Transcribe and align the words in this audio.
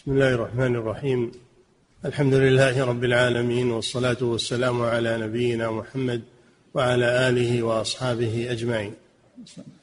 بسم 0.00 0.12
الله 0.12 0.34
الرحمن 0.34 0.76
الرحيم. 0.76 1.32
الحمد 2.04 2.34
لله 2.34 2.84
رب 2.84 3.04
العالمين 3.04 3.70
والصلاة 3.70 4.16
والسلام 4.22 4.82
على 4.82 5.18
نبينا 5.18 5.70
محمد 5.70 6.22
وعلى 6.74 7.28
آله 7.28 7.62
وأصحابه 7.62 8.46
أجمعين. 8.50 8.94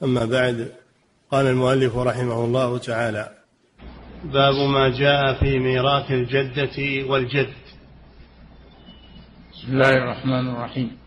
أما 0.03 0.25
بعد 0.25 0.71
قال 1.31 1.45
المؤلف 1.47 1.97
رحمه 1.97 2.45
الله 2.45 2.77
تعالى 2.77 3.29
باب 4.23 4.55
ما 4.69 4.89
جاء 4.89 5.39
في 5.39 5.59
ميراث 5.59 6.11
الجدة 6.11 6.77
والجد. 7.09 7.53
بسم 9.53 9.67
الله 9.73 9.89
الرحمن 9.89 10.49
الرحيم. 10.49 10.97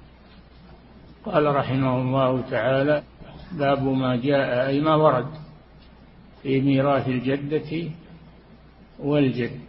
قال 1.24 1.44
رحمه 1.46 2.02
الله 2.02 2.50
تعالى 2.50 3.02
باب 3.52 3.82
ما 3.82 4.16
جاء 4.16 4.66
أي 4.66 4.80
ما 4.80 4.94
ورد 4.94 5.30
في 6.42 6.60
ميراث 6.60 7.08
الجدة 7.08 7.90
والجد. 9.02 9.60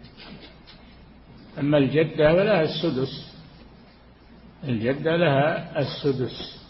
أما 1.59 1.77
الجدة 1.77 2.33
فلها 2.33 2.61
السدس. 2.61 3.31
الجدة 4.63 5.15
لها 5.15 5.79
السدس 5.79 6.61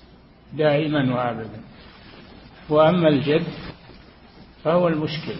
دائما 0.53 1.15
وأبدا. 1.15 1.61
وأما 2.69 3.07
الجد 3.07 3.47
فهو 4.63 4.87
المشكل. 4.87 5.35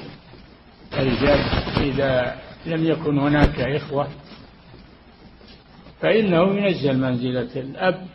الجد 0.94 1.45
إذا 1.77 2.41
لم 2.66 2.85
يكن 2.85 3.17
هناك 3.17 3.59
إخوة 3.59 4.08
فإنه 6.02 6.41
ينزل 6.58 6.97
منزلة 6.97 7.61
الأب 7.61 8.08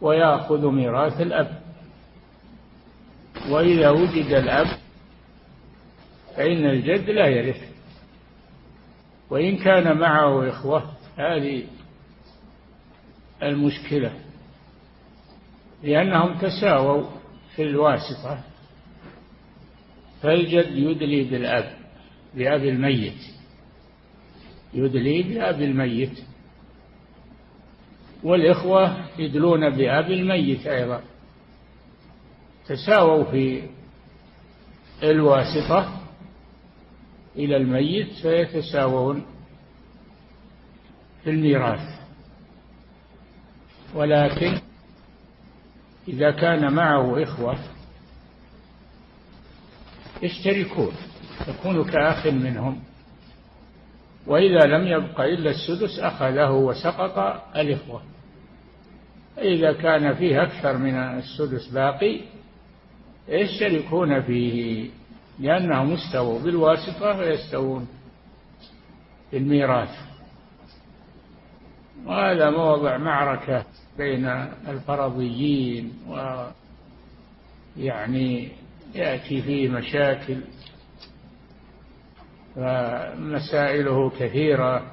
ويأخذ 0.00 0.66
ميراث 0.66 1.20
الأب. 1.20 1.62
وإذا 3.48 3.90
وجد 3.90 4.32
الأب 4.32 4.66
فإن 6.36 6.66
الجد 6.66 7.10
لا 7.10 7.26
يرث. 7.26 7.62
وإن 9.30 9.56
كان 9.56 9.98
معه 9.98 10.48
إخوة 10.48 10.90
هذه 11.16 11.64
المشكلة 13.42 14.12
لأنهم 15.82 16.38
تساووا 16.38 17.10
في 17.56 17.62
الواسطة. 17.62 18.44
فالجد 20.22 20.76
يدلي 20.76 21.24
بالأب 21.24 21.76
بأب 22.34 22.64
الميت. 22.64 23.18
يدلي 24.74 25.22
بأب 25.22 25.62
الميت. 25.62 26.18
والإخوة 28.22 28.96
يدلون 29.18 29.70
بأب 29.70 30.10
الميت 30.10 30.66
أيضا. 30.66 31.02
تساووا 32.66 33.24
في 33.24 33.62
الواسطة. 35.02 35.93
إلى 37.36 37.56
الميت 37.56 38.12
فيتساوون 38.22 39.26
في 41.24 41.30
الميراث. 41.30 42.00
ولكن 43.94 44.58
إذا 46.08 46.30
كان 46.30 46.72
معه 46.72 47.22
إخوة 47.22 47.58
يشتركون 50.22 50.92
يكون 51.48 51.84
كأخ 51.84 52.26
منهم. 52.26 52.82
وإذا 54.26 54.66
لم 54.66 54.86
يبق 54.86 55.20
إلا 55.20 55.50
السدس 55.50 55.98
أخذه 55.98 56.50
وسقط 56.50 57.42
الإخوة. 57.56 58.02
إذا 59.38 59.72
كان 59.72 60.14
فيه 60.14 60.42
أكثر 60.42 60.78
من 60.78 60.94
السدس 60.94 61.66
باقي 61.68 62.20
يشتركون 63.28 64.22
فيه. 64.22 64.90
لأنهم 65.38 65.92
استووا 65.92 66.40
بالواسطة 66.40 67.16
فيستوون 67.16 67.88
في 69.30 69.36
الميراث. 69.36 69.98
وهذا 72.06 72.50
موضع 72.50 72.96
معركة 72.96 73.64
بين 73.98 74.26
الفرضيين 74.68 75.92
ويعني 77.76 78.48
يأتي 78.94 79.42
فيه 79.42 79.68
مشاكل 79.68 80.40
فمسائله 82.54 84.10
كثيرة 84.10 84.92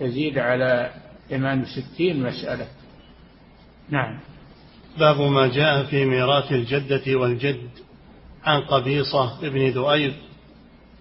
تزيد 0.00 0.38
على 0.38 0.90
ثمان 1.28 1.62
وستين 1.62 2.22
مسألة. 2.22 2.66
نعم. 3.88 4.18
باب 4.98 5.20
ما 5.20 5.46
جاء 5.46 5.84
في 5.84 6.04
ميراث 6.04 6.52
الجدة 6.52 7.16
والجد. 7.16 7.87
عن 8.44 8.60
قبيصة 8.60 9.40
بن 9.40 9.68
ذؤيب 9.68 10.12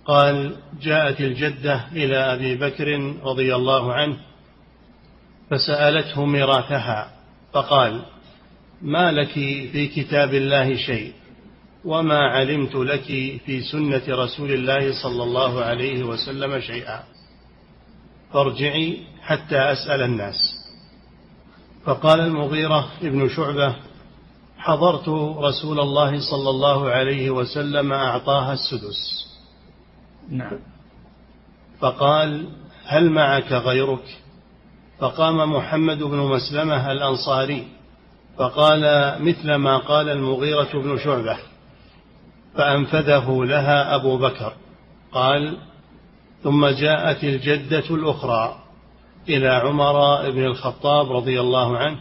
قال 0.06 0.56
جاءت 0.81 1.22
الجدة 1.22 1.88
إلى 1.92 2.18
أبي 2.18 2.56
بكر 2.56 3.14
رضي 3.24 3.56
الله 3.56 3.94
عنه 3.94 4.18
فسألته 5.50 6.25
ميراثها 6.25 7.12
فقال 7.53 8.02
ما 8.81 9.12
لك 9.12 9.34
في 9.72 9.88
كتاب 9.88 10.34
الله 10.34 10.75
شيء؟ 10.75 11.14
وما 11.86 12.18
علمت 12.18 12.75
لك 12.75 13.03
في 13.46 13.62
سنة 13.72 14.04
رسول 14.09 14.52
الله 14.52 15.04
صلى 15.04 15.24
الله 15.24 15.64
عليه 15.64 16.04
وسلم 16.04 16.59
شيئا؟ 16.59 17.04
فارجعي 18.34 18.98
حتى 19.22 19.58
أسأل 19.58 20.02
الناس. 20.02 20.38
فقال 21.86 22.19
المغيرة 22.19 22.92
ابن 23.02 23.30
شعبة 23.30 23.75
حضرت 24.57 25.09
رسول 25.40 25.79
الله 25.79 26.19
صلى 26.31 26.50
الله 26.50 26.90
عليه 26.90 27.29
وسلم 27.29 27.94
أعطاها 27.94 28.53
السدس. 28.53 29.28
نعم. 30.29 30.59
فقال 31.79 32.47
هل 32.85 33.09
معك 33.09 33.51
غيرك؟ 33.51 34.18
فقام 35.00 35.53
محمد 35.53 36.03
بن 36.03 36.18
مسلمة 36.18 36.91
الأنصاري 36.91 37.68
فقال 38.38 38.81
مثل 39.22 39.56
ما 39.56 39.78
قال 39.78 40.09
المغيرة 40.09 40.69
بن 40.74 40.97
شعبة 40.97 41.38
فأنفذه 42.56 43.45
لها 43.45 43.95
أبو 43.95 44.18
بكر. 44.18 44.53
قال 45.12 45.57
ثم 46.44 46.68
جاءت 46.68 47.24
الجدة 47.24 47.84
الأخرى 47.89 48.56
إلى 49.29 49.50
عمر 49.50 50.29
بن 50.31 50.45
الخطاب 50.45 51.12
رضي 51.12 51.39
الله 51.41 51.78
عنه 51.78 52.00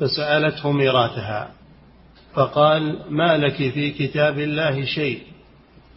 فسألته 0.00 0.72
ميراثها. 0.72 1.55
فقال 2.36 2.98
ما 3.10 3.36
لك 3.36 3.56
في 3.56 3.90
كتاب 3.90 4.38
الله 4.38 4.84
شيء 4.84 5.22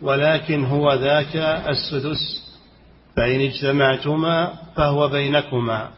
ولكن 0.01 0.65
هو 0.65 0.93
ذاك 0.93 1.35
السدس. 1.69 2.49
فإن 3.15 3.41
اجتمعتما 3.41 4.53
فهو 4.75 5.07
بينكما 5.07 5.89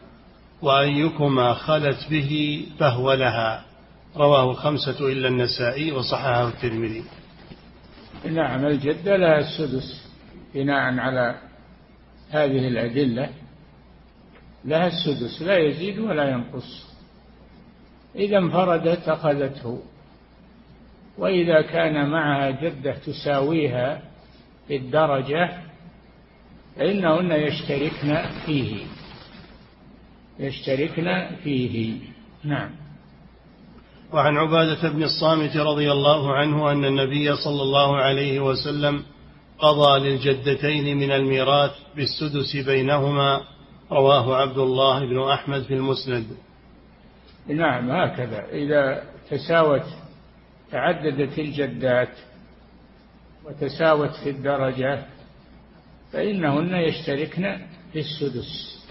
وأيكما 0.62 1.54
خلت 1.54 2.10
به 2.10 2.62
فهو 2.78 3.12
لها. 3.12 3.64
رواه 4.16 4.50
الخمسة 4.50 5.08
إلا 5.08 5.28
النسائي 5.28 5.92
وصححه 5.92 6.48
الترمذي. 6.48 7.04
نعم 8.24 8.66
الجدة 8.66 9.16
لها 9.16 9.38
السدس 9.38 10.06
بناء 10.54 10.98
على 10.98 11.34
هذه 12.30 12.68
الأدلة. 12.68 13.28
لها 14.64 14.86
السدس 14.86 15.42
لا 15.42 15.58
يزيد 15.58 15.98
ولا 15.98 16.30
ينقص. 16.30 16.86
إذا 18.16 18.38
انفردت 18.38 19.08
أخذته. 19.08 19.82
وإذا 21.18 21.62
كان 21.62 22.10
معها 22.10 22.50
جدة 22.50 22.92
تساويها 22.92 24.02
في 24.68 24.76
الدرجة 24.76 25.50
فإنهن 26.76 27.32
يشتركن 27.32 28.22
فيه. 28.46 28.86
يشتركن 30.38 31.26
فيه. 31.44 31.94
نعم. 32.44 32.70
وعن 34.12 34.36
عبادة 34.36 34.88
بن 34.88 35.02
الصامت 35.02 35.56
رضي 35.56 35.92
الله 35.92 36.34
عنه 36.34 36.72
أن 36.72 36.84
النبي 36.84 37.36
صلى 37.36 37.62
الله 37.62 37.96
عليه 37.96 38.40
وسلم 38.40 39.02
قضى 39.58 40.08
للجدتين 40.08 40.96
من 40.96 41.10
الميراث 41.12 41.70
بالسدس 41.96 42.56
بينهما. 42.66 43.40
رواه 43.92 44.36
عبد 44.36 44.58
الله 44.58 45.00
بن 45.00 45.22
أحمد 45.22 45.62
في 45.62 45.74
المسند. 45.74 46.26
نعم 47.48 47.90
هكذا. 47.90 48.46
إذا 48.52 49.02
تساوت 49.30 49.84
تعددت 50.72 51.38
الجدات 51.38 52.16
وتساوت 53.44 54.10
في 54.24 54.30
الدرجة 54.30 55.04
فإنهن 56.12 56.74
يشتركن 56.74 57.58
في 57.92 57.98
السدس. 57.98 58.82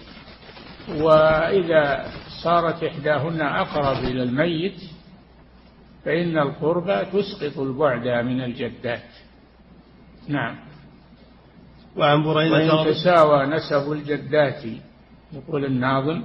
وإذا 0.88 2.10
صارت 2.44 2.84
إحداهن 2.84 3.40
أقرب 3.40 4.04
إلى 4.04 4.22
الميت 4.22 4.80
فإن 6.04 6.38
القربى 6.38 7.04
تسقط 7.04 7.58
البعد 7.58 8.24
من 8.24 8.42
الجدات. 8.42 9.08
نعم. 10.28 10.56
وعن 11.96 12.22
بريدة 12.22 12.74
وإن 12.74 12.94
تساوى 12.94 13.46
نسب 13.46 13.92
الجدات 13.92 14.64
يقول 15.32 15.64
الناظم 15.64 16.22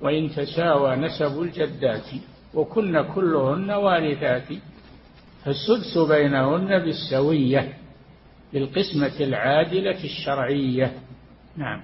وإن 0.00 0.30
تساوى 0.30 0.96
نسب 0.96 1.42
الجدات 1.42 2.06
وكن 2.54 3.02
كلهن 3.14 3.70
وارثات. 3.70 4.48
فالسدس 5.44 5.98
بينهن 6.08 6.78
بالسوية 6.78 7.72
بالقسمة 8.52 9.20
العادلة 9.20 10.04
الشرعية. 10.04 10.92
نعم. 11.56 11.80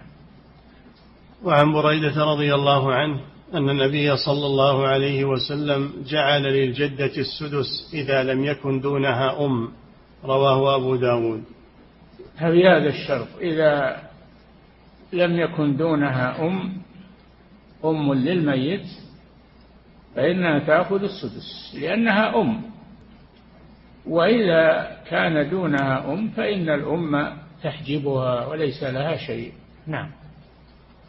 وعن 1.44 1.72
بريدة 1.72 2.24
رضي 2.24 2.54
الله 2.54 2.92
عنه 2.94 3.20
أن 3.54 3.70
النبي 3.70 4.16
صلى 4.16 4.46
الله 4.46 4.86
عليه 4.86 5.24
وسلم 5.24 5.92
جعل 6.06 6.42
للجدة 6.42 7.12
السدس 7.16 7.90
إذا 7.94 8.22
لم 8.22 8.44
يكن 8.44 8.80
دونها 8.80 9.44
أم 9.44 9.68
رواه 10.24 10.76
أبو 10.76 10.96
داود. 10.96 11.44
بهذا 12.40 12.88
الشرط. 12.88 13.28
إذا 13.40 14.02
لم 15.12 15.40
يكن 15.40 15.76
دونها 15.76 16.46
أم 16.46 16.72
أم 17.84 18.14
للميت 18.14 18.86
فإنها 20.16 20.58
تأخذ 20.58 21.02
السدس 21.02 21.76
لأنها 21.80 22.40
أم. 22.40 22.75
وإذا 24.06 24.96
كان 25.08 25.50
دونها 25.50 26.12
أم 26.12 26.28
فإن 26.28 26.68
الأم 26.68 27.36
تحجبها 27.62 28.46
وليس 28.46 28.82
لها 28.82 29.16
شيء. 29.16 29.52
نعم. 29.86 30.10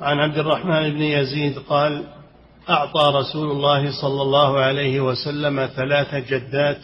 عن 0.02 0.20
عبد 0.20 0.38
الرحمن 0.38 0.94
بن 0.94 1.02
يزيد 1.02 1.60
قال 1.60 2.04
أعطى 2.70 3.12
رسول 3.20 3.52
الله 3.52 4.02
صلى 4.02 4.22
الله 4.22 4.60
عليه 4.60 5.00
وسلم 5.00 5.70
ثلاث 5.76 6.16
جدات 6.16 6.80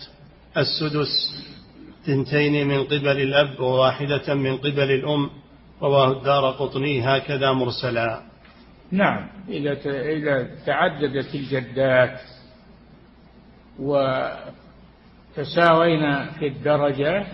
السدس 0.58 1.44
تنتين 2.06 2.68
من 2.68 2.84
قبل 2.84 3.22
الأب 3.22 3.60
وواحدة 3.60 4.34
من 4.34 4.58
قبل 4.58 4.92
الأم 4.92 5.30
رواه 5.82 6.12
الدار 6.12 6.52
قطني 6.52 7.02
هكذا 7.02 7.52
مرسلا. 7.52 8.22
نعم. 8.92 9.28
إذا 9.50 10.50
تعددت 10.66 11.36
الجدات 11.36 12.20
وتساوينا 15.38 16.32
في 16.40 16.48
الدرجة 16.48 17.26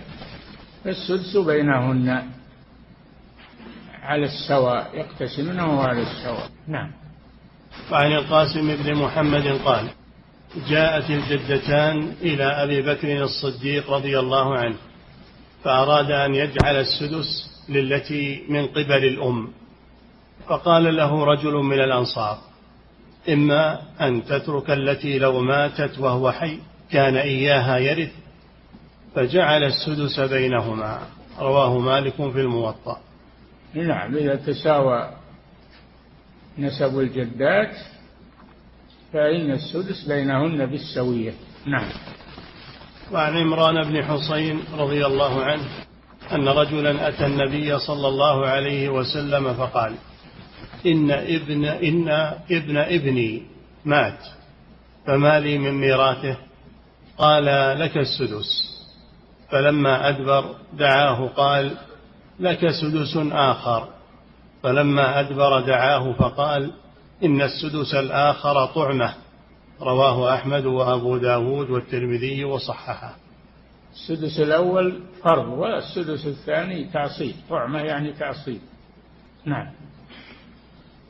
فالسدس 0.84 1.36
بينهن 1.36 2.22
على 4.02 4.24
السواء 4.24 4.90
يقتسمونه 4.94 5.82
على 5.82 6.02
السواء. 6.02 6.48
نعم. 6.68 6.90
وعن 7.92 8.12
القاسم 8.12 8.76
بن 8.76 8.94
محمد 8.94 9.46
قال 9.64 9.88
جاءت 10.68 11.10
الجدتان 11.10 12.12
إلى 12.22 12.44
أبي 12.44 12.82
بكر 12.82 13.22
الصديق 13.22 13.90
رضي 13.90 14.18
الله 14.18 14.58
عنه 14.58 14.76
فأراد 15.64 16.10
أن 16.10 16.34
يجعل 16.34 16.76
السدس 16.76 17.50
للتي 17.68 18.44
من 18.48 18.66
قبل 18.66 19.04
الأم. 19.04 19.48
فقال 20.48 20.96
له 20.96 21.24
رجل 21.24 21.52
من 21.52 21.80
الأنصار 21.80 22.38
إما 23.28 23.80
أن 24.00 24.24
تترك 24.24 24.70
التي 24.70 25.18
لو 25.18 25.40
ماتت 25.40 25.98
وهو 25.98 26.32
حي 26.32 26.58
كان 26.92 27.16
إياها 27.16 27.78
يرث 27.78 28.12
فجعل 29.14 29.62
السدس 29.64 30.20
بينهما. 30.20 30.98
رواه 31.38 31.78
مالك 31.78 32.14
في 32.14 32.40
الموطأ. 32.40 33.00
نعم 33.74 34.16
إذا 34.16 34.34
تساوى 34.34 35.10
نسب 36.58 36.98
الجدات 36.98 37.76
فإن 39.12 39.50
السدس 39.50 40.04
بينهن 40.08 40.66
بالسوية. 40.66 41.32
نعم. 41.66 41.88
وعن 43.12 43.36
عمران 43.36 43.82
بن 43.82 44.04
حصين 44.04 44.60
رضي 44.78 45.06
الله 45.06 45.44
عنه 45.44 45.68
أن 46.32 46.48
رجلا 46.48 47.08
أتى 47.08 47.26
النبي 47.26 47.78
صلى 47.78 48.08
الله 48.08 48.46
عليه 48.46 48.88
وسلم 48.88 49.54
فقال 49.54 49.94
إن 50.86 51.10
ابن 51.10 51.64
إن 51.64 52.08
ابن 52.50 52.76
ابني 52.76 53.42
مات 53.84 54.18
فما 55.06 55.40
لي 55.40 55.58
من 55.58 55.74
ميراثه؟ 55.74 56.36
قال 57.20 57.44
لك 57.80 57.96
السدس. 57.96 58.70
فلما 59.50 60.08
أدبر 60.08 60.44
دعاه 60.72 61.26
قال 61.26 61.76
لك 62.40 62.70
سدس 62.70 63.16
آخر. 63.32 63.88
فلما 64.62 65.20
أدبر 65.20 65.60
دعاه 65.60 66.12
فقال 66.12 66.72
إن 67.24 67.42
السدس 67.42 67.94
الآخر 67.94 68.66
طعمة 68.66 69.14
رواه 69.80 70.34
أحمد 70.34 70.64
وأبو 70.64 71.16
داود 71.16 71.70
والترمذي 71.70 72.44
وصححه. 72.44 73.16
السدس 73.92 74.40
الأول 74.40 75.00
فرض 75.24 75.48
والسدس 75.48 76.26
الثاني 76.26 76.84
تعصيب. 76.84 77.34
طعمة 77.50 77.78
يعني 77.78 78.12
تعصيب. 78.12 78.60
نعم. 79.44 79.66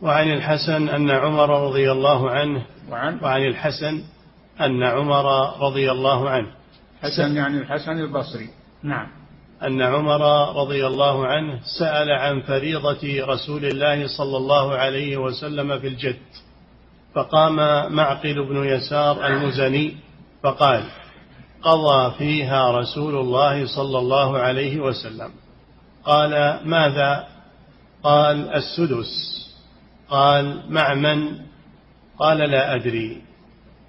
وعن 0.03 0.33
الحسن 0.33 0.89
أن 0.89 1.11
عمر 1.11 1.67
رضي 1.69 1.93
الله 1.93 2.31
عنه 2.31 2.67
وعن؟ 2.91 3.19
وعن 3.23 3.43
الحسن 3.43 4.03
أن 4.61 4.83
عمر 4.83 5.57
رضي 5.67 5.91
الله 5.91 6.31
عنه. 6.31 6.51
حسن 7.03 7.37
يعني 7.37 7.59
الحسن 7.59 7.99
البصري. 7.99 8.49
نعم. 8.83 9.07
أن 9.63 9.83
عمر 9.83 10.23
رضي 10.63 10.87
الله 10.87 11.27
عنه 11.27 11.61
سأل 11.79 12.11
عن 12.11 12.41
فريضة 12.41 13.25
رسول 13.27 13.65
الله 13.65 14.07
صلى 14.07 14.37
الله 14.37 14.75
عليه 14.75 15.17
وسلم 15.17 15.79
في 15.79 15.87
الجد. 15.87 16.23
فقام 17.15 17.57
معقل 17.93 18.49
بن 18.49 18.65
يسار 18.65 19.27
المزني 19.27 19.97
فقال 20.43 20.85
قضى 21.63 22.15
فيها 22.19 22.71
رسول 22.71 23.17
الله 23.17 23.67
صلى 23.67 23.99
الله 23.99 24.39
عليه 24.39 24.81
وسلم. 24.81 25.31
قال 26.05 26.61
ماذا؟ 26.65 27.27
قال 28.03 28.51
السدس. 28.51 29.13
قال 30.09 30.63
مع 30.69 30.95
من؟ 30.95 31.39
قال 32.19 32.39
لا 32.39 32.75
أدري. 32.75 33.30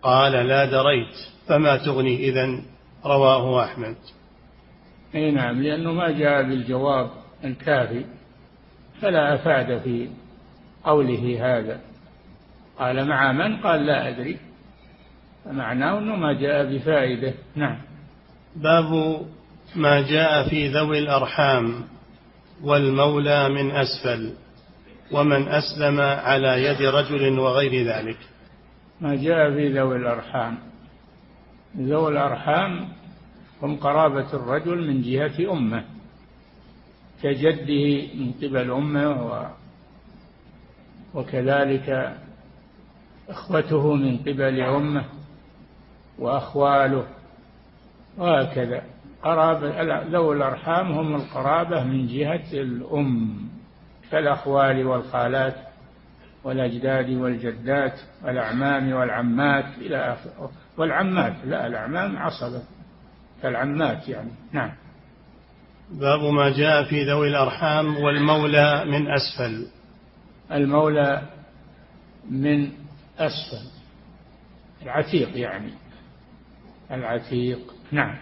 قال 0.01 0.31
لا 0.31 0.65
دريت 0.65 1.15
فما 1.47 1.77
تغني 1.77 2.29
إذن؟ 2.29 2.63
رواه 3.05 3.63
أحمد. 3.63 3.95
أي 5.15 5.31
نعم 5.31 5.61
لأنه 5.61 5.91
ما 5.93 6.11
جاء 6.11 6.43
بالجواب 6.43 7.09
الكافي 7.43 8.05
فلا 9.01 9.35
أفاد 9.35 9.81
في 9.81 10.09
قوله 10.83 11.39
هذا. 11.41 11.79
قال 12.79 13.07
مع 13.07 13.31
من؟ 13.31 13.57
قال 13.57 13.85
لا 13.85 14.09
أدري. 14.09 14.37
فمعناه 15.45 15.97
أنه 15.97 16.15
ما 16.15 16.33
جاء 16.33 16.65
بفائدة. 16.65 17.33
نعم. 17.55 17.77
باب 18.55 19.21
ما 19.75 20.01
جاء 20.01 20.49
في 20.49 20.67
ذوي 20.67 20.99
الأرحام 20.99 21.83
والمولى 22.63 23.49
من 23.49 23.71
أسفل 23.71 24.33
ومن 25.11 25.47
أسلم 25.47 25.99
على 25.99 26.63
يد 26.63 26.81
رجل 26.81 27.39
وغير 27.39 27.87
ذلك. 27.87 28.17
ما 29.01 29.15
جاء 29.15 29.51
في 29.51 29.67
ذوي 29.67 29.95
الأرحام. 29.95 30.57
ذوي 31.77 32.11
الأرحام 32.11 32.87
هم 33.61 33.75
قرابة 33.75 34.33
الرجل 34.33 34.87
من 34.87 35.01
جهة 35.01 35.51
أمه 35.51 35.83
كجده 37.23 38.07
من 38.15 38.31
قبل 38.31 38.71
أمه 38.71 39.25
و 39.25 39.45
وكذلك 41.13 42.17
إخوته 43.29 43.93
من 43.93 44.17
قبل 44.17 44.61
أمه 44.61 45.05
وأخواله. 46.19 47.07
وهكذا. 48.17 48.83
قرابة 49.23 49.81
ذوي 50.01 50.35
الأرحام 50.35 50.91
هم 50.91 51.15
القرابة 51.15 51.83
من 51.83 52.07
جهة 52.07 52.53
الأم 52.53 53.49
كالأخوال 54.11 54.87
والخالات. 54.87 55.70
والأجداد 56.43 57.09
والجدات 57.09 57.99
والأعمام 58.23 58.93
والعمات 58.93 59.65
إلى 59.77 60.13
آخره 60.13 60.51
والعمات 60.77 61.33
لا 61.45 61.67
الأعمام 61.67 62.17
عصبة. 62.17 62.61
كالعمات 63.41 64.09
يعني. 64.09 64.29
نعم. 64.51 64.71
باب 65.91 66.19
ما 66.19 66.49
جاء 66.49 66.83
في 66.83 67.03
ذوي 67.03 67.27
الأرحام 67.27 67.97
والمولى 67.97 68.85
من 68.85 69.11
أسفل. 69.11 69.67
المولى 70.51 71.21
من 72.29 72.69
أسفل. 73.19 73.67
العتيق 74.83 75.37
يعني. 75.37 75.71
العتيق. 76.91 77.59
نعم. 77.91 78.17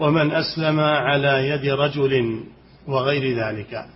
ومن 0.00 0.30
أسلم 0.30 0.80
على 0.80 1.48
يد 1.48 1.66
رجل 1.66 2.44
وغير 2.86 3.38
ذلك. 3.38 3.86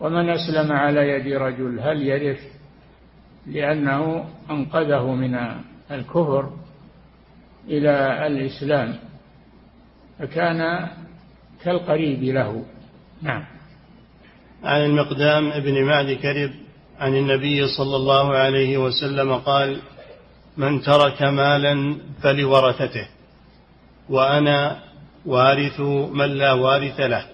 ومن 0.00 0.30
أسلم 0.30 0.72
على 0.72 1.08
يد 1.08 1.36
رجل 1.36 1.80
هل 1.80 2.02
يرث؟ 2.02 2.55
لأنه 3.46 4.24
أنقذه 4.50 5.14
من 5.14 5.38
الكفر 5.90 6.50
إلى 7.68 8.26
الإسلام 8.26 8.94
فكان 10.18 10.88
كالقريب 11.64 12.22
له. 12.22 12.64
نعم. 13.22 13.44
عن 14.64 14.80
المقدام 14.80 15.52
ابن 15.52 15.84
معد 15.84 16.12
كرب 16.12 16.50
عن 17.00 17.16
النبي 17.16 17.66
صلى 17.66 17.96
الله 17.96 18.36
عليه 18.36 18.78
وسلم 18.78 19.34
قال 19.34 19.80
من 20.56 20.82
ترك 20.82 21.22
مالا 21.22 21.96
فلورثته 22.22 23.08
وأنا 24.08 24.78
وارث 25.26 25.80
من 26.10 26.26
لا 26.26 26.52
وارث 26.52 27.00
له 27.00 27.26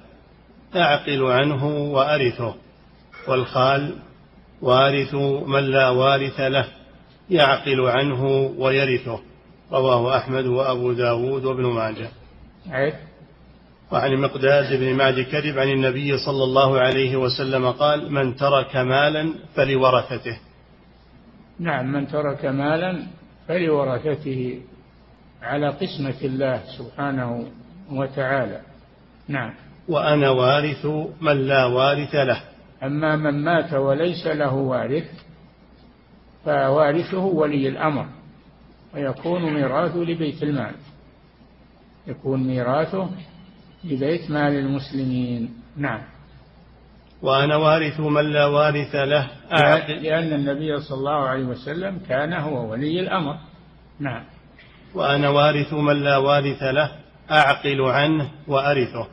أعقل 0.76 1.24
عنه 1.24 1.66
وأرثه 1.66 2.54
والخال 3.28 3.94
وارث 4.62 5.14
من 5.46 5.60
لا 5.60 5.88
وارث 5.88 6.40
له 6.40 6.66
يعقل 7.30 7.80
عنه 7.80 8.24
ويرثه. 8.58 9.20
رواه 9.72 10.16
أحمد 10.16 10.46
وأبو 10.46 10.92
داود 10.92 11.44
وابن 11.44 11.66
ماجه. 11.66 12.08
عيد 12.70 12.94
وعن 13.92 14.16
مقداد 14.16 14.80
بن 14.80 14.96
معد 14.96 15.20
كذب 15.20 15.58
عن 15.58 15.68
النبي 15.68 16.18
صلى 16.18 16.44
الله 16.44 16.80
عليه 16.80 17.16
وسلم 17.16 17.70
قال 17.70 18.12
من 18.12 18.36
ترك 18.36 18.76
مالا 18.76 19.34
فلورثته. 19.54 20.38
نعم 21.58 21.92
من 21.92 22.08
ترك 22.08 22.44
مالا 22.44 23.02
فلورثته 23.48 24.60
على 25.42 25.68
قسمة 25.68 26.20
الله 26.24 26.62
سبحانه 26.78 27.46
وتعالى. 27.92 28.60
نعم. 29.28 29.54
وأنا 29.88 30.30
وارث 30.30 30.86
من 31.20 31.36
لا 31.46 31.64
وارث 31.64 32.14
له. 32.14 32.51
أما 32.82 33.16
من 33.16 33.44
مات 33.44 33.72
وليس 33.74 34.26
له 34.26 34.54
وارث 34.54 35.04
فوارثه 36.44 37.24
ولي 37.24 37.68
الأمر 37.68 38.06
ويكون 38.94 39.54
ميراثه 39.54 39.98
لبيت 39.98 40.42
المال. 40.42 40.74
يكون 42.06 42.46
ميراثه 42.46 43.10
لبيت 43.84 44.30
مال 44.30 44.52
المسلمين. 44.52 45.54
نعم. 45.76 46.00
وأنا 47.22 47.56
وارث 47.56 48.00
من 48.00 48.32
لا 48.32 48.46
وارث 48.46 48.94
له. 48.94 49.30
لأن 49.88 50.32
النبي 50.32 50.80
صلى 50.80 50.98
الله 50.98 51.28
عليه 51.28 51.44
وسلم 51.44 51.98
كان 52.08 52.32
هو 52.32 52.70
ولي 52.70 53.00
الأمر. 53.00 53.36
نعم. 54.00 54.24
وأنا 54.94 55.28
وارث 55.28 55.72
من 55.72 56.02
لا 56.02 56.16
وارث 56.16 56.62
له. 56.62 56.90
أعقل 57.30 57.80
عنه 57.80 58.30
وأرثه. 58.48 59.06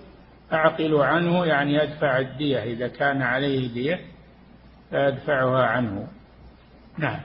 أعقل 0.53 0.95
عنه 0.95 1.45
يعني 1.45 1.83
أدفع 1.83 2.19
الدية 2.19 2.63
إذا 2.63 2.87
كان 2.87 3.21
عليه 3.21 3.73
دية 3.73 3.99
فأدفعها 4.91 5.63
عنه. 5.63 6.07
نعم. 6.97 7.19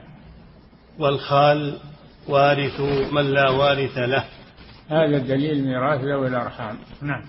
والخال 0.99 1.79
وارث 2.27 2.79
من 3.11 3.33
لا 3.33 3.49
وارث 3.49 3.97
له. 3.97 4.23
هذا 4.89 5.17
دليل 5.17 5.65
ميراث 5.65 6.01
ذوي 6.01 6.27
الأرحام. 6.27 6.77
نعم. 7.01 7.21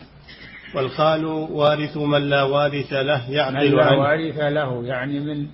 والخال 0.75 1.25
وارث 1.27 1.97
من 1.97 2.31
لا 2.31 2.43
وارث 2.43 2.93
له 2.93 3.31
يعقل 3.31 3.71
من 3.71 3.77
لا 3.77 3.85
عنه. 3.85 4.01
وارث 4.01 4.39
له 4.39 4.87
يعني 4.87 5.21
من 5.21 5.47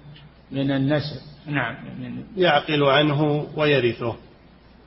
من 0.50 0.70
النسب 0.70 1.20
نعم. 1.46 1.74
من 2.00 2.24
يعقل 2.36 2.84
عنه 2.84 3.46
ويرثه. 3.56 4.16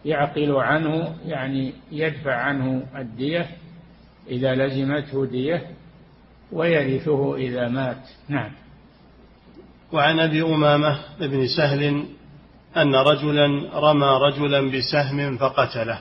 يعقل 0.05 0.51
عنه 0.51 1.15
يعني 1.25 1.73
يدفع 1.91 2.35
عنه 2.35 2.83
الدية 2.95 3.47
إذا 4.29 4.55
لزمته 4.55 5.25
دية 5.25 5.67
ويرثه 6.51 7.35
إذا 7.35 7.67
مات. 7.67 8.09
نعم. 8.29 8.51
وعن 9.91 10.19
أبي 10.19 10.41
أمامة 10.43 10.99
بن 11.19 11.47
سهل 11.47 12.05
أن 12.77 12.95
رجلا 12.95 13.47
رمى 13.73 14.19
رجلا 14.21 14.71
بسهم 14.71 15.37
فقتله 15.37 15.99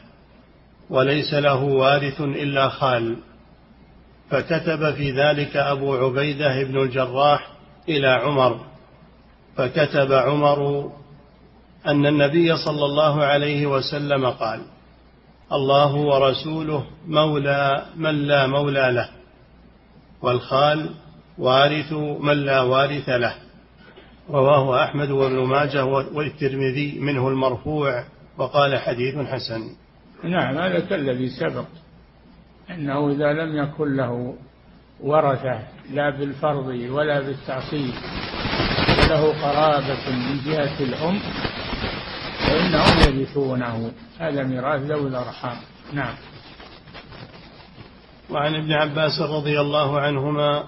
وليس 0.90 1.35
له 1.35 1.64
وارث 1.64 2.21
إلا 2.21 2.69
خال. 2.69 3.16
فكتب 4.31 4.95
في 4.95 5.11
ذلك 5.11 5.57
أبو 5.57 5.95
عبيدة 5.95 6.62
بن 6.64 6.83
الجراح 6.83 7.49
إلى 7.88 8.09
عمر 8.09 8.61
فكتب 9.57 10.12
عمر 10.12 10.90
أن 11.87 12.07
النبي 12.07 12.57
صلى 12.57 12.85
الله 12.85 13.25
عليه 13.25 13.66
وسلم 13.66 14.26
قال 14.26 14.61
الله 15.53 15.95
ورسوله 15.95 16.85
مولى 17.07 17.87
من 17.97 18.15
لا 18.15 18.47
مولى 18.47 18.93
له 18.93 19.09
والخال 20.23 20.91
وارث 21.39 21.93
من 22.21 22.37
لا 22.37 22.61
وارث 22.63 23.09
له. 23.09 23.35
رواه 24.31 24.85
أحمد 24.85 25.11
وابن 25.11 25.47
ماجه 25.47 25.85
والترمذي 25.85 26.99
منه 27.01 27.29
المرفوع 27.29 28.05
وقال 28.39 28.79
حديث 28.79 29.17
حسن. 29.17 29.63
نعم 30.25 30.59
هذا 30.59 30.81
كالذي 30.81 31.29
سبق 31.29 31.67
أنه 32.71 33.11
إذا 33.11 33.33
لم 33.33 33.57
يكن 33.57 33.97
له 33.97 34.35
ورثة 35.01 35.59
لا 35.93 36.11
بالفرض 36.11 36.67
ولا 36.67 37.21
بالتعصيب 37.21 37.95
وله 38.99 39.43
قرابة 39.43 40.11
من 40.11 40.41
جهة 40.47 40.81
الأم 40.81 41.21
فإنهم 42.47 43.19
يرثونه. 43.19 43.93
هذا 44.19 44.43
ميراث 44.43 44.81
ذوي 44.81 45.09
الأرحام. 45.09 45.57
نعم. 45.93 46.15
وعن 48.31 48.55
ابن 48.55 48.73
عباس 48.73 49.21
رضي 49.21 49.61
الله 49.61 50.01
عنهما 50.01 50.65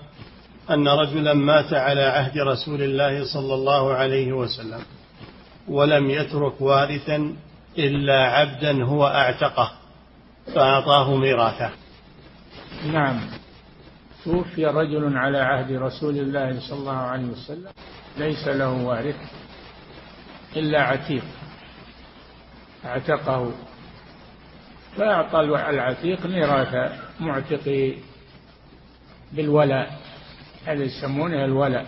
أن 0.71 0.89
رجلا 0.89 1.35
مات 1.35 1.73
على 1.73 2.03
عهد 2.03 2.39
رسول 2.39 2.83
الله 2.83 3.25
صلى 3.25 3.55
الله 3.55 3.95
عليه 3.95 4.33
وسلم 4.33 4.81
ولم 5.69 6.11
يترك 6.11 6.61
وارثا 6.61 7.37
إلا 7.79 8.27
عبدا 8.27 8.85
هو 8.85 9.07
أعتقه 9.07 9.73
فأعطاه 10.55 11.17
ميراثه. 11.17 11.71
نعم. 12.93 13.21
توفي 14.25 14.67
رجل 14.67 15.17
على 15.17 15.39
عهد 15.39 15.73
رسول 15.73 16.19
الله 16.19 16.61
صلى 16.69 16.79
الله 16.79 16.97
عليه 16.97 17.27
وسلم 17.27 17.73
ليس 18.19 18.49
له 18.49 18.73
وارث 18.73 19.17
إلا 20.57 20.83
عتيق. 20.83 21.25
اعتقه. 22.87 23.53
فأعطى 24.97 25.41
العتيق 25.71 26.27
ميراث 26.27 26.93
معتق 27.21 27.95
بالولاء 29.33 29.99
هذا 30.67 30.83
يسمونه 30.85 31.45
الولاء. 31.45 31.87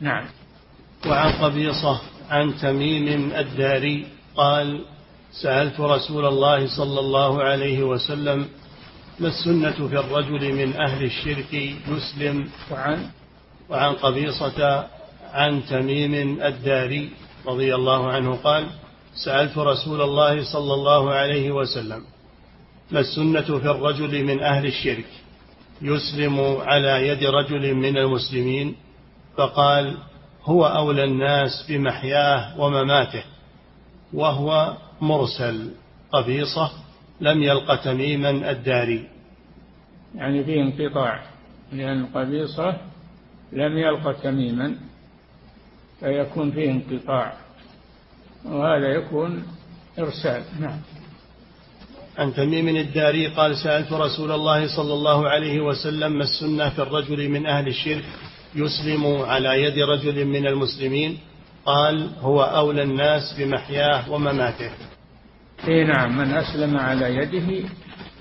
نعم. 0.00 0.24
وعن 1.06 1.32
قبيصة 1.32 2.00
عن 2.30 2.56
تميم 2.58 3.32
الداري 3.32 4.06
قال 4.36 4.84
سألت 5.32 5.80
رسول 5.80 6.26
الله 6.26 6.76
صلى 6.76 7.00
الله 7.00 7.42
عليه 7.42 7.82
وسلم 7.82 8.48
ما 9.20 9.28
السنة 9.28 9.88
في 9.88 9.98
الرجل 9.98 10.54
من 10.54 10.76
أهل 10.76 11.04
الشرك 11.04 11.54
يسلم 11.88 12.48
وعن؟ 12.70 13.10
وعن 13.68 13.92
قبيصة 13.92 14.86
عن 15.32 15.66
تميم 15.66 16.42
الداري 16.42 17.10
رضي 17.46 17.74
الله 17.74 18.10
عنه 18.12 18.36
قال 18.36 18.66
سألت 19.24 19.58
رسول 19.58 20.02
الله 20.02 20.52
صلى 20.52 20.74
الله 20.74 21.10
عليه 21.10 21.50
وسلم 21.50 22.02
ما 22.90 23.00
السنة 23.00 23.58
في 23.58 23.70
الرجل 23.70 24.24
من 24.24 24.42
أهل 24.42 24.66
الشرك؟ 24.66 25.06
يسلم 25.82 26.40
على 26.60 27.08
يد 27.08 27.24
رجل 27.24 27.74
من 27.74 27.96
المسلمين 27.96 28.74
فقال 29.36 29.96
هو 30.44 30.66
أولى 30.66 31.04
الناس 31.04 31.66
بمحياه 31.68 32.60
ومماته 32.60 33.24
وهو 34.12 34.76
مرسل 35.00 35.70
قبيصة 36.12 36.70
لم 37.20 37.42
يلق 37.42 37.74
تميما 37.74 38.50
الداري. 38.50 39.08
يعني 40.14 40.44
فيه 40.44 40.62
انقطاع 40.62 41.22
لأن 41.72 42.00
القبيصة 42.00 42.76
لم 43.52 43.78
يلق 43.78 44.12
تميما 44.12 44.76
فيكون 46.00 46.50
فيه 46.50 46.70
انقطاع. 46.70 47.45
وهذا 48.50 48.88
يكون 48.88 49.42
إرسال. 49.98 50.42
نعم. 50.60 50.80
عن 52.18 52.34
تميم 52.34 52.68
الداري 52.68 53.26
قال 53.26 53.56
سألت 53.56 53.92
رسول 53.92 54.32
الله 54.32 54.76
صلى 54.76 54.94
الله 54.94 55.28
عليه 55.28 55.60
وسلم 55.60 56.12
ما 56.12 56.24
السنة 56.24 56.68
في 56.68 56.82
الرجل 56.82 57.28
من 57.28 57.46
أهل 57.46 57.68
الشرك 57.68 58.04
يسلم 58.54 59.06
على 59.22 59.62
يد 59.62 59.78
رجل 59.78 60.24
من 60.24 60.46
المسلمين؟ 60.46 61.18
قال 61.64 62.10
هو 62.20 62.42
أولى 62.42 62.82
الناس 62.82 63.34
بمحياه 63.38 64.12
ومماته. 64.12 64.70
إي 65.68 65.84
نعم 65.84 66.18
من 66.18 66.34
أسلم 66.34 66.76
على 66.76 67.16
يده 67.16 67.68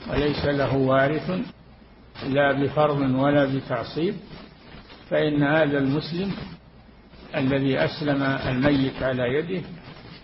وليس 0.10 0.46
له 0.46 0.78
وارث 0.78 1.32
لا 2.28 2.52
بفرض 2.52 3.00
ولا 3.00 3.46
بتعصيب 3.46 4.16
فإن 5.10 5.44
هذا 5.44 5.78
المسلم 5.78 6.32
الذي 7.36 7.78
أسلم 7.80 8.24
الميت 8.24 9.04
على 9.04 9.24
يده 9.24 9.62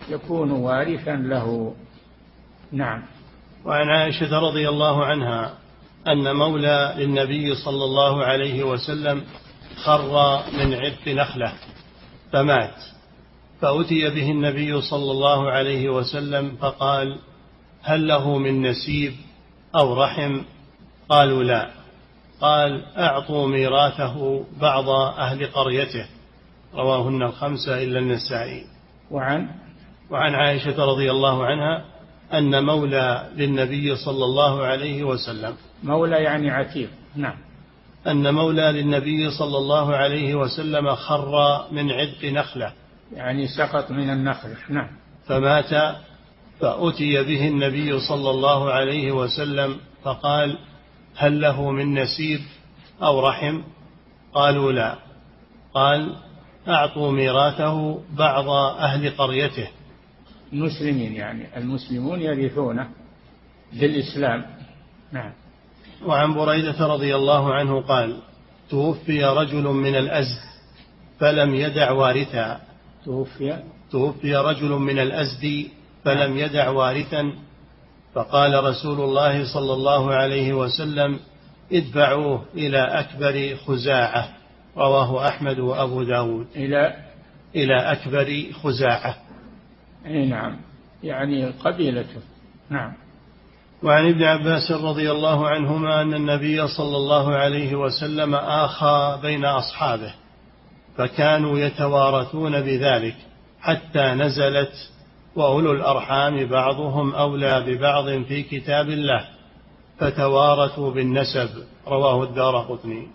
يكون 0.08 0.50
وارثا 0.50 1.10
له. 1.10 1.74
نعم. 2.72 3.02
وعن 3.64 3.88
عائشة 3.88 4.38
رضي 4.38 4.68
الله 4.68 5.04
عنها 5.04 5.54
أن 6.08 6.36
مولى 6.36 6.94
للنبي 6.96 7.54
صلى 7.54 7.84
الله 7.84 8.24
عليه 8.24 8.62
وسلم 8.62 9.22
خر 9.84 10.42
من 10.52 10.74
عبق 10.74 11.08
نخلة 11.08 11.52
فمات. 12.32 12.74
فأتي 13.60 14.10
به 14.10 14.30
النبي 14.30 14.80
صلى 14.80 15.10
الله 15.10 15.50
عليه 15.50 15.88
وسلم 15.88 16.56
فقال 16.56 17.18
هل 17.82 18.08
له 18.08 18.38
من 18.38 18.62
نسيب 18.62 19.12
أو 19.76 19.94
رحم؟ 19.94 20.40
قالوا 21.08 21.42
لا. 21.42 21.70
قال 22.40 22.84
أعطوا 22.98 23.48
ميراثه 23.48 24.44
بعض 24.60 24.88
أهل 25.18 25.46
قريته. 25.46 26.06
رواهن 26.74 27.22
الخمسة 27.22 27.82
إلا 27.82 27.98
النسائي. 27.98 28.64
وعن 29.10 29.61
وعن 30.12 30.34
عائشة 30.34 30.84
رضي 30.84 31.10
الله 31.10 31.46
عنها 31.46 31.84
أن 32.32 32.64
مولى 32.64 33.28
للنبي 33.36 33.96
صلى 33.96 34.24
الله 34.24 34.64
عليه 34.64 35.04
وسلم. 35.04 35.54
مولى 35.82 36.16
يعني 36.16 36.50
عتيق. 36.50 36.90
نعم. 37.16 37.36
أن 38.06 38.34
مولى 38.34 38.72
للنبي 38.72 39.30
صلى 39.30 39.58
الله 39.58 39.96
عليه 39.96 40.34
وسلم 40.34 40.94
خر 40.94 41.64
من 41.72 41.90
عدق 41.90 42.24
نخلة. 42.24 42.72
يعني 43.12 43.48
سقط 43.48 43.90
من 43.90 44.10
النخلة 44.10 44.56
نعم. 44.68 44.88
فمات 45.26 45.96
فأتي 46.60 47.22
به 47.22 47.48
النبي 47.48 48.00
صلى 48.00 48.30
الله 48.30 48.72
عليه 48.72 49.12
وسلم 49.12 49.76
فقال 50.04 50.58
هل 51.16 51.40
له 51.40 51.70
من 51.70 51.94
نسيب 51.94 52.40
أو 53.02 53.28
رحم؟ 53.28 53.62
قالوا 54.34 54.72
لا. 54.72 54.96
قال 55.74 56.16
أعطوا 56.68 57.10
ميراثه 57.10 58.00
بعض 58.16 58.48
أهل 58.78 59.10
قريته. 59.10 59.68
المسلمين 60.52 61.14
يعني. 61.14 61.58
المسلمون 61.58 62.20
يرثونه 62.20 62.88
بالإسلام. 63.72 64.44
نعم. 65.12 65.32
وعن 66.06 66.34
بريدة 66.34 66.86
رضي 66.86 67.16
الله 67.16 67.54
عنه 67.54 67.80
قال 67.80 68.16
توفي 68.70 69.24
رجل 69.24 69.64
من 69.64 69.94
الأزد 69.94 70.40
فلم 71.18 71.54
يدع 71.54 71.90
وارثا. 71.90 72.60
توفي. 73.04 73.62
توفي 73.90 74.36
رجل 74.36 74.68
من 74.68 74.98
الأزد 74.98 75.68
فلم 76.04 76.38
يدع 76.38 76.68
وارثا. 76.68 77.32
فقال 78.14 78.64
رسول 78.64 79.00
الله 79.00 79.54
صلى 79.54 79.72
الله 79.72 80.14
عليه 80.14 80.52
وسلم 80.52 81.18
ادفعوه 81.72 82.44
إلى 82.54 82.78
أكبر 82.78 83.56
خزاعة. 83.66 84.28
رواه 84.76 85.28
أحمد 85.28 85.58
وأبو 85.58 86.02
داود. 86.02 86.46
إلى 86.56 86.96
إلى 87.56 87.76
أكبر 87.92 88.52
خزاعة. 88.62 89.16
أي 90.06 90.26
نعم. 90.26 90.56
يعني 91.02 91.46
قبيلته. 91.50 92.20
نعم. 92.70 92.92
وعن 93.82 94.08
ابن 94.08 94.22
عباس 94.22 94.70
رضي 94.70 95.10
الله 95.10 95.48
عنهما 95.48 96.02
أن 96.02 96.14
النبي 96.14 96.68
صلى 96.68 96.96
الله 96.96 97.34
عليه 97.34 97.74
وسلم 97.74 98.34
آخى 98.34 99.18
بين 99.22 99.44
أصحابه 99.44 100.14
فكانوا 100.96 101.58
يتوارثون 101.58 102.60
بذلك 102.60 103.16
حتى 103.60 104.02
نزلت 104.02 104.72
وأولو 105.36 105.72
الأرحام 105.72 106.46
بعضهم 106.46 107.14
أولى 107.14 107.64
ببعض 107.66 108.04
في 108.04 108.42
كتاب 108.42 108.88
الله 108.88 109.28
فتوارثوا 109.98 110.90
بالنسب. 110.90 111.48
رواه 111.86 112.22
الدار 112.22 112.56
قطني. 112.56 113.06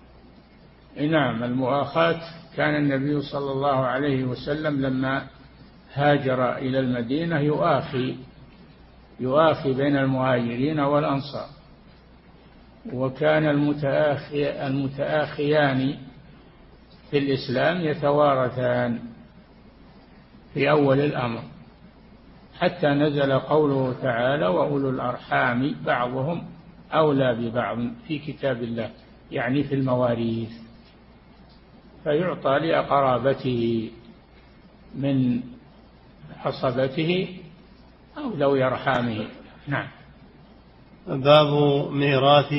نعم. 0.98 1.44
المؤاخاة 1.44 2.22
كان 2.56 2.76
النبي 2.76 3.22
صلى 3.22 3.52
الله 3.52 3.86
عليه 3.86 4.24
وسلم 4.24 4.82
لما 4.82 5.28
هاجر 5.94 6.58
إلى 6.58 6.80
المدينة 6.80 7.40
يؤاخي 7.40 8.16
يؤاخي 9.20 9.74
بين 9.74 9.98
المهاجرين 9.98 10.80
والأنصار. 10.80 11.48
وكان 12.94 13.48
المتآخي 13.48 14.68
المتآخيان 14.68 15.98
في 17.12 17.18
الإسلام 17.18 17.82
يتوارثان 17.82 19.00
في 20.54 20.70
أول 20.70 21.00
الأمر 21.00 21.42
حتى 22.60 22.88
نزل 22.88 23.34
قوله 23.40 23.96
تعالى 24.02 24.48
وأولو 24.48 24.90
الأرحام 24.90 25.76
بعضهم 25.86 26.44
أولى 26.94 27.36
ببعض 27.36 27.78
في 28.08 28.20
كتاب 28.20 28.64
الله 28.64 28.90
يعني 29.32 29.64
في 29.64 29.76
المواريث. 29.76 30.52
فيعطى 32.04 32.60
لأقرابته 32.60 33.92
من 34.96 35.42
عصبته 36.46 37.28
أو 38.18 38.34
ذوي 38.34 38.64
أرحامه. 38.64 39.28
نعم. 39.68 39.88
باب 41.08 41.52
ميراث 41.92 42.54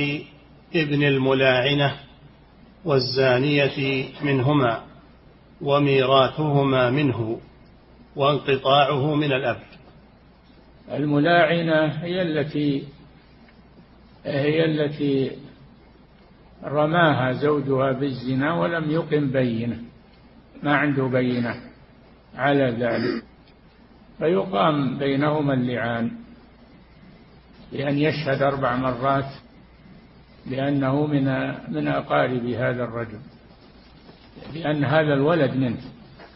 ابن 0.75 1.03
الملاعنة 1.03 1.97
والزانية 2.85 4.05
منهما 4.23 4.83
وميراثهما 5.61 6.91
منه 6.91 7.41
وانقطاعه 8.17 9.15
من 9.15 9.33
الأب. 9.33 9.61
الملاعنة 10.93 11.87
هي 11.87 12.23
التي 12.23 12.85
هي 14.25 14.65
التي 14.65 15.31
رماها 16.65 17.33
زوجها 17.33 17.93
بالزنا 17.93 18.55
ولم 18.55 18.91
يقم 18.91 19.31
بينة 19.31 19.79
ما 20.63 20.77
عنده 20.77 21.07
بينة 21.07 21.55
على 22.37 22.65
ذلك. 22.65 23.28
فيقام 24.19 24.99
بينهما 24.99 25.55
اللعان. 25.55 26.11
بأن 27.73 27.99
يشهد 27.99 28.43
أربع 28.43 28.77
مرات 28.77 29.33
بأنه 30.47 31.07
من 31.07 31.25
من 31.73 31.89
أقارب 31.89 32.47
هذا 32.47 32.85
الرجل. 32.85 33.21
بأن 34.53 34.85
هذا 34.85 35.15
الولد 35.15 35.57
منه. 35.57 35.81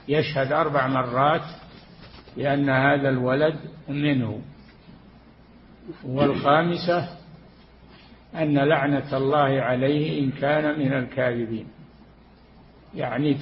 يشهد 0.08 0.52
أربع 0.52 0.86
مرات 0.86 1.44
بأن 2.36 2.70
هذا 2.70 3.08
الولد 3.08 3.56
منه. 3.88 4.40
والخامسة 6.04 7.08
أن 8.34 8.58
لعنة 8.58 9.16
الله 9.16 9.62
عليه 9.62 10.24
إن 10.24 10.30
كان 10.30 10.78
من 10.78 10.92
الكاذبين. 10.92 11.66
يعني 12.94 13.36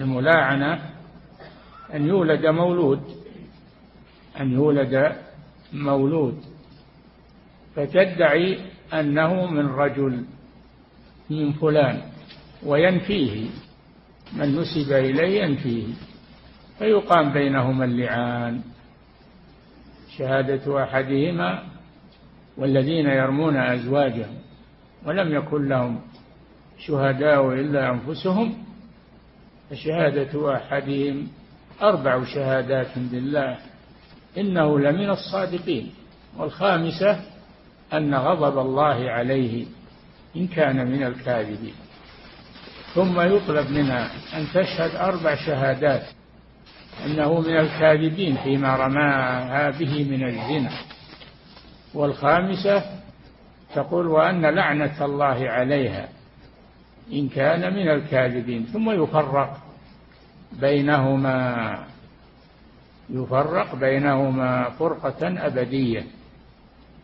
الملاعنة 0.00 0.95
أن 1.94 2.06
يولد 2.06 2.46
مولود. 2.46 3.00
أن 4.40 4.52
يولد 4.52 5.16
مولود. 5.72 6.40
فتدعي 7.74 8.58
أنه 8.92 9.46
من 9.46 9.66
رجل 9.66 10.24
من 11.30 11.52
فلان 11.52 12.02
وينفيه. 12.66 13.48
من 14.36 14.56
نسب 14.56 14.92
إليه 14.92 15.42
ينفيه. 15.42 15.86
فيقام 16.78 17.32
بينهما 17.32 17.84
اللعان. 17.84 18.60
شهادة 20.18 20.82
أحدهما 20.82 21.62
والذين 22.56 23.06
يرمون 23.06 23.56
أزواجهم 23.56 24.34
ولم 25.06 25.34
يكن 25.34 25.68
لهم 25.68 26.00
شهداء 26.78 27.52
إلا 27.52 27.90
أنفسهم. 27.90 28.54
فشهادة 29.70 30.56
أحدهم 30.56 31.28
أربع 31.82 32.24
شهادات 32.24 32.98
بالله 32.98 33.58
إنه 34.38 34.78
لمن 34.80 35.10
الصادقين 35.10 35.90
والخامسة 36.38 37.20
أن 37.92 38.14
غضب 38.14 38.58
الله 38.58 39.10
عليه 39.10 39.66
إن 40.36 40.46
كان 40.46 40.90
من 40.90 41.02
الكاذبين. 41.02 41.74
ثم 42.94 43.20
يطلب 43.20 43.70
منها 43.70 44.10
أن 44.38 44.46
تشهد 44.54 44.94
أربع 44.94 45.34
شهادات 45.34 46.02
أنه 47.06 47.40
من 47.40 47.56
الكاذبين 47.56 48.36
فيما 48.36 48.76
رماها 48.76 49.70
به 49.70 50.04
من 50.04 50.28
الزنا. 50.28 50.70
والخامسة 51.94 52.82
تقول 53.74 54.06
وأن 54.06 54.46
لعنة 54.46 55.04
الله 55.04 55.50
عليها 55.50 56.08
إن 57.12 57.28
كان 57.28 57.74
من 57.74 57.88
الكاذبين. 57.88 58.64
ثم 58.64 58.90
يفرق 58.90 59.65
بينهما 60.52 61.78
يفرق 63.10 63.74
بينهما 63.74 64.70
فرقة 64.70 65.46
أبدية. 65.46 66.04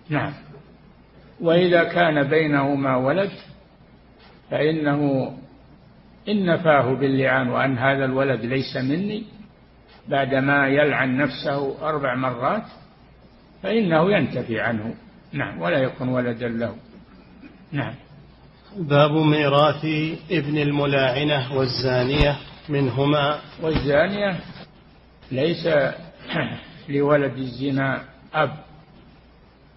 نعم. 0.08 0.32
وإذا 1.40 1.84
كان 1.84 2.22
بينهما 2.22 2.96
ولد 2.96 3.30
فإنه 4.50 5.32
إن 6.28 6.46
نفاه 6.46 6.94
باللعان 6.94 7.48
وأن 7.48 7.78
هذا 7.78 8.04
الولد 8.04 8.44
ليس 8.44 8.76
مني 8.76 9.24
بعدما 10.08 10.68
يلعن 10.68 11.16
نفسه 11.16 11.88
أربع 11.88 12.14
مرات 12.14 12.64
فإنه 13.62 14.12
ينتفي 14.12 14.60
عنه. 14.60 14.94
نعم. 15.32 15.60
ولا 15.60 15.78
يكون 15.78 16.08
ولدا 16.08 16.48
له. 16.48 16.74
نعم. 17.72 17.94
باب 18.76 19.10
ميراث 19.10 19.84
ابن 20.30 20.58
الملاعنة 20.58 21.56
والزانية. 21.56 22.36
منهما. 22.68 23.40
والزانية 23.62 24.40
ليس 25.30 25.68
لولد 26.88 27.38
الزنا 27.38 28.04
أب 28.34 28.56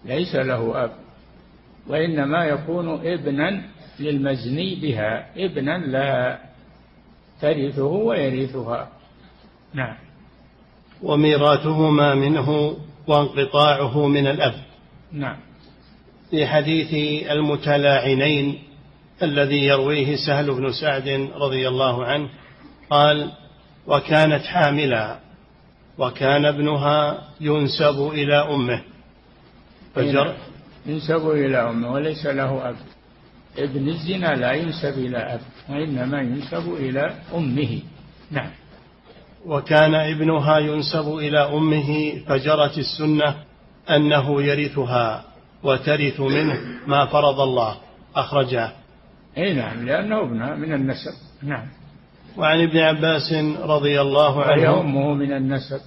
ليس 0.04 0.34
له 0.34 0.84
أب 0.84 0.90
وإنما 1.86 2.44
يكون 2.44 2.88
ابنا 3.06 3.62
للمزني 4.00 4.74
بها 4.74 5.26
ابنا 5.36 5.78
لا 5.78 6.38
ترثه 7.40 7.84
ويرثها. 7.84 8.88
نعم. 9.74 9.96
وميراثهما 11.02 12.14
منه 12.14 12.76
وانقطاعه 13.06 14.06
من 14.06 14.26
الأب. 14.26 14.54
نعم. 15.12 15.36
في 16.30 16.46
حديث 16.46 16.94
المتلاعنين 17.30 18.58
الذي 19.22 19.64
يرويه 19.64 20.16
سهل 20.26 20.54
بن 20.54 20.72
سعد 20.72 21.28
رضي 21.34 21.68
الله 21.68 22.04
عنه 22.04 22.28
قال 22.90 23.32
وكانت 23.86 24.44
حاملا 24.44 25.18
وكان 25.98 26.44
ابنها 26.44 27.18
ينسب 27.40 28.10
إلى 28.12 28.36
أمه. 28.36 28.82
فجر 29.94 30.34
ينسب 30.86 31.30
إلى 31.30 31.56
أمه 31.70 31.92
وليس 31.92 32.26
له 32.26 32.68
أب. 32.68 32.76
ابن 33.58 33.88
الزنا 33.88 34.34
لا 34.34 34.52
ينسب 34.52 34.98
إلى 34.98 35.18
أب 35.18 35.40
وإنما 35.68 36.20
ينسب 36.20 36.74
إلى 36.74 37.14
أمه. 37.34 37.80
نعم. 38.30 38.50
وكان 39.46 39.94
ابنها 39.94 40.58
ينسب 40.58 41.08
إلى 41.08 41.38
أمه 41.38 42.20
فجرت 42.28 42.78
السنة 42.78 43.34
أنه 43.90 44.42
يرثها 44.42 45.24
وترث 45.62 46.20
منه 46.20 46.60
ما 46.86 47.06
فرض 47.06 47.40
الله. 47.40 47.76
أخرجاه. 48.16 48.72
أي 49.38 49.54
نعم 49.54 49.86
لأنه 49.86 50.20
ابنها 50.20 50.54
من 50.54 50.72
النسب. 50.72 51.12
نعم. 51.42 51.66
وعن 52.38 52.62
ابن 52.62 52.78
عباس 52.78 53.32
رضي 53.62 54.00
الله 54.00 54.44
عنه. 54.44 54.80
أمه 54.80 55.14
من 55.14 55.32
النسب. 55.32 55.80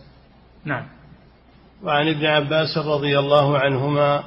نعم. 0.66 0.86
وعن 1.84 2.08
ابن 2.08 2.26
عباس 2.26 2.78
رضي 2.78 3.20
الله 3.20 3.58
عنهما 3.58 4.24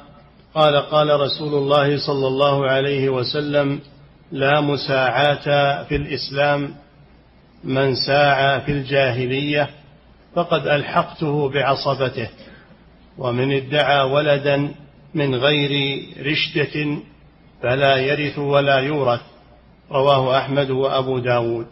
قال 0.55 0.75
قال 0.75 1.19
رسول 1.19 1.53
الله 1.53 2.07
صلى 2.07 2.27
الله 2.27 2.67
عليه 2.67 3.09
وسلم 3.09 3.79
لا 4.31 4.61
مساعاة 4.61 5.83
في 5.83 5.95
الإسلام 5.95 6.75
من 7.63 7.95
ساعى 7.95 8.61
في 8.61 8.71
الجاهلية 8.71 9.69
فقد 10.35 10.67
ألحقته 10.67 11.49
بعصبته 11.49 12.29
ومن 13.17 13.53
ادعى 13.53 14.01
ولدا 14.01 14.71
من 15.13 15.35
غير 15.35 16.03
رشدة 16.19 16.97
فلا 17.61 17.95
يرث 17.97 18.39
ولا 18.39 18.79
يورث. 18.79 19.21
رواه 19.91 20.37
أحمد 20.37 20.69
وأبو 20.69 21.19
داود. 21.19 21.67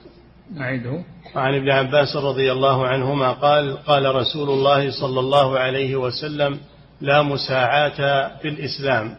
أعيده. 0.60 1.04
عن 1.36 1.56
ابن 1.56 1.70
عباس 1.70 2.16
رضي 2.16 2.52
الله 2.52 2.88
عنهما 2.88 3.32
قال 3.32 3.78
قال 3.78 4.16
رسول 4.16 4.50
الله 4.50 4.92
صلى 4.92 5.20
الله 5.20 5.60
عليه 5.60 5.96
وسلم 5.96 6.60
لا 7.02 7.22
مساعاة 7.22 8.28
في 8.38 8.48
الإسلام 8.48 9.16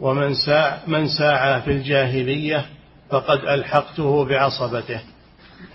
ومن 0.00 0.34
ساع 0.34 0.78
من 0.86 1.08
ساعى 1.08 1.62
في 1.62 1.70
الجاهلية 1.70 2.66
فقد 3.10 3.38
ألحقته 3.38 4.24
بعصبته 4.24 5.00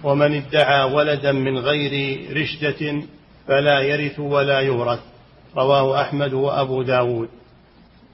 ومن 0.03 0.35
ادعى 0.35 0.93
ولدا 0.93 1.31
من 1.31 1.57
غير 1.57 2.19
رشدة 2.37 3.01
فلا 3.47 3.79
يرث 3.79 4.19
ولا 4.19 4.59
يورث. 4.59 4.99
رواه 5.55 6.01
أحمد 6.01 6.33
وأبو 6.33 6.81
داود. 6.81 7.29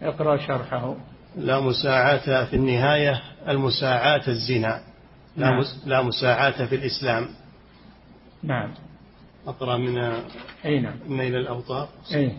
اقرأ 0.01 0.37
شرحه. 0.37 0.95
لا 1.37 1.59
مساعاة 1.59 2.45
في 2.45 2.55
النهاية 2.55 3.21
المساعاة 3.47 4.21
الزنا. 4.27 4.92
لا, 5.37 5.49
نعم. 5.49 5.63
لا 5.85 6.01
مساعاة 6.01 6.65
في 6.65 6.75
الإسلام. 6.75 7.27
نعم. 8.43 8.73
أقرأ 9.47 9.77
من 9.77 9.97
أي 10.65 10.79
نعم. 10.79 10.95
نيل 11.07 11.35
الأوطار. 11.35 11.87
أي. 12.15 12.37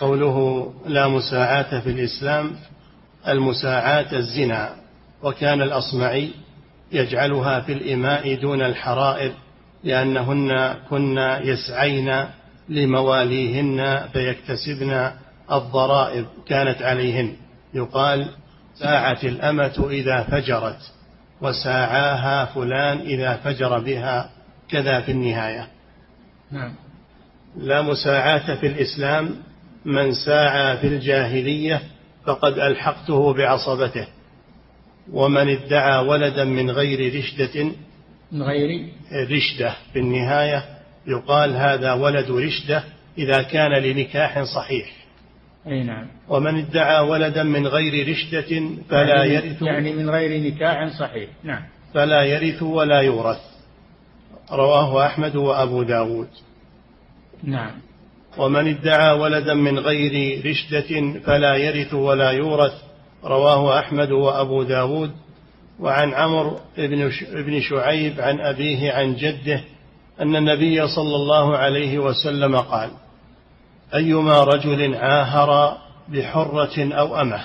قوله 0.00 0.70
لا 0.86 1.08
مساعاة 1.08 1.80
في 1.80 1.90
الإسلام 1.90 2.56
المساعاة 3.28 4.12
الزنا 4.12 4.76
وكان 5.22 5.62
الأصمعي 5.62 6.30
يجعلها 6.92 7.60
في 7.60 7.72
الإماء 7.72 8.34
دون 8.34 8.62
الحرائر 8.62 9.32
لأنهن 9.84 10.74
كن 10.90 11.18
يسعين 11.42 12.24
لمواليهن 12.68 14.08
فيكتسبن 14.12 15.10
الضرائب 15.52 16.26
كانت 16.46 16.82
عليهن. 16.82 17.36
يقال 17.74 18.28
ساعت 18.74 19.24
الأمة 19.24 19.86
إذا 19.90 20.22
فجرت. 20.22 20.92
وساعاها 21.42 22.44
فلان 22.44 22.98
إذا 22.98 23.36
فجر 23.36 23.78
بها 23.78 24.30
كذا 24.70 25.00
في 25.00 25.12
النهاية. 25.12 25.66
نعم. 26.50 26.74
لا 27.56 27.82
مساعاة 27.82 28.54
في 28.54 28.66
الإسلام 28.66 29.36
من 29.84 30.12
ساعى 30.14 30.76
في 30.76 30.86
الجاهلية 30.86 31.82
فقد 32.26 32.58
ألحقته 32.58 33.32
بعصبته. 33.32 34.06
ومن 35.12 35.48
ادعى 35.48 36.06
ولدا 36.06 36.44
من 36.44 36.70
غير 36.70 37.18
رشدة 37.18 37.70
من 38.32 38.42
غير 38.42 38.88
رشدة 39.12 39.74
في 39.92 39.98
النهاية 39.98 40.64
يقال 41.06 41.56
هذا 41.56 41.92
ولد 41.92 42.30
رشدة 42.30 42.84
إذا 43.18 43.42
كان 43.42 43.72
لنكاح 43.72 44.42
صحيح. 44.42 44.99
أي 45.66 45.82
نعم. 45.82 46.06
ومن 46.28 46.58
ادعى 46.58 47.00
ولدا 47.08 47.42
من 47.42 47.66
غير 47.66 48.08
رشدة 48.10 48.62
فلا 48.88 49.24
يعني 49.24 49.34
يرث 49.48 49.62
يعني 49.62 49.92
من 49.92 50.10
غير 50.10 50.52
نكاح 50.52 50.98
صحيح. 50.98 51.30
نعم. 51.44 51.62
فلا 51.94 52.22
يرث 52.22 52.62
ولا 52.62 53.00
يورث. 53.00 53.40
رواه 54.52 55.06
أحمد 55.06 55.36
وأبو 55.36 55.82
داود. 55.82 56.28
نعم. 57.44 57.70
ومن 58.38 58.68
ادعى 58.68 59.18
ولدا 59.18 59.54
من 59.54 59.78
غير 59.78 60.46
رشدة 60.46 61.20
فلا 61.20 61.56
يرث 61.56 61.94
ولا 61.94 62.30
يورث. 62.30 62.72
رواه 63.24 63.78
أحمد 63.78 64.10
وأبو 64.10 64.62
داود. 64.62 65.10
وعن 65.80 66.14
ش- 67.10 67.24
بن 67.24 67.60
شعيب 67.60 68.20
عن 68.20 68.40
أبيه 68.40 68.92
عن 68.92 69.14
جده 69.16 69.60
أن 70.20 70.36
النبي 70.36 70.86
صلى 70.88 71.16
الله 71.16 71.56
عليه 71.56 71.98
وسلم 71.98 72.56
قال 72.56 72.90
أيما 73.94 74.44
رجل 74.44 74.94
عاهر 74.94 75.78
بحرة 76.08 76.94
أو 76.94 77.20
أمة 77.20 77.40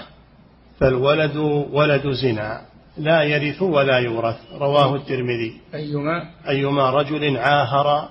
فالولد 0.80 1.38
ولد 1.72 2.12
زنا 2.12 2.62
لا 2.98 3.24
يرث 3.24 3.62
ولا 3.62 3.98
يورث 3.98 4.36
رواه 4.54 4.96
الترمذي. 4.96 5.62
أيما؟ 5.74 6.30
أيما 6.50 6.90
رجل 6.90 7.38
عاهر 7.38 8.10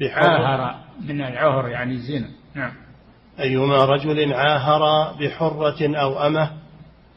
بحرة 0.00 0.28
عاهر 0.28 0.74
من 1.00 1.20
العهر 1.20 1.68
يعني 1.68 1.92
الزنا 1.94 2.28
نعم. 2.54 2.72
أيما 3.40 3.84
رجل 3.84 4.32
عاهر 4.32 5.12
بحرة 5.20 6.00
أو 6.00 6.26
أمة 6.26 6.50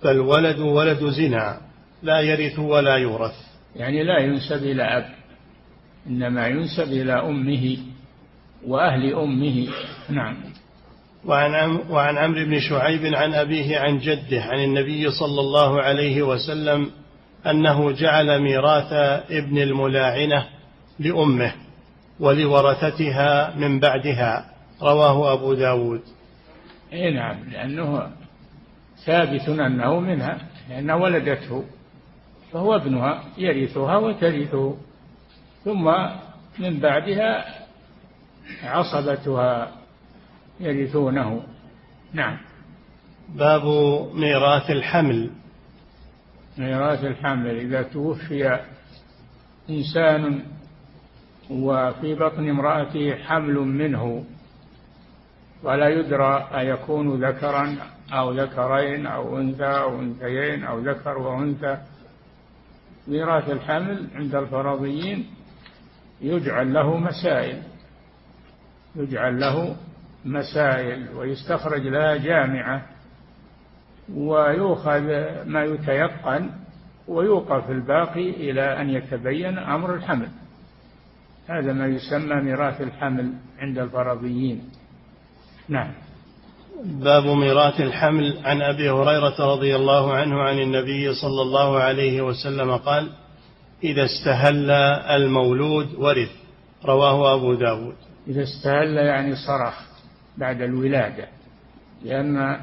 فالولد 0.02 0.60
ولد 0.60 1.04
زنا 1.04 1.62
لا 2.04 2.20
يرث 2.20 2.60
ولا 2.60 2.96
يورث. 2.98 3.36
يعني 3.76 4.04
لا 4.04 4.20
ينسب 4.20 4.64
إلى 4.64 4.84
أب 4.84 5.06
إنما 6.08 6.48
ينسب 6.48 6.88
إلى 6.92 7.14
أمه 7.14 7.78
وأهل 8.68 9.14
أمه. 9.14 9.68
نعم. 10.10 10.38
وعن 11.28 11.80
وعن 11.90 12.18
عمرو 12.18 12.46
بن 12.46 12.60
شعيب 12.60 13.16
عن 13.16 13.34
أبيه 13.34 13.80
عن 13.80 13.98
جده 13.98 14.42
عن 14.42 14.60
النبي 14.60 15.12
صلى 15.12 15.42
الله 15.42 15.82
عليه 15.82 16.22
وسلم 16.22 16.92
أنه 17.46 17.92
جعل 17.92 18.42
ميراث 18.42 18.94
ابن 19.32 19.58
الملاعنة 19.58 20.46
لأمه 21.00 21.54
ولورثتها 22.20 23.56
من 23.56 23.80
بعدها 23.80 24.46
رواه 24.82 25.34
أبو 25.34 25.54
داود. 25.54 26.02
إي 26.94 27.12
نعم 27.12 27.50
لأنه 27.52 28.12
ثابت 29.06 29.50
أنه 29.50 30.00
منها 30.00 30.38
لأن 30.70 30.92
ولدته 30.92 31.64
فهو 32.54 32.76
ابنها 32.76 33.24
يرثها 33.38 33.98
وترثه 33.98 34.78
ثم 35.66 35.92
من 36.60 36.80
بعدها 36.80 37.46
عصبتها. 38.64 39.72
يرثونه. 40.60 41.42
نعم. 42.14 42.38
باب 43.36 43.64
ميراث 44.14 44.72
الحمل. 44.72 45.30
ميراث 46.58 47.04
الحمل 47.04 47.58
إذا 47.58 47.82
توفي 47.82 48.60
إنسان 49.70 50.44
وفي 51.50 52.16
بطن 52.16 52.50
امرأته 52.50 53.16
حمل 53.16 53.54
منه 53.54 54.24
ولا 55.64 55.90
يدرى 55.90 56.50
أيكون 56.58 57.26
ذكرا 57.26 57.76
أو 58.14 58.32
ذكرين 58.32 59.06
أو 59.06 59.38
أنثى 59.38 59.66
أو 59.66 60.00
أنثيين 60.00 60.64
أو 60.64 60.80
ذكر 60.80 61.18
وأنثى. 61.18 61.78
ميراث 63.08 63.50
الحمل 63.50 64.08
عند 64.16 64.36
الفرضيين 64.36 65.26
يجعل 66.22 66.74
له 66.74 66.98
مسائل 66.98 67.62
يجعل 68.96 69.40
له 69.40 69.76
مسائل 70.26 71.10
ويستخرج 71.16 71.82
لها 71.82 72.18
جامعة 72.18 72.86
ويؤخذ 74.16 75.02
ما 75.46 75.64
يتيقن 75.64 76.50
ويوقف 77.08 77.70
الباقي 77.70 78.30
إلى 78.30 78.82
أن 78.82 78.90
يتبين 78.90 79.58
أمر 79.58 79.96
الحمل. 79.96 80.28
هذا 81.48 81.74
ما 81.74 81.88
يسمى 81.88 82.36
ميراث 82.36 82.82
الحمل 82.82 83.34
عند 83.60 83.78
الفرضيين. 83.78 84.62
نعم. 85.70 85.92
باب 86.84 87.26
ميراث 87.26 87.82
الحمل. 87.82 88.40
عن 88.44 88.62
أبي 88.62 88.90
هريرة 88.90 89.54
رضي 89.54 89.76
الله 89.76 90.14
عنه 90.14 90.42
عن 90.42 90.60
النبي 90.60 91.14
صلى 91.14 91.42
الله 91.42 91.80
عليه 91.80 92.22
وسلم 92.22 92.78
قال 92.78 93.10
إذا 93.84 94.06
استهل 94.06 94.72
المولود 95.12 95.96
ورث. 95.96 96.32
رواه 96.86 97.36
أبو 97.36 97.54
داود. 97.54 97.96
إذا 98.28 98.44
استهل 98.44 98.98
يعني 98.98 99.36
صرخ. 99.36 99.87
بعد 100.38 100.62
الولادة 100.62 101.28
لأن 102.04 102.60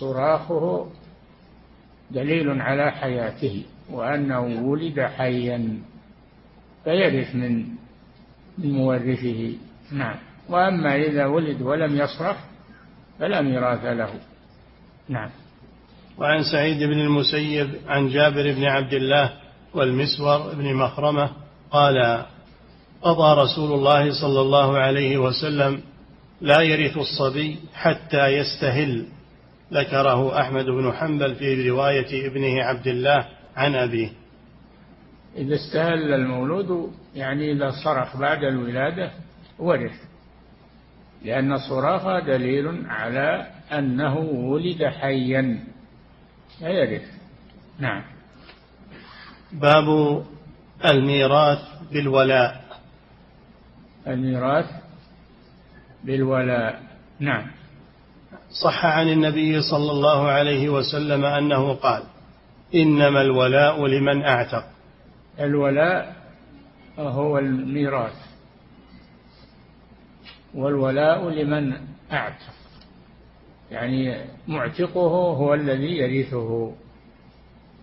صراخه 0.00 0.86
دليل 2.10 2.60
على 2.60 2.90
حياته 2.90 3.64
وأنه 3.90 4.40
ولد 4.40 5.00
حيا 5.00 5.78
فيرث 6.84 7.34
من 7.34 7.64
مورثه. 8.58 9.52
نعم. 9.92 10.16
وأما 10.48 10.96
إذا 10.96 11.26
ولد 11.26 11.62
ولم 11.62 11.96
يصرخ 11.96 12.36
فلا 13.18 13.40
ميراث 13.40 13.84
له. 13.84 14.10
نعم. 15.08 15.30
وعن 16.18 16.42
سعيد 16.52 16.78
بن 16.78 17.00
المسيب 17.00 17.70
عن 17.86 18.08
جابر 18.08 18.52
بن 18.52 18.64
عبد 18.64 18.92
الله 18.92 19.32
والمسور 19.74 20.54
بن 20.54 20.74
مخرمة 20.74 21.30
قال 21.70 22.24
قضى 23.02 23.40
رسول 23.42 23.72
الله 23.72 24.20
صلى 24.20 24.40
الله 24.40 24.78
عليه 24.78 25.18
وسلم 25.18 25.82
لا 26.44 26.60
يرث 26.60 26.96
الصبي 26.96 27.58
حتى 27.74 28.26
يستهل. 28.26 29.06
ذكره 29.72 30.40
أحمد 30.40 30.64
بن 30.64 30.92
حنبل 30.92 31.34
في 31.34 31.70
رواية 31.70 32.26
ابنه 32.26 32.62
عبد 32.62 32.86
الله 32.86 33.28
عن 33.56 33.74
أبيه. 33.74 34.10
إذا 35.36 35.54
استهل 35.54 36.14
المولود 36.14 36.92
يعني 37.14 37.52
إذا 37.52 37.70
صرخ 37.84 38.16
بعد 38.16 38.44
الولادة 38.44 39.10
ورث. 39.58 40.00
لأن 41.24 41.52
الصراخ 41.52 42.26
دليل 42.26 42.86
على 42.86 43.46
أنه 43.72 44.18
ولد 44.18 44.84
حيا. 44.84 45.64
فيرث 46.58 47.04
نعم. 47.78 48.02
باب 49.52 50.22
الميراث 50.84 51.58
بالولاء. 51.92 52.64
الميراث 54.06 54.83
بالولاء. 56.04 56.82
نعم. 57.20 57.46
صح 58.62 58.86
عن 58.86 59.08
النبي 59.08 59.62
صلى 59.62 59.90
الله 59.90 60.28
عليه 60.28 60.68
وسلم 60.68 61.24
أنه 61.24 61.74
قال 61.74 62.02
إنما 62.74 63.20
الولاء 63.20 63.86
لمن 63.86 64.22
أعتق. 64.22 64.64
الولاء 65.40 66.16
هو 66.98 67.38
الميراث. 67.38 68.16
والولاء 70.54 71.28
لمن 71.28 71.72
أعتق. 72.12 72.54
يعني 73.70 74.24
معتقه 74.48 75.34
هو 75.36 75.54
الذي 75.54 75.96
يرثه. 75.98 76.72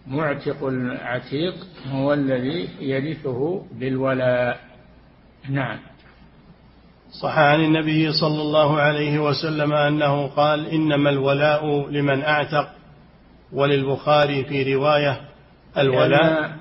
معتق 0.07 0.63
العتيق 0.63 1.55
هو 1.87 2.13
الذي 2.13 2.69
يرثه 2.79 3.65
بالولاء. 3.71 4.59
نعم. 5.49 5.79
صح 7.11 7.37
عن 7.37 7.59
النبي 7.59 8.11
صلى 8.11 8.41
الله 8.41 8.79
عليه 8.81 9.19
وسلم 9.19 9.73
أنه 9.73 10.27
قال 10.27 10.67
إنما 10.67 11.09
الولاء 11.09 11.89
لمن 11.89 12.21
أعتق 12.23 12.69
وللبخاري 13.53 14.43
في 14.45 14.75
رواية 14.75 15.21
الولاء. 15.77 16.57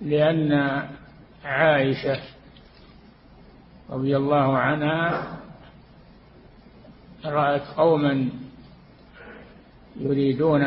لأن, 0.00 0.52
لأن 0.52 0.82
عائشة 1.44 2.20
رضي 3.90 4.16
الله 4.16 4.58
عنها 4.58 5.26
رأت 7.24 7.62
قوما 7.76 8.28
يريدون 10.00 10.62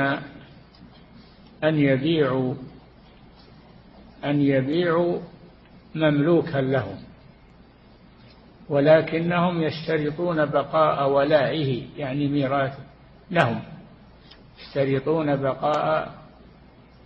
أن 1.63 1.76
يبيعوا 1.76 2.56
أن 4.26 4.41
يبيعوا 4.41 5.20
مملوكا 5.96 6.58
لهم. 6.58 6.98
ولكنهم 8.72 9.62
يشترطون 9.62 10.46
بقاء 10.46 11.10
ولائه 11.10 11.88
يعني 11.98 12.28
ميراثه 12.28 12.84
لهم. 13.32 13.62
يشترطون 14.60 15.36
بقاء 15.36 16.16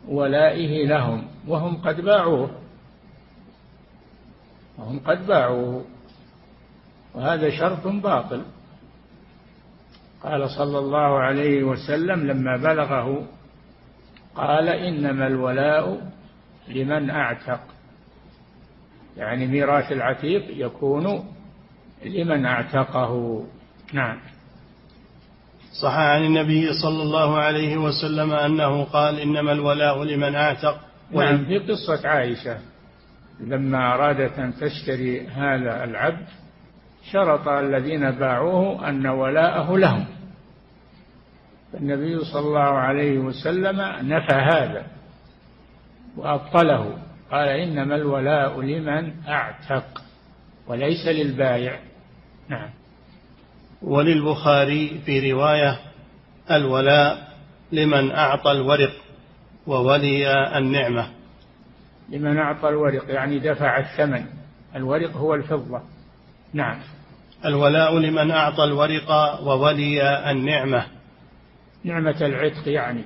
ولائه 0.07 0.87
لهم 0.87 1.27
وهم 1.47 1.77
قد 1.81 2.01
باعوه. 2.01 2.51
وهم 4.77 4.99
قد 4.99 5.27
باعوه. 5.27 5.85
وهذا 7.15 7.49
شرط 7.49 7.87
باطل. 7.87 8.45
قال 10.23 10.49
صلى 10.49 10.79
الله 10.79 11.19
عليه 11.19 11.63
وسلم 11.63 12.27
لما 12.27 12.57
بلغه 12.57 13.27
قال 14.35 14.69
إنما 14.69 15.27
الولاء 15.27 16.11
لمن 16.67 17.09
أعتق. 17.09 17.61
يعني 19.17 19.47
ميراث 19.47 19.91
العتيق 19.91 20.65
يكون 20.65 21.34
لمن 22.05 22.45
اعتقه. 22.45 23.43
نعم. 23.93 24.17
صح 25.81 25.97
عن 25.97 26.25
النبي 26.25 26.73
صلى 26.73 27.03
الله 27.03 27.37
عليه 27.37 27.77
وسلم 27.77 28.33
أنه 28.33 28.83
قال 28.83 29.19
إنما 29.19 29.51
الولاء 29.51 30.03
لمن 30.03 30.35
أعتق. 30.35 30.79
نعم 31.11 31.45
في 31.45 31.57
قصة 31.57 32.07
عائشة. 32.07 32.57
لما 33.39 33.93
أرادت 33.93 34.39
أن 34.39 34.53
تشتري 34.55 35.27
هذا 35.27 35.83
العبد 35.83 36.27
شرط 37.11 37.47
الذين 37.47 38.11
باعوه 38.11 38.89
أن 38.89 39.07
ولاءه 39.07 39.77
لهم. 39.77 40.05
فالنبي 41.73 42.19
صلى 42.19 42.47
الله 42.47 42.59
عليه 42.59 43.19
وسلم 43.19 43.81
نفى 44.01 44.35
هذا 44.35 44.85
وأبطله. 46.17 46.97
قال 47.31 47.47
إنما 47.47 47.95
الولاء 47.95 48.61
لمن 48.61 49.13
أعتق. 49.27 50.04
وليس 50.67 51.07
للبايع. 51.07 51.79
نعم. 52.49 52.69
وللبخاري 53.81 55.01
في 55.05 55.31
رواية 55.31 55.79
الولاء 56.51 57.27
لمن 57.71 58.11
أعطى 58.11 58.51
الورق 58.51 58.93
وولي 59.67 60.33
النعمة. 60.57 61.07
لمن 62.09 62.37
أعطى 62.37 62.69
الورق 62.69 63.11
يعني 63.13 63.39
دفع 63.39 63.79
الثمن. 63.79 64.25
الورق 64.75 65.17
هو 65.17 65.33
الفضة. 65.33 65.81
نعم. 66.53 66.79
الولاء 67.45 67.99
لمن 67.99 68.31
أعطى 68.31 68.63
الورق 68.63 69.39
وولي 69.41 70.31
النعمة. 70.31 70.85
نعمة 71.83 72.17
العتق 72.21 72.67
يعني. 72.67 73.03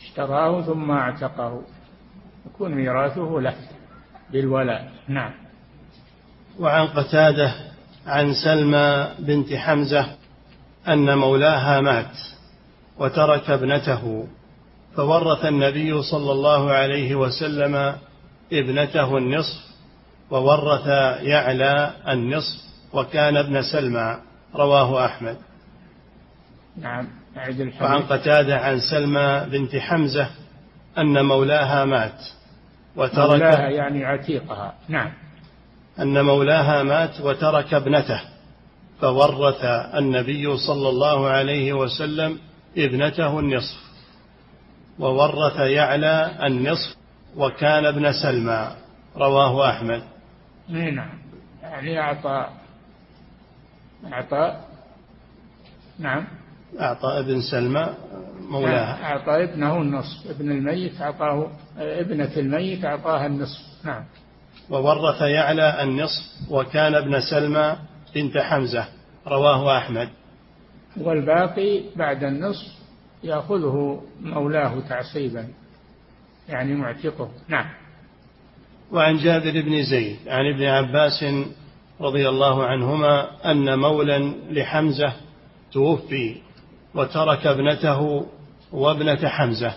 اشتراه 0.00 0.62
ثم 0.62 0.90
اعتقه. 0.90 1.62
يكون 2.46 2.74
ميراثه 2.74 3.40
له 3.40 3.56
بالولاء. 4.32 4.92
نعم. 5.08 5.47
وعن 6.58 6.86
قتادة 6.86 7.52
عن 8.06 8.34
سلمى 8.34 9.08
بنت 9.18 9.54
حمزة 9.54 10.06
أن 10.88 11.18
مولاها 11.18 11.80
مات 11.80 12.16
وترك 12.98 13.50
ابنته 13.50 14.26
فورث 14.96 15.44
النبي 15.44 16.02
صلى 16.02 16.32
الله 16.32 16.70
عليه 16.72 17.14
وسلم 17.14 17.94
ابنته 18.52 19.16
النصف 19.18 19.68
وورث 20.30 20.86
يعلى 21.22 21.92
النصف 22.08 22.56
وكان 22.92 23.36
ابن 23.36 23.62
سلمى 23.62 24.16
رواه 24.54 25.06
أحمد. 25.06 25.36
نعم 26.76 27.08
وعن 27.80 28.02
قتادة 28.02 28.58
عن 28.58 28.80
سلمى 28.80 29.46
بنت 29.50 29.76
حمزة 29.76 30.28
أن 30.98 31.24
مولاها 31.24 31.84
مات 31.84 32.20
وترك 32.96 33.18
مولاها 33.18 33.68
يعني 33.68 34.04
عتيقها. 34.04 34.74
نعم. 34.88 35.12
أن 36.00 36.24
مولاها 36.24 36.82
مات 36.82 37.20
وترك 37.20 37.74
ابنته 37.74 38.20
فورث 39.00 39.64
النبي 39.94 40.56
صلى 40.56 40.88
الله 40.88 41.28
عليه 41.28 41.72
وسلم 41.72 42.38
ابنته 42.78 43.38
النصف 43.38 43.88
وورث 44.98 45.56
يعلى 45.60 46.30
النصف 46.42 46.96
وكان 47.36 47.84
ابن 47.84 48.12
سلمى 48.12 48.70
رواه 49.16 49.70
أحمد. 49.70 50.02
نعم. 50.68 51.18
يعني 51.62 52.00
أعطى 52.00 52.46
أعطى 54.12 54.56
نعم. 55.98 56.26
أعطى 56.80 57.18
ابن 57.18 57.40
سلمى 57.40 57.88
مولاها. 58.50 59.04
أعطى 59.04 59.44
ابنه 59.44 59.76
النصف 59.76 60.30
ابن 60.30 60.50
الميت 60.50 61.00
أعطاه 61.00 61.50
ابنة 61.78 62.30
الميت 62.36 62.84
أعطاها 62.84 63.26
النصف. 63.26 63.60
نعم. 63.84 64.04
وورث 64.70 65.20
يعلى 65.20 65.82
النصف 65.82 66.50
وكان 66.50 66.94
ابن 66.94 67.20
سلمى 67.20 67.76
بنت 68.14 68.38
حمزة. 68.38 68.88
رواه 69.26 69.78
أحمد. 69.78 70.08
والباقي 70.96 71.82
بعد 71.96 72.24
النصف 72.24 72.66
يأخذه 73.24 74.02
مولاه 74.20 74.80
تعصيبا 74.88 75.48
يعني 76.48 76.74
معتقه. 76.74 77.28
نعم. 77.48 77.66
وعن 78.92 79.16
جابر 79.16 79.60
بن 79.60 79.82
زيد 79.82 80.16
عن 80.26 80.46
ابن 80.54 80.64
عباس 80.64 81.24
رضي 82.00 82.28
الله 82.28 82.64
عنهما 82.64 83.28
أن 83.50 83.78
مولا 83.78 84.32
لحمزة 84.50 85.12
توفي 85.72 86.36
وترك 86.94 87.46
ابنته 87.46 88.26
وابنة 88.72 89.28
حمزة 89.28 89.74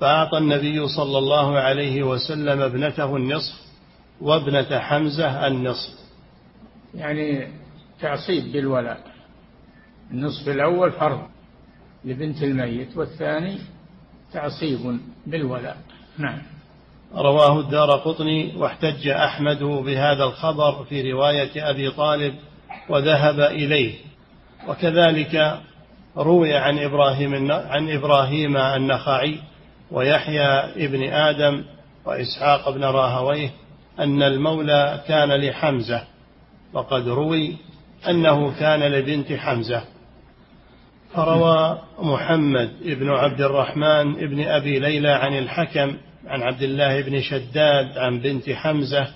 فأعطى 0.00 0.38
النبي 0.38 0.88
صلى 0.88 1.18
الله 1.18 1.58
عليه 1.58 2.02
وسلم 2.02 2.60
ابنته 2.60 3.16
النصف 3.16 3.65
وابنة 4.20 4.78
حمزة 4.78 5.46
النصف 5.46 5.94
يعني 6.94 7.48
تعصيب 8.00 8.52
بالولاء. 8.52 9.00
النصف 10.10 10.48
الأول 10.48 10.92
فرض 10.92 11.20
لبنت 12.04 12.42
الميت 12.42 12.96
والثاني 12.96 13.58
تعصيب 14.32 15.00
بالولاء. 15.26 15.76
نعم. 16.18 16.42
رواه 17.14 17.60
الدار 17.60 17.90
قطني 17.90 18.56
واحتج 18.56 19.08
أحمد 19.08 19.62
بهذا 19.62 20.24
الخبر 20.24 20.84
في 20.84 21.12
رواية 21.12 21.70
أبي 21.70 21.90
طالب 21.90 22.34
وذهب 22.88 23.40
إليه. 23.40 23.94
وكذلك 24.68 25.60
روي 26.16 26.54
عن 26.54 26.78
إبراهيم 26.78 27.52
عن 27.52 27.90
إبراهيم 27.90 28.56
النخعي 28.56 29.38
ويحيى 29.90 30.46
ابن 30.86 31.02
آدم 31.02 31.64
وإسحاق 32.04 32.70
بن 32.70 32.84
راهويه 32.84 33.50
أن 34.00 34.22
المولى 34.22 35.04
كان 35.08 35.32
لحمزة 35.32 36.02
وقد 36.72 37.08
روي 37.08 37.56
أنه 38.08 38.58
كان 38.58 38.80
لبنت 38.80 39.32
حمزة. 39.32 39.82
فروى 41.14 41.78
محمد 41.98 42.70
بن 42.82 43.10
عبد 43.10 43.40
الرحمن 43.40 44.14
بن 44.14 44.44
أبي 44.44 44.78
ليلى 44.78 45.10
عن 45.10 45.38
الحكم 45.38 45.96
عن 46.26 46.42
عبد 46.42 46.62
الله 46.62 47.00
بن 47.00 47.20
شداد 47.20 47.98
عن 47.98 48.20
بنت 48.20 48.50
حمزة 48.50 49.08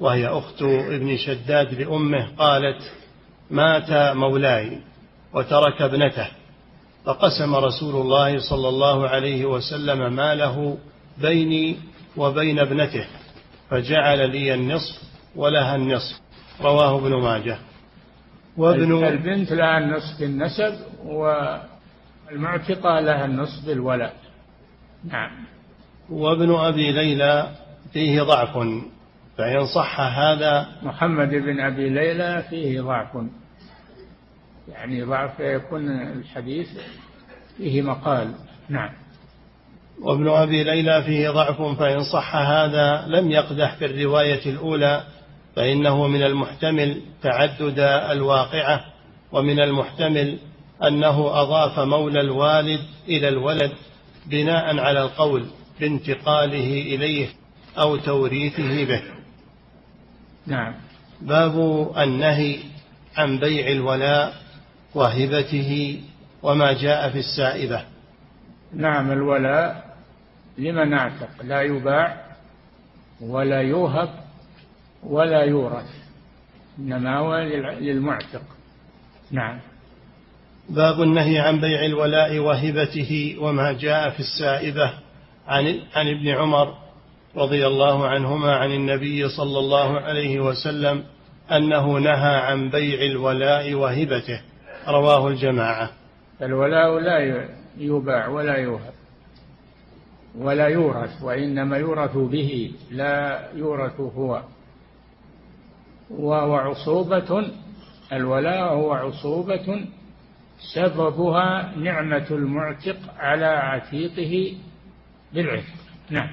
وهي 0.00 0.26
أخت 0.26 0.62
ابن 0.62 1.16
شداد 1.16 1.74
لأمه 1.74 2.28
قالت 2.38 2.92
مات 3.50 4.16
مولاي 4.16 4.78
وترك 5.34 5.82
ابنته 5.82 6.28
فقسم 7.04 7.54
رسول 7.54 7.94
الله 7.94 8.38
صلى 8.50 8.68
الله 8.68 9.08
عليه 9.08 9.44
وسلم 9.44 10.12
ماله 10.12 10.78
بيني 11.18 11.76
وبين 12.16 12.58
ابنته. 12.58 13.06
فجعل 13.72 14.30
لي 14.30 14.54
النصف 14.54 15.02
ولها 15.36 15.76
النصف. 15.76 16.20
رواه 16.60 16.98
ابن 16.98 17.22
ماجه. 17.22 17.58
وابن 18.56 19.04
البنت 19.04 19.52
لها 19.52 19.78
النصف 19.78 20.20
بالنسب 20.20 20.74
والمعتقة 21.04 23.00
لها 23.00 23.24
النصف 23.24 23.66
بالولاء 23.66 24.14
نعم. 25.04 25.30
وابن 26.10 26.54
أبي 26.54 26.92
ليلى 26.92 27.48
فيه 27.92 28.22
ضعف. 28.22 28.58
فإن 29.38 29.66
صح 29.74 30.00
هذا 30.00 30.66
محمد 30.82 31.28
بن 31.28 31.60
أبي 31.60 31.88
ليلى 31.88 32.44
فيه 32.50 32.80
ضعف. 32.80 33.16
يعني 34.68 35.02
ضعف 35.02 35.40
يكون 35.40 35.88
الحديث 35.90 36.68
فيه 37.56 37.82
مقال. 37.82 38.34
نعم. 38.68 39.01
وابن 40.02 40.28
أبي 40.28 40.64
ليلى 40.64 41.02
فيه 41.02 41.30
ضعف 41.30 41.62
فإن 41.62 42.02
صح 42.04 42.36
هذا 42.36 43.04
لم 43.06 43.30
يقدح 43.30 43.76
في 43.76 43.84
الرواية 43.84 44.46
الأولى 44.46 45.04
فإنه 45.56 46.06
من 46.06 46.22
المحتمل 46.22 47.00
تعدد 47.22 47.78
الواقعة 48.10 48.84
ومن 49.32 49.60
المحتمل 49.60 50.38
أنه 50.82 51.40
أضاف 51.42 51.78
مولى 51.78 52.20
الوالد 52.20 52.80
إلى 53.08 53.28
الولد 53.28 53.72
بناء 54.26 54.78
على 54.78 55.02
القول 55.02 55.46
بانتقاله 55.80 56.82
إليه 56.94 57.28
أو 57.78 57.96
توريثه 57.96 58.84
به. 58.84 59.02
نعم. 60.46 60.74
باب 61.20 61.88
النهي 61.98 62.58
عن 63.16 63.38
بيع 63.38 63.68
الولاء 63.68 64.34
وهبته 64.94 66.00
وما 66.42 66.72
جاء 66.72 67.10
في 67.10 67.18
السائبة. 67.18 67.84
نعم 68.74 69.12
الولاء 69.12 69.91
لمن 70.58 70.92
اعتق 70.92 71.42
لا 71.44 71.62
يباع 71.62 72.22
ولا 73.20 73.60
يوهب 73.60 74.08
ولا 75.02 75.42
يورث 75.42 76.02
إنما 76.78 77.18
هو 77.18 77.36
للمعتق. 77.80 78.42
نعم. 79.30 79.58
باب 80.68 81.02
النهي 81.02 81.38
عن 81.38 81.60
بيع 81.60 81.84
الولاء 81.84 82.38
وهبته 82.38 83.36
وما 83.40 83.72
جاء 83.72 84.10
في 84.10 84.20
السائبة 84.20 84.92
عن, 85.48 85.80
عن 85.94 86.08
ابن 86.08 86.28
عمر 86.28 86.74
رضي 87.36 87.66
الله 87.66 88.06
عنهما 88.06 88.56
عن 88.56 88.70
النبي 88.70 89.28
صلى 89.28 89.58
الله 89.58 90.00
عليه 90.00 90.40
وسلم 90.40 91.04
أنه 91.52 91.98
نهى 91.98 92.36
عن 92.36 92.70
بيع 92.70 93.02
الولاء 93.02 93.74
وهبته. 93.74 94.40
رواه 94.88 95.28
الجماعة. 95.28 95.90
الولاء 96.42 96.98
لا 96.98 97.46
يباع 97.78 98.28
ولا 98.28 98.56
يوهب. 98.56 98.92
ولا 100.38 100.68
يورث 100.68 101.22
وإنما 101.22 101.76
يورث 101.76 102.16
به 102.16 102.72
لا 102.90 103.48
يورث 103.54 104.00
هو. 104.00 104.42
وهو 106.10 106.54
عصوبة 106.54 107.46
الولاء 108.12 108.74
هو 108.74 108.92
عصوبة 108.92 109.84
سببها 110.74 111.76
نعمة 111.76 112.26
المعتق 112.30 112.98
على 113.18 113.46
عتيقه 113.46 114.56
بالعتق. 115.32 115.74
نعم. 116.10 116.28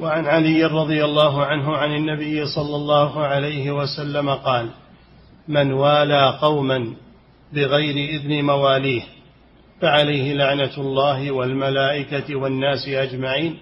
وعن 0.00 0.26
علي 0.26 0.64
رضي 0.64 1.04
الله 1.04 1.44
عنه 1.44 1.76
عن 1.76 1.90
النبي 1.96 2.46
صلى 2.46 2.76
الله 2.76 3.24
عليه 3.24 3.70
وسلم 3.70 4.30
قال 4.30 4.70
من 5.48 5.72
والى 5.72 6.38
قوما 6.40 6.94
بغير 7.52 7.94
إذن 8.20 8.44
مواليه 8.44 9.02
فعليه 9.80 10.34
لعنة 10.34 10.78
الله 10.78 11.30
والملائكة 11.30 12.36
والناس 12.36 12.88
أجمعين. 12.88 13.58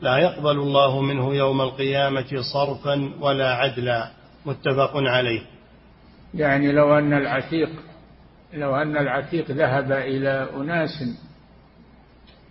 لا 0.00 0.18
يقبل 0.18 0.56
الله 0.58 1.00
منه 1.00 1.34
يوم 1.34 1.60
القيامة 1.60 2.42
صرفا 2.52 3.10
ولا 3.20 3.54
عدلا. 3.54 4.10
متفق 4.46 4.92
عليه. 4.96 5.40
يعني 6.34 6.72
لو 6.72 6.98
أن 6.98 7.12
العتيق 7.12 7.70
لو 8.54 8.76
أن 8.76 8.96
العتيق 8.96 9.50
ذهب 9.50 9.92
إلى 9.92 10.48
أناس 10.56 11.04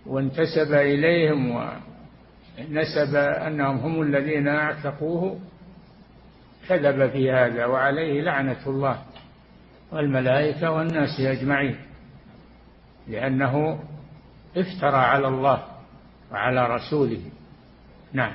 وانتسب 0.06 0.72
إليهم 0.72 1.50
ونسب 1.50 3.16
أنهم 3.16 3.76
هم 3.76 4.02
الذين 4.02 4.48
أعتقوه 4.48 5.40
كذب 6.68 7.10
في 7.10 7.30
هذا 7.30 7.66
وعليه 7.66 8.22
لعنة 8.22 8.66
الله 8.66 8.98
والملائكة 9.92 10.70
والناس 10.70 11.20
أجمعين. 11.20 11.76
لأنه 13.08 13.78
افترى 14.56 14.96
على 14.96 15.28
الله 15.28 15.62
وعلى 16.32 16.66
رسوله. 16.66 17.22
نعم. 18.12 18.32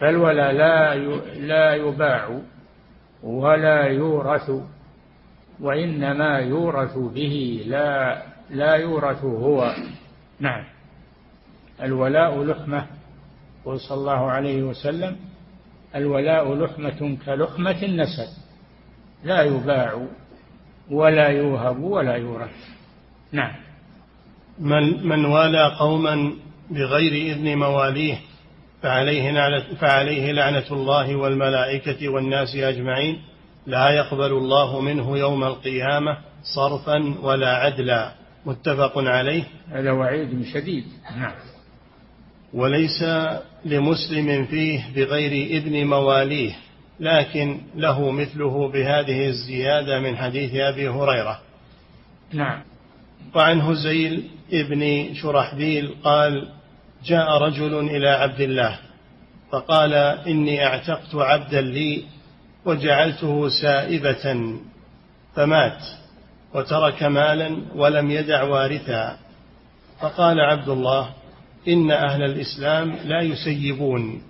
فالولا 0.00 0.52
لا 0.52 0.94
لا 1.34 1.74
يباع 1.74 2.40
ولا 3.22 3.82
يورث 3.82 4.50
وإنما 5.60 6.38
يورث 6.38 6.98
به 6.98 7.64
لا 7.66 8.22
لا 8.50 8.74
يورث 8.74 9.24
هو. 9.24 9.74
نعم. 10.40 10.64
الولاء 11.82 12.44
لحمة. 12.44 12.86
قل 13.64 13.80
صلى 13.80 13.98
الله 13.98 14.30
عليه 14.30 14.62
وسلم 14.62 15.16
الولاء 15.94 16.54
لحمة 16.54 17.16
كلحمة 17.26 17.82
النسب. 17.82 18.28
لا 19.24 19.42
يباع 19.42 20.06
ولا 20.90 21.28
يوهب 21.28 21.80
ولا 21.80 22.16
يورث. 22.16 22.75
نعم. 23.32 23.52
من 24.58 25.06
من 25.06 25.24
والى 25.24 25.74
قوما 25.78 26.32
بغير 26.70 27.12
إذن 27.12 27.58
مواليه 27.58 28.18
فعليه 28.82 29.30
لعنة, 29.30 29.64
فعليه 29.80 30.32
لعنة 30.32 30.64
الله 30.70 31.16
والملائكة 31.16 32.08
والناس 32.08 32.56
أجمعين 32.56 33.22
لا 33.66 33.90
يقبل 33.90 34.32
الله 34.32 34.80
منه 34.80 35.18
يوم 35.18 35.44
القيامة 35.44 36.18
صرفا 36.54 37.14
ولا 37.22 37.56
عدلا. 37.56 38.12
متفق 38.46 38.98
عليه؟ 38.98 39.44
هذا 39.70 39.90
وعيد 39.90 40.44
شديد. 40.44 40.84
نعم. 41.16 41.34
وليس 42.54 43.04
لمسلم 43.64 44.44
فيه 44.44 44.84
بغير 44.94 45.32
إذن 45.32 45.86
مواليه 45.86 46.56
لكن 47.00 47.60
له 47.74 48.10
مثله 48.10 48.68
بهذه 48.68 49.26
الزيادة 49.26 50.00
من 50.00 50.16
حديث 50.16 50.54
أبي 50.54 50.88
هريرة. 50.88 51.40
نعم. 52.32 52.62
وعن 53.34 53.60
هزيل 53.60 54.30
ابن 54.52 55.14
شرحبيل 55.14 55.94
قال 56.04 56.48
جاء 57.04 57.38
رجل 57.38 57.78
إلى 57.78 58.08
عبد 58.08 58.40
الله 58.40 58.78
فقال 59.52 59.94
إني 60.26 60.66
أعتقت 60.66 61.14
عبدا 61.14 61.60
لي 61.60 62.04
وجعلته 62.64 63.48
سائبة 63.48 64.56
فمات 65.34 65.82
وترك 66.54 67.02
مالا 67.02 67.56
ولم 67.74 68.10
يدع 68.10 68.42
وارثا. 68.42 69.18
فقال 70.00 70.40
عبد 70.40 70.68
الله 70.68 71.10
إن 71.68 71.90
أهل 71.90 72.22
الإسلام 72.22 72.96
لا 73.04 73.20
يسيبون 73.20 74.22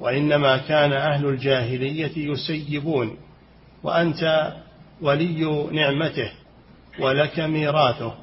وإنما 0.00 0.56
كان 0.56 0.92
أهل 0.92 1.26
الجاهلية 1.26 2.12
يسيبون 2.16 3.16
وأنت 3.82 4.52
ولي 5.00 5.68
نعمته. 5.72 6.30
ولك 7.00 7.40
ميراثه. 7.40 8.14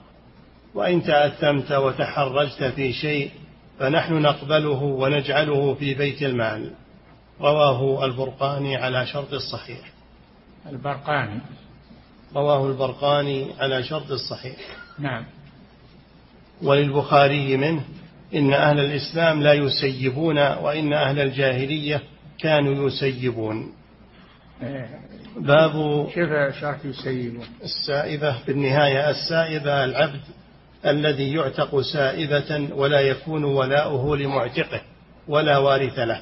وإن 0.73 1.03
تأثمت 1.03 1.71
وتحرجت 1.71 2.63
في 2.63 2.93
شيء 2.93 3.31
فنحن 3.79 4.13
نقبله 4.13 4.83
ونجعله 4.83 5.73
في 5.73 5.93
بيت 5.93 6.23
المال. 6.23 6.71
رواه 7.41 8.05
البرقاني 8.05 8.75
على 8.75 9.05
شرط 9.05 9.33
الصحيح. 9.33 9.91
البرقاني. 10.69 11.41
رواه 12.35 12.67
البرقاني 12.67 13.47
على 13.59 13.83
شرط 13.83 14.11
الصحيح. 14.11 14.55
نعم. 14.99 15.25
وللبخاري 16.61 17.57
منه 17.57 17.83
إن 18.35 18.53
أهل 18.53 18.79
الإسلام 18.79 19.41
لا 19.41 19.53
يسيبون 19.53 20.37
وإن 20.37 20.93
أهل 20.93 21.19
الجاهلية 21.19 22.01
كانوا 22.39 22.87
يسيبون. 22.87 23.73
باب 25.37 26.07
كيف 26.13 26.29
شرط 26.61 26.85
يسيبون 26.85 27.45
السائبة 27.63 28.43
في 28.45 28.51
النهاية 28.51 29.09
السائبة 29.09 29.83
العبد 29.83 30.21
الذي 30.85 31.33
يعتق 31.33 31.81
سائبة 31.81 32.69
ولا 32.75 32.99
يكون 32.99 33.43
ولاؤه 33.43 34.17
لمعتقه 34.17 34.81
ولا 35.27 35.57
وارث 35.57 35.99
له. 35.99 36.21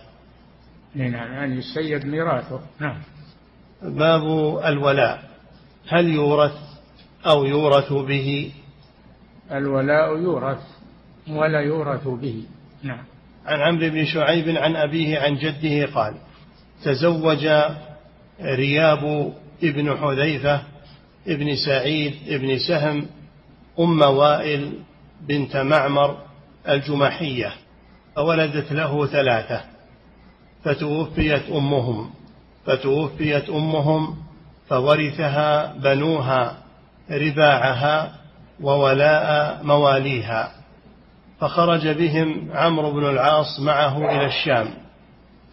نعم 0.95 1.33
يعني 1.33 1.55
يسيب 1.55 2.05
ميراثه. 2.05 2.61
نعم. 2.79 3.01
باب 3.81 4.21
الولاء. 4.65 5.23
هل 5.87 6.07
يورث 6.07 6.57
أو 7.25 7.45
يورث 7.45 7.93
به؟ 7.93 8.51
الولاء 9.51 10.17
يورث 10.17 10.61
ولا 11.29 11.59
يورث 11.59 12.07
به. 12.07 12.43
نعم. 12.83 13.03
عن 13.45 13.61
عمرو 13.61 13.89
بن 13.89 14.05
شعيب 14.05 14.57
عن 14.57 14.75
أبيه 14.75 15.19
عن 15.19 15.35
جده 15.35 15.93
قال 15.93 16.13
تزوج 16.83 17.47
رياب 18.41 19.33
ابن 19.63 19.97
حذيفة 19.97 20.61
ابن 21.27 21.55
سعيد 21.55 22.13
ابن 22.27 22.57
سهم 22.57 23.05
أم 23.79 24.01
وائل 24.01 24.73
بنت 25.27 25.57
معمر 25.57 26.17
الجمحية 26.69 27.53
فولدت 28.15 28.71
له 28.71 29.05
ثلاثة 29.07 29.61
فتوفيت 30.63 31.49
أمهم 31.49 32.09
فتوفيت 32.65 33.49
أمهم 33.49 34.17
فورثها 34.67 35.73
بنوها 35.73 36.57
رباعها 37.11 38.11
وولاء 38.61 39.59
مواليها 39.63 40.51
فخرج 41.39 41.87
بهم 41.87 42.49
عمرو 42.53 42.91
بن 42.91 43.09
العاص 43.09 43.59
معه 43.59 43.97
إلى 44.11 44.25
الشام 44.25 44.67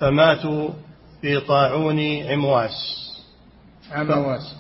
فماتوا 0.01 0.69
في 1.21 1.41
طاعون 1.41 2.01
عمواس. 2.23 2.73
عمواس. 3.93 4.55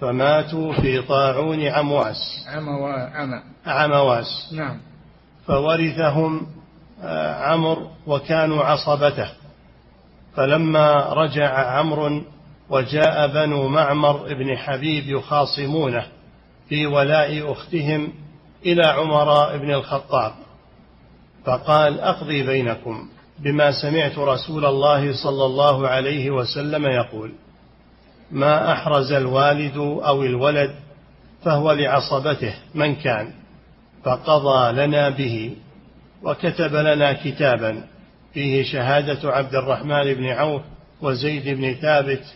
فماتوا 0.00 0.72
في 0.72 1.02
طاعون 1.02 1.66
عمواس. 1.66 2.46
عموا 2.48 2.92
عم. 2.92 3.42
عمواس. 3.66 4.52
نعم. 4.52 4.80
فورثهم 5.46 6.46
آه، 7.02 7.34
عمرو 7.34 7.90
وكانوا 8.06 8.64
عصبته. 8.64 9.28
فلما 10.36 11.12
رجع 11.12 11.78
عمرو 11.78 12.22
وجاء 12.70 13.26
بنو 13.26 13.68
معمر 13.68 14.34
بن 14.34 14.56
حبيب 14.56 15.08
يخاصمونه 15.08 16.06
في 16.68 16.86
ولاء 16.86 17.52
أختهم 17.52 18.12
إلى 18.66 18.86
عمر 18.86 19.56
بن 19.56 19.70
الخطاب. 19.70 20.32
فقال 21.44 22.00
أقضي 22.00 22.42
بينكم. 22.42 23.08
بما 23.38 23.72
سمعت 23.82 24.18
رسول 24.18 24.64
الله 24.64 25.12
صلى 25.22 25.44
الله 25.44 25.88
عليه 25.88 26.30
وسلم 26.30 26.86
يقول 26.86 27.32
ما 28.30 28.72
أحرز 28.72 29.12
الوالد 29.12 29.76
أو 30.06 30.22
الولد 30.22 30.74
فهو 31.44 31.72
لعصبته 31.72 32.54
من 32.74 32.94
كان 32.94 33.30
فقضى 34.04 34.72
لنا 34.72 35.10
به 35.10 35.56
وكتب 36.22 36.74
لنا 36.74 37.12
كتابا 37.12 37.84
فيه 38.34 38.62
شهادة 38.62 39.30
عبد 39.30 39.54
الرحمن 39.54 40.14
بن 40.14 40.26
عوف 40.26 40.62
وزيد 41.02 41.48
بن 41.48 41.74
ثابت 41.74 42.34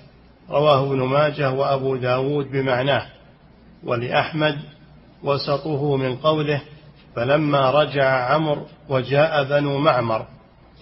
رواه 0.50 0.86
ابن 0.86 1.02
ماجه 1.02 1.50
وأبو 1.50 1.96
داود 1.96 2.50
بمعناه 2.50 3.06
ولأحمد 3.84 4.58
وسطه 5.22 5.96
من 5.96 6.16
قوله 6.16 6.60
فلما 7.16 7.70
رجع 7.70 8.34
عمرو 8.34 8.66
وجاء 8.88 9.44
بنو 9.44 9.78
معمر 9.78 10.26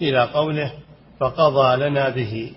إلى 0.01 0.23
قوله 0.23 0.73
فقضى 1.19 1.89
لنا 1.89 2.09
به. 2.09 2.51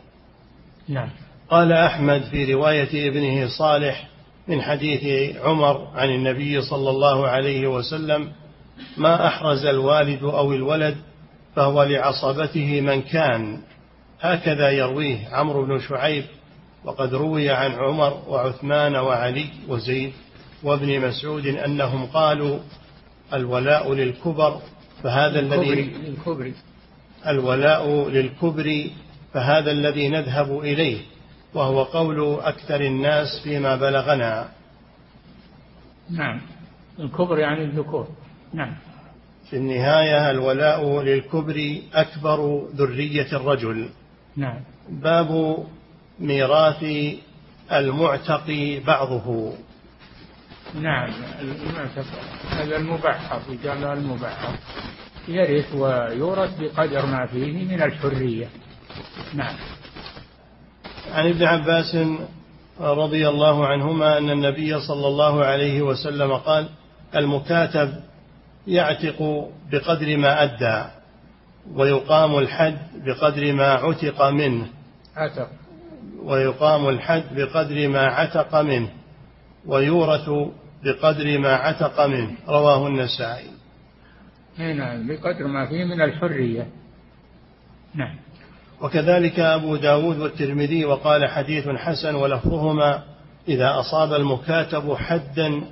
نعم. 0.88 1.08
قال 1.50 1.72
أحمد 1.72 2.22
في 2.22 2.54
رواية 2.54 3.08
ابنه 3.08 3.48
صالح 3.58 4.08
من 4.48 4.62
حديث 4.62 5.36
عمر 5.36 5.86
عن 5.94 6.08
النبي 6.08 6.62
صلى 6.62 6.90
الله 6.90 7.28
عليه 7.28 7.66
وسلم 7.66 8.32
ما 8.96 9.26
أحرز 9.26 9.66
الوالد 9.66 10.22
أو 10.22 10.52
الولد 10.52 10.96
فهو 11.56 11.82
لعصبته 11.82 12.80
من 12.80 13.02
كان. 13.02 13.58
هكذا 14.20 14.70
يرويه 14.70 15.28
عمرو 15.32 15.66
بن 15.66 15.80
شعيب 15.80 16.24
وقد 16.84 17.14
روي 17.14 17.50
عن 17.50 17.72
عمر 17.72 18.22
وعثمان 18.28 18.96
وعلي 18.96 19.46
وزيد 19.68 20.12
وابن 20.62 21.00
مسعود 21.00 21.46
أنهم 21.46 22.06
قالوا 22.06 22.58
الولاء 23.32 23.94
للكبر 23.94 24.60
فهذا 25.02 25.40
الذي 25.40 25.74
للكبر. 25.74 26.52
الولاء 27.26 28.08
للكبر 28.08 28.90
فهذا 29.32 29.70
الذي 29.70 30.08
نذهب 30.08 30.58
إليه 30.58 30.98
وهو 31.54 31.82
قول 31.82 32.40
أكثر 32.40 32.80
الناس 32.80 33.26
فيما 33.44 33.76
بلغنا. 33.76 34.48
نعم. 36.10 36.40
الكبر 36.98 37.38
يعني 37.38 37.64
الذكور. 37.64 38.08
نعم. 38.54 38.76
في 39.50 39.56
النهاية 39.56 40.30
الولاء 40.30 41.02
للكبر 41.02 41.80
أكبر 41.94 42.68
ذرية 42.74 43.32
الرجل. 43.32 43.88
نعم. 44.36 44.60
باب 44.88 45.56
ميراث 46.20 46.84
المعتق 47.72 48.80
بعضه. 48.86 49.52
نعم. 50.74 51.10
المعتق 51.40 52.06
هذا 52.50 52.76
المبعض 52.76 53.40
يقال 53.64 53.84
المبعض 53.84 54.54
يرث 55.28 55.74
ويورث 55.74 56.60
بقدر 56.60 57.06
ما 57.06 57.26
فيه 57.26 57.64
من 57.64 57.82
الحرية. 57.82 58.48
نعم. 59.34 59.56
عن 61.12 61.28
ابن 61.28 61.44
عباس 61.44 61.96
رضي 62.80 63.28
الله 63.28 63.66
عنهما 63.66 64.18
أن 64.18 64.30
النبي 64.30 64.80
صلى 64.80 65.06
الله 65.06 65.44
عليه 65.44 65.82
وسلم 65.82 66.32
قال 66.32 66.68
المكاتب 67.16 67.92
يعتق 68.66 69.48
بقدر 69.72 70.16
ما 70.16 70.42
أدى 70.42 70.90
ويقام 71.74 72.38
الحد 72.38 72.78
بقدر 73.04 73.52
ما 73.52 73.72
عتق 73.72 74.22
منه. 74.22 74.66
عتق. 75.16 75.48
ويقام 76.22 76.88
الحد 76.88 77.24
بقدر 77.34 77.88
ما 77.88 78.06
عتق 78.06 78.60
منه 78.60 78.88
ويورث 79.66 80.30
بقدر 80.84 81.38
ما 81.38 81.54
عتق 81.54 82.06
منه. 82.06 82.30
رواه 82.48 82.86
النسائي. 82.86 83.59
نعم 84.62 85.06
بقدر 85.06 85.46
ما 85.46 85.66
فيه 85.66 85.84
من 85.84 86.02
الحرية. 86.02 86.66
نعم. 87.94 88.16
وكذلك 88.80 89.40
أبو 89.40 89.76
داود 89.76 90.18
والترمذي 90.18 90.84
وقال 90.84 91.28
حديث 91.28 91.68
حسن 91.68 92.14
ولفظهما 92.14 93.02
إذا 93.48 93.80
أصاب 93.80 94.12
المكاتب 94.12 94.94
حدا 94.94 95.62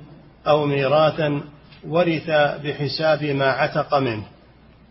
أو 0.47 0.65
ميراثا 0.65 1.41
ورث 1.87 2.29
بحساب 2.63 3.23
ما 3.23 3.45
عتق 3.45 3.95
منه. 3.95 4.23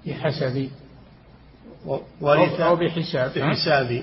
بحسب. 0.07 0.71
ورث 2.21 2.61
أو 2.61 2.77
بحساب 2.77 3.31
بحساب. 3.37 4.03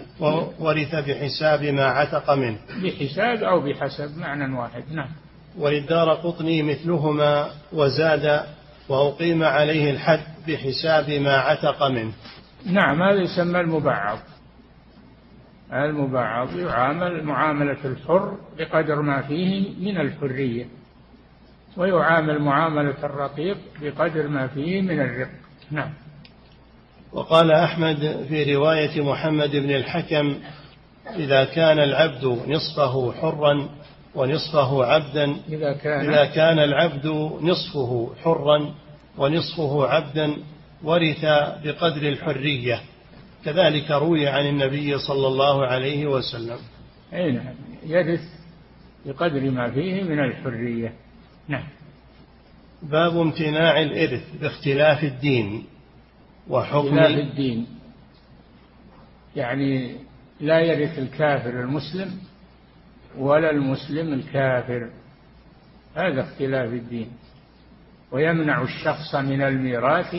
ورث 0.59 0.95
بحساب 0.95 1.63
ما 1.63 1.85
عتق 1.85 2.31
منه. 2.31 2.57
بحساب 2.83 3.43
أو 3.43 3.61
بحسب 3.61 4.17
معنى 4.17 4.57
واحد. 4.57 4.83
نعم. 4.91 5.09
وللدار 5.57 6.13
قطني 6.13 6.63
مثلهما 6.63 7.49
وزاد 7.73 8.45
وأقيم 8.89 9.43
عليه 9.43 9.91
الحد 9.91 10.23
بحساب 10.47 11.09
ما 11.09 11.37
عتق 11.37 11.83
منه. 11.83 12.13
نعم 12.65 13.03
هذا 13.03 13.21
يسمى 13.21 13.59
المبعض. 13.59 14.19
المبعض 15.73 16.59
يعامل 16.59 17.23
معاملة 17.23 17.85
الحر 17.85 18.37
بقدر 18.57 19.01
ما 19.01 19.21
فيه 19.21 19.69
من 19.79 19.97
الحرية 20.01 20.65
ويعامل 21.77 22.41
معاملة 22.41 22.95
الرقيق 23.03 23.57
بقدر 23.81 24.27
ما 24.27 24.47
فيه 24.47 24.81
من 24.81 25.01
الرق. 25.01 25.29
نعم. 25.71 25.93
وقال 27.13 27.51
أحمد 27.51 28.25
في 28.29 28.55
رواية 28.55 29.01
محمد 29.01 29.51
بن 29.51 29.75
الحكم 29.75 30.35
إذا 31.15 31.45
كان 31.45 31.79
العبد 31.79 32.25
نصفه 32.47 33.13
حرا 33.13 33.69
ونصفه 34.15 34.85
عبدا 34.85 35.35
إذا 35.49 35.73
كان. 35.73 36.09
إذا 36.09 36.25
كان 36.25 36.59
العبد 36.59 37.07
نصفه 37.41 38.13
حرا 38.23 38.75
ونصفه 39.17 39.87
عبدا 39.87 40.37
ورث 40.83 41.25
بقدر 41.63 42.09
الحرية. 42.09 42.81
كذلك 43.45 43.91
روي 43.91 44.27
عن 44.27 44.45
النبي 44.45 44.97
صلى 44.97 45.27
الله 45.27 45.65
عليه 45.65 46.05
وسلم. 46.05 46.57
أي 47.13 47.31
نعم 47.31 47.55
يرث 47.85 48.23
بقدر 49.05 49.51
ما 49.51 49.71
فيه 49.71 50.03
من 50.03 50.19
الحرية. 50.19 50.93
نعم. 51.47 51.67
باب 52.83 53.17
امتناع 53.17 53.81
الإرث 53.81 54.23
باختلاف 54.41 55.03
الدين 55.03 55.63
وحكم 56.49 56.99
اختلاف 56.99 57.17
الدين. 57.17 57.67
يعني 59.35 59.95
لا 60.41 60.59
يرث 60.59 60.99
الكافر 60.99 61.49
المسلم 61.49 62.11
ولا 63.17 63.51
المسلم 63.51 64.13
الكافر. 64.13 64.89
هذا 65.95 66.21
اختلاف 66.21 66.73
الدين. 66.73 67.11
ويمنع 68.11 68.61
الشخص 68.61 69.15
من 69.15 69.41
الميراث 69.41 70.15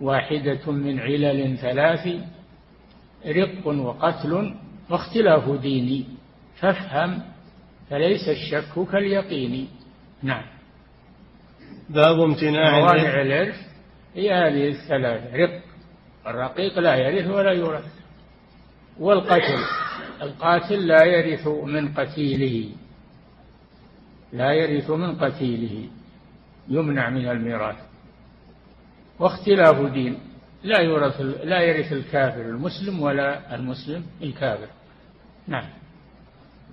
واحدة 0.00 0.72
من 0.72 1.00
علل 1.00 1.58
ثلاث 1.58 2.08
رق 3.26 3.66
وقتل 3.66 4.54
واختلاف 4.90 5.50
ديني. 5.60 6.04
فافهم 6.60 7.22
فليس 7.90 8.28
الشك 8.28 8.88
كاليقين. 8.92 9.68
نعم. 10.22 10.44
باب 11.90 12.20
امتناع 12.20 12.78
موانع 12.78 13.22
الإرث 13.22 13.56
هي 14.14 14.32
هذه 14.34 14.68
الثلاثة 14.68 15.36
رق. 15.36 15.62
الرقيق 16.26 16.78
لا 16.78 16.96
يرث 16.96 17.30
ولا 17.30 17.52
يورث. 17.52 17.84
والقتل. 19.00 19.87
القاتل 20.22 20.86
لا 20.86 21.04
يرث 21.04 21.46
من 21.46 21.88
قتيله. 21.94 22.68
لا 24.32 24.52
يرث 24.52 24.90
من 24.90 25.14
قتيله. 25.14 25.88
يمنع 26.68 27.10
من 27.10 27.28
الميراث. 27.28 27.76
واختلاف 29.18 29.92
دين. 29.92 30.18
لا 30.64 30.80
يورث 30.80 31.20
لا 31.20 31.60
يرث 31.60 31.92
الكافر 31.92 32.40
المسلم 32.40 33.02
ولا 33.02 33.54
المسلم 33.54 34.04
الكافر. 34.22 34.68
نعم. 35.48 35.68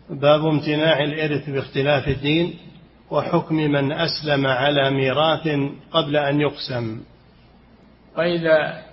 باب 0.09 0.45
امتناع 0.45 1.03
الإرث 1.03 1.49
باختلاف 1.49 2.07
الدين 2.07 2.53
وحكم 3.11 3.55
من 3.55 3.91
أسلم 3.91 4.47
على 4.47 4.91
ميراث 4.91 5.47
قبل 5.91 6.15
أن 6.15 6.41
يقسم. 6.41 7.01
وإذا 8.17 8.85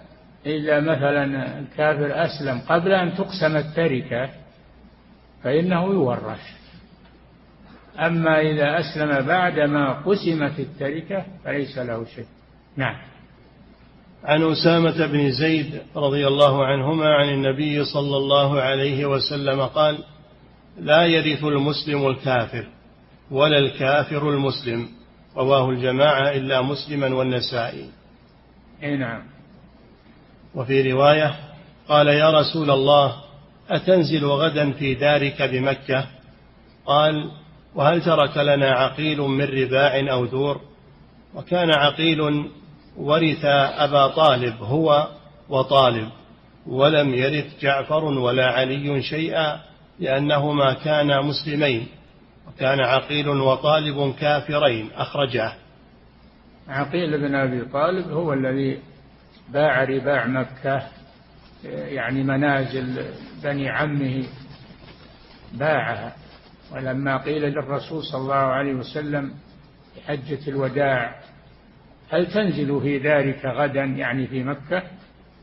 إذا 0.46 0.80
مثلا 0.80 1.58
الكافر 1.58 2.24
أسلم 2.24 2.60
قبل 2.68 2.92
أن 2.92 3.14
تقسم 3.14 3.56
التركة 3.56 4.41
فإنه 5.44 5.84
يورث 5.84 6.40
أما 7.98 8.40
إذا 8.40 8.80
أسلم 8.80 9.26
بعدما 9.26 9.92
قسمت 9.92 10.60
التركة 10.60 11.24
فليس 11.44 11.78
له 11.78 12.04
شيء. 12.04 12.26
نعم. 12.76 12.96
عن 14.24 14.42
أسامة 14.42 15.06
بن 15.06 15.30
زيد 15.30 15.80
رضي 15.96 16.26
الله 16.26 16.66
عنهما 16.66 17.14
عن 17.14 17.28
النبي 17.28 17.84
صلى 17.84 18.16
الله 18.16 18.60
عليه 18.60 19.06
وسلم 19.06 19.60
قال 19.66 19.98
لا 20.78 21.06
يرث 21.06 21.44
المسلم 21.44 22.06
الكافر 22.06 22.66
ولا 23.30 23.58
الكافر 23.58 24.30
المسلم. 24.30 24.88
رواه 25.36 25.70
الجماعة 25.70 26.30
إلا 26.30 26.62
مسلما 26.62 27.14
والنسائي. 27.14 27.90
أي 28.82 28.96
نعم. 28.96 29.22
وفي 30.54 30.92
رواية 30.92 31.34
قال 31.88 32.08
يا 32.08 32.30
رسول 32.30 32.70
الله 32.70 33.16
أتنزل 33.70 34.24
غدا 34.24 34.72
في 34.72 34.94
دارك 34.94 35.42
بمكة؟ 35.42 36.06
قال 36.86 37.30
وهل 37.74 38.02
ترك 38.02 38.36
لنا 38.36 38.70
عقيل 38.70 39.20
من 39.20 39.44
رباع 39.44 40.12
أو 40.12 40.26
دور 40.26 40.60
وكان 41.34 41.70
عقيل 41.70 42.50
ورث 42.96 43.44
أبا 43.44 44.08
طالب 44.08 44.62
هو 44.62 45.08
وطالب 45.48 46.08
ولم 46.66 47.14
يرث 47.14 47.60
جعفر 47.60 48.04
ولا 48.04 48.46
علي 48.46 49.02
شيئا 49.02 49.60
لأنهما 50.00 50.72
كانا 50.72 51.22
مسلمين 51.22 51.86
وكان 52.48 52.80
عقيل 52.80 53.28
وطالب 53.28 54.14
كافرين 54.20 54.90
أخرجاه. 54.94 55.52
عقيل 56.68 57.20
بن 57.20 57.34
أبي 57.34 57.64
طالب 57.64 58.10
هو 58.10 58.32
الذي 58.32 58.78
باع 59.48 59.84
رباع 59.84 60.26
مكة. 60.26 60.82
يعني 61.64 62.22
منازل 62.22 63.04
بني 63.44 63.68
عمه 63.70 64.24
باعها. 65.52 66.16
ولما 66.72 67.16
قيل 67.16 67.42
للرسول 67.42 68.02
صلى 68.04 68.20
الله 68.20 68.34
عليه 68.34 68.74
وسلم 68.74 69.34
حجة 70.06 70.48
الوداع 70.48 71.14
هل 72.10 72.26
تنزل 72.26 72.80
في 72.80 72.98
ذلك 72.98 73.44
غدا 73.46 73.84
يعني 73.84 74.26
في 74.26 74.44
مكة؟ 74.44 74.82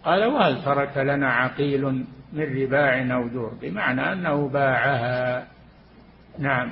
قال 0.05 0.25
وهل 0.25 0.63
ترك 0.65 0.97
لنا 0.97 1.33
عقيل 1.33 2.05
من 2.33 2.61
رباع 2.61 3.15
أو 3.15 3.27
دور؟ 3.27 3.53
بمعنى 3.61 4.13
أنه 4.13 4.49
باعها. 4.49 5.47
نعم. 6.39 6.71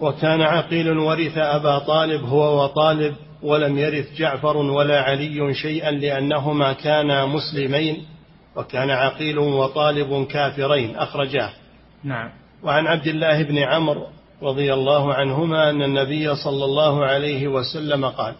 وكان 0.00 0.40
عقيل 0.40 0.98
ورث 0.98 1.38
أبا 1.38 1.78
طالب 1.78 2.24
هو 2.24 2.64
وطالب 2.64 3.16
ولم 3.44 3.78
يرث 3.78 4.14
جعفر 4.16 4.56
ولا 4.56 5.00
علي 5.00 5.54
شيئا 5.54 5.90
لأنهما 5.90 6.72
كانا 6.72 7.26
مسلمين 7.26 8.06
وكان 8.56 8.90
عقيل 8.90 9.38
وطالب 9.38 10.26
كافرين. 10.26 10.96
أخرجاه. 10.96 11.50
نعم. 12.04 12.30
وعن 12.62 12.86
عبد 12.86 13.06
الله 13.06 13.42
بن 13.42 13.58
عمرو 13.58 14.06
رضي 14.42 14.74
الله 14.74 15.14
عنهما 15.14 15.70
أن 15.70 15.82
النبي 15.82 16.34
صلى 16.34 16.64
الله 16.64 17.04
عليه 17.04 17.48
وسلم 17.48 18.04
قال 18.04 18.34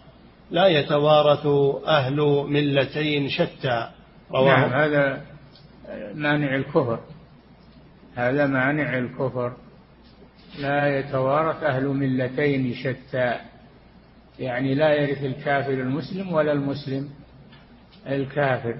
لا 0.51 0.67
يتوارث 0.67 1.45
أهل 1.87 2.17
ملتين 2.49 3.29
شتى. 3.29 3.87
رواه 4.31 4.59
نعم 4.59 4.73
هذا 4.73 5.21
مانع 6.13 6.55
الكفر. 6.55 6.99
هذا 8.15 8.47
مانع 8.47 8.97
الكفر. 8.97 9.53
لا 10.59 10.99
يتوارث 10.99 11.63
أهل 11.63 11.85
ملتين 11.87 12.73
شتى. 12.73 13.39
يعني 14.39 14.75
لا 14.75 14.93
يرث 14.93 15.23
الكافر 15.23 15.73
المسلم 15.73 16.33
ولا 16.33 16.51
المسلم 16.51 17.09
الكافر. 18.07 18.75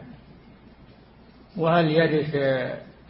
وهل 1.57 1.91
يرث 1.91 2.35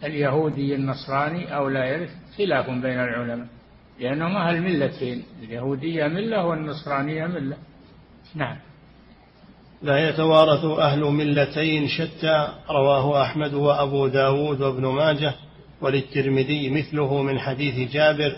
اليهودي 0.04 0.74
النصراني 0.74 1.56
أو 1.56 1.68
لا 1.68 1.84
يرث؟ 1.84 2.10
خلاف 2.38 2.70
بين 2.70 3.00
العلماء 3.00 3.46
لأنهم 4.00 4.36
أهل 4.36 4.62
ملتين 4.62 5.22
اليهودية 5.42 6.06
ملة 6.06 6.46
والنصرانية 6.46 7.26
ملة. 7.26 7.56
نعم. 8.34 8.56
لا 9.82 10.08
يتوارث 10.08 10.64
أهل 10.64 11.00
ملتين 11.00 11.88
شتى 11.88 12.48
رواه 12.70 13.22
أحمد 13.22 13.54
وأبو 13.54 14.06
داود 14.06 14.60
وابن 14.60 14.86
ماجه 14.86 15.34
وللترمذي 15.80 16.70
مثله 16.70 17.22
من 17.22 17.38
حديث 17.38 17.92
جابر 17.92 18.36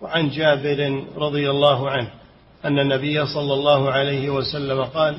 وعن 0.00 0.28
جابر 0.28 1.04
رضي 1.16 1.50
الله 1.50 1.90
عنه. 1.90 2.10
أن 2.64 2.78
النبي 2.78 3.26
صلى 3.26 3.54
الله 3.54 3.90
عليه 3.90 4.30
وسلم 4.30 4.84
قال 4.84 5.16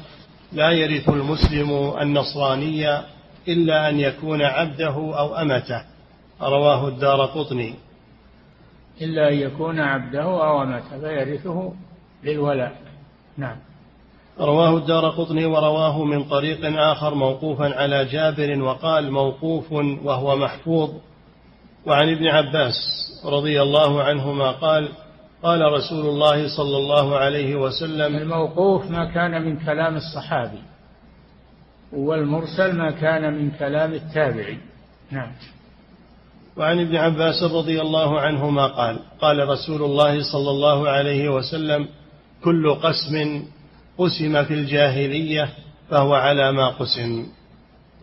لا 0.53 0.71
يرث 0.71 1.09
المسلم 1.09 1.93
النصراني 2.01 2.99
إلا 3.47 3.89
أن 3.89 3.99
يكون 3.99 4.41
عبده 4.41 4.95
أو 4.95 5.35
أمته. 5.35 5.81
رواه 6.41 6.87
الدار 6.87 7.25
قطني. 7.25 7.73
إلا 9.01 9.29
أن 9.29 9.33
يكون 9.33 9.79
عبده 9.79 10.23
أو 10.23 10.63
أمته 10.63 10.99
فيرثه 10.99 11.73
للولاء. 12.23 12.75
نعم. 13.37 13.57
رواه 14.39 14.77
الدار 14.77 15.09
قطني 15.09 15.45
ورواه 15.45 16.03
من 16.03 16.23
طريق 16.23 16.79
آخر 16.79 17.15
موقوفا 17.15 17.75
على 17.75 18.05
جابر 18.05 18.61
وقال 18.61 19.11
موقوف 19.11 19.71
وهو 20.03 20.35
محفوظ. 20.35 20.89
وعن 21.85 22.11
ابن 22.11 22.27
عباس 22.27 22.75
رضي 23.25 23.61
الله 23.61 24.03
عنهما 24.03 24.51
قال 24.51 24.89
قال 25.43 25.61
رسول 25.61 26.05
الله 26.05 26.57
صلى 26.57 26.77
الله 26.77 27.17
عليه 27.17 27.55
وسلم 27.55 28.15
الموقوف 28.15 28.91
ما 28.91 29.05
كان 29.05 29.41
من 29.41 29.59
كلام 29.59 29.95
الصحابي 29.95 30.61
والمرسل 31.93 32.75
ما 32.77 32.91
كان 32.91 33.33
من 33.33 33.51
كلام 33.51 33.93
التابعي. 33.93 34.57
نعم. 35.11 35.31
وعن 36.57 36.79
ابن 36.79 36.95
عباس 36.95 37.43
رضي 37.43 37.81
الله 37.81 38.19
عنهما 38.19 38.67
قال 38.67 38.99
قال 39.21 39.49
رسول 39.49 39.83
الله 39.83 40.31
صلى 40.31 40.49
الله 40.49 40.89
عليه 40.89 41.29
وسلم 41.29 41.87
كل 42.43 42.73
قسم 42.73 43.43
قسم 43.97 44.43
في 44.43 44.53
الجاهلية 44.53 45.49
فهو 45.89 46.13
على 46.13 46.51
ما 46.51 46.69
قسم 46.69 47.25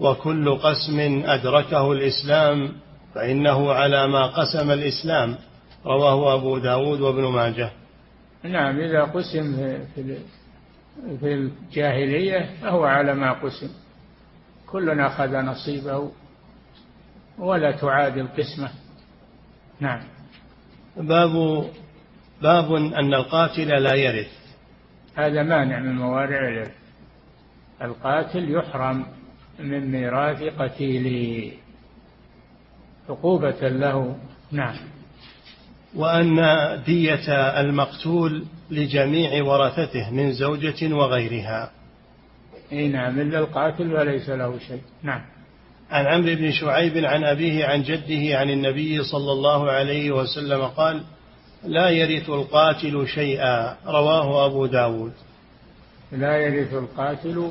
وكل 0.00 0.58
قسم 0.58 1.22
أدركه 1.26 1.92
الإسلام 1.92 2.72
فإنه 3.14 3.72
على 3.72 4.08
ما 4.08 4.26
قسم 4.26 4.70
الإسلام. 4.70 5.36
رواه 5.86 6.34
أبو 6.34 6.58
داود 6.58 7.00
وابن 7.00 7.24
ماجه. 7.24 7.70
نعم 8.42 8.80
إذا 8.80 9.02
قسم 9.02 9.56
في 9.94 10.18
في 11.20 11.34
الجاهلية 11.34 12.50
فهو 12.62 12.84
على 12.84 13.14
ما 13.14 13.32
قسم. 13.32 13.70
كل 14.66 15.00
أخذ 15.00 15.36
نصيبه 15.36 16.10
ولا 17.38 17.72
تعاد 17.72 18.18
القسمة. 18.18 18.70
نعم. 19.80 20.00
باب 20.96 21.64
باب 22.42 22.74
أن 22.74 23.14
القاتل 23.14 23.68
لا 23.68 23.94
يرث. 23.94 24.32
هذا 25.14 25.42
مانع 25.42 25.80
من 25.80 25.96
موارع 25.96 26.48
الإرث 26.48 26.74
القاتل 27.82 28.50
يحرم 28.50 29.06
من 29.58 29.92
ميراث 29.92 30.42
قتيله. 30.42 31.52
عقوبة 33.08 33.68
له. 33.68 34.16
نعم. 34.52 34.91
وأن 35.96 36.36
دية 36.86 37.30
المقتول 37.60 38.44
لجميع 38.70 39.44
ورثته 39.44 40.10
من 40.10 40.32
زوجة 40.32 40.94
وغيرها. 40.94 41.70
إي 42.72 42.88
نعم 42.88 43.20
إلا 43.20 43.38
القاتل 43.38 43.92
وليس 43.92 44.28
له 44.28 44.58
شيء. 44.58 44.82
نعم. 45.02 45.20
عن 45.90 46.06
عمرو 46.06 46.34
بن 46.34 46.50
شعيب 46.50 47.04
عن 47.04 47.24
أبيه 47.24 47.66
عن 47.66 47.82
جده 47.82 48.38
عن 48.38 48.50
النبي 48.50 49.02
صلى 49.02 49.32
الله 49.32 49.70
عليه 49.70 50.10
وسلم 50.10 50.62
قال 50.62 51.02
لا 51.64 51.88
يرث 51.88 52.30
القاتل 52.30 53.08
شيئا. 53.08 53.76
رواه 53.86 54.46
أبو 54.46 54.66
داود. 54.66 55.12
لا 56.12 56.36
يرث 56.36 56.74
القاتل 56.74 57.50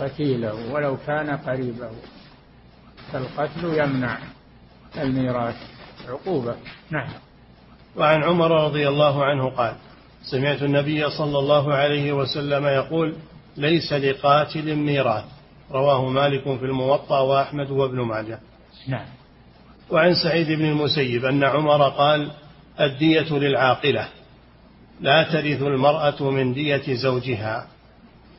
قتيله 0.00 0.72
ولو 0.72 0.96
كان 1.06 1.36
قريبه. 1.36 1.90
فالقتل 3.12 3.64
يمنع 3.64 4.18
الميراث. 4.98 5.75
عقوبة. 6.08 6.54
نعم. 6.90 7.08
وعن 7.96 8.22
عمر 8.22 8.64
رضي 8.64 8.88
الله 8.88 9.24
عنه 9.24 9.50
قال 9.50 9.74
سمعت 10.22 10.62
النبي 10.62 11.10
صلى 11.10 11.38
الله 11.38 11.74
عليه 11.74 12.12
وسلم 12.12 12.66
يقول 12.66 13.14
ليس 13.56 13.92
لقاتل 13.92 14.74
ميراث. 14.74 15.24
رواه 15.70 16.08
مالك 16.08 16.42
في 16.42 16.64
الموطأ 16.64 17.20
وأحمد 17.20 17.70
وابن 17.70 18.00
ماجه. 18.00 18.40
نعم. 18.88 19.06
وعن 19.90 20.14
سعيد 20.14 20.46
بن 20.46 20.64
المسيب 20.64 21.24
أن 21.24 21.44
عمر 21.44 21.88
قال 21.88 22.30
الدية 22.80 23.32
للعاقلة. 23.32 24.08
لا 25.00 25.22
ترث 25.22 25.62
المرأة 25.62 26.30
من 26.30 26.54
دية 26.54 26.94
زوجها. 26.94 27.66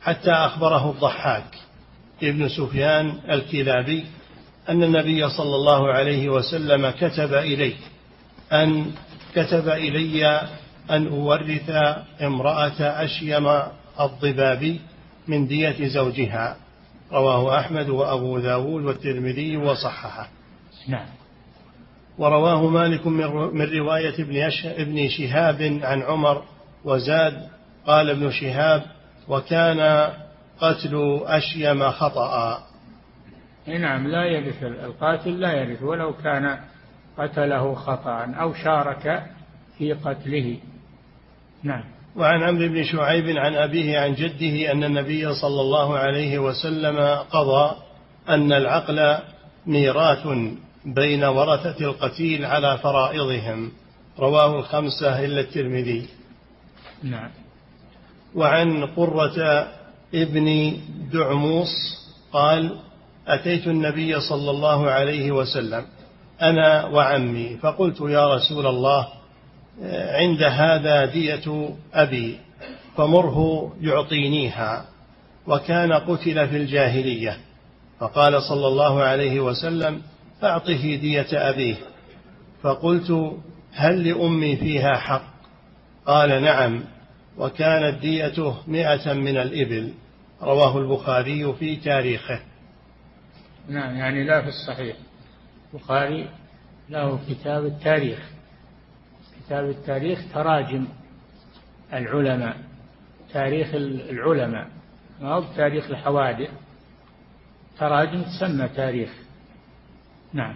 حتى 0.02 0.30
أخبره 0.30 0.90
الضحاك 0.90 1.58
ابن 2.22 2.48
سفيان 2.48 3.12
الكلابي 3.30 4.06
أن 4.68 4.82
النبي 4.82 5.28
صلى 5.28 5.54
الله 5.54 5.92
عليه 5.92 6.28
وسلم 6.28 6.90
كتب 6.90 7.34
إليه 7.34 7.74
أن 8.52 8.90
كتب 9.34 9.68
إلي 9.68 10.40
أن 10.90 11.06
أورث 11.06 11.70
امرأة 12.22 12.80
أشيم 12.80 13.48
الضبابي 14.00 14.80
من 15.28 15.46
دية 15.46 15.88
زوجها. 15.88 16.56
رواه 17.12 17.58
أحمد 17.60 17.88
وأبو 17.88 18.38
داود 18.38 18.84
والترمذي 18.84 19.56
وصححه. 19.56 20.28
نعم. 20.88 21.06
ورواه 22.18 22.66
مالك 22.68 23.06
من 23.06 23.78
رواية 23.78 24.14
ابن, 24.14 24.50
ابن 24.64 25.08
شهاب 25.08 25.80
عن 25.82 26.02
عمر 26.02 26.42
وزاد 26.84 27.48
قال 27.86 28.10
ابن 28.10 28.30
شهاب 28.30 28.82
وكان 29.28 30.10
قتل 30.60 31.20
أشيم 31.26 31.90
خطأ. 31.90 32.67
نعم 33.76 34.08
لا 34.08 34.24
يرث 34.24 34.62
القاتل 34.62 35.40
لا 35.40 35.52
يرث 35.52 35.82
ولو 35.82 36.12
كان 36.12 36.58
قتله 37.18 37.74
خطأ 37.74 38.34
أو 38.40 38.54
شارك 38.54 39.22
في 39.78 39.92
قتله. 39.92 40.56
نعم. 41.62 41.84
وعن 42.16 42.42
عمرو 42.42 42.68
بن 42.68 42.84
شعيب 42.84 43.36
عن 43.36 43.54
أبيه 43.54 43.98
عن 43.98 44.14
جده 44.14 44.72
أن 44.72 44.84
النبي 44.84 45.34
صلى 45.34 45.60
الله 45.60 45.98
عليه 45.98 46.38
وسلم 46.38 46.98
قضى 47.30 47.76
أن 48.28 48.52
العقل 48.52 49.18
ميراث 49.66 50.26
بين 50.84 51.24
ورثة 51.24 51.84
القتيل 51.84 52.44
على 52.44 52.78
فرائضهم. 52.78 53.72
رواه 54.18 54.58
الخمسة 54.58 55.24
إلا 55.24 55.40
الترمذي. 55.40 56.08
نعم. 57.02 57.30
وعن 58.34 58.86
قرة 58.86 59.68
ابن 60.14 60.76
دعموس 61.12 61.68
قال 62.32 62.87
أتيت 63.28 63.66
النبي 63.66 64.20
صلى 64.20 64.50
الله 64.50 64.90
عليه 64.90 65.30
وسلم 65.32 65.84
أنا 66.42 66.86
وعمي 66.86 67.56
فقلت 67.62 68.00
يا 68.00 68.34
رسول 68.34 68.66
الله 68.66 69.08
عند 69.92 70.42
هذا 70.42 71.04
دية 71.04 71.74
أبي 71.94 72.38
فمره 72.96 73.72
يعطينيها. 73.80 74.84
وكان 75.46 75.92
قتل 75.92 76.48
في 76.48 76.56
الجاهلية. 76.56 77.36
فقال 78.00 78.42
صلى 78.42 78.66
الله 78.66 79.02
عليه 79.02 79.40
وسلم 79.40 80.02
أعطه 80.44 80.94
دية 80.94 81.26
أبيه. 81.32 81.76
فقلت 82.62 83.32
هل 83.72 84.08
لأمي 84.08 84.56
فيها 84.56 84.96
حق؟ 84.96 85.22
قال 86.06 86.42
نعم. 86.42 86.84
وكانت 87.38 88.00
ديته 88.00 88.56
مئة 88.66 89.12
من 89.12 89.36
الإبل. 89.36 89.92
رواه 90.42 90.78
البخاري 90.78 91.54
في 91.58 91.76
تاريخه. 91.76 92.40
نعم 93.68 93.96
يعني 93.96 94.24
لا 94.24 94.42
في 94.42 94.48
الصحيح. 94.48 94.96
البخاري 95.74 96.28
له 96.88 97.18
كتاب 97.28 97.64
التاريخ. 97.66 98.30
كتاب 99.36 99.64
التاريخ 99.64 100.32
تراجم 100.34 100.86
العلماء 101.92 102.56
تاريخ 103.32 103.74
العلماء. 103.74 104.68
ما 105.20 105.28
هو 105.34 105.44
تاريخ 105.56 105.90
الحوادث؟ 105.90 106.50
تراجم 107.78 108.22
تسمى 108.22 108.68
تاريخ. 108.68 109.10
نعم. 110.32 110.54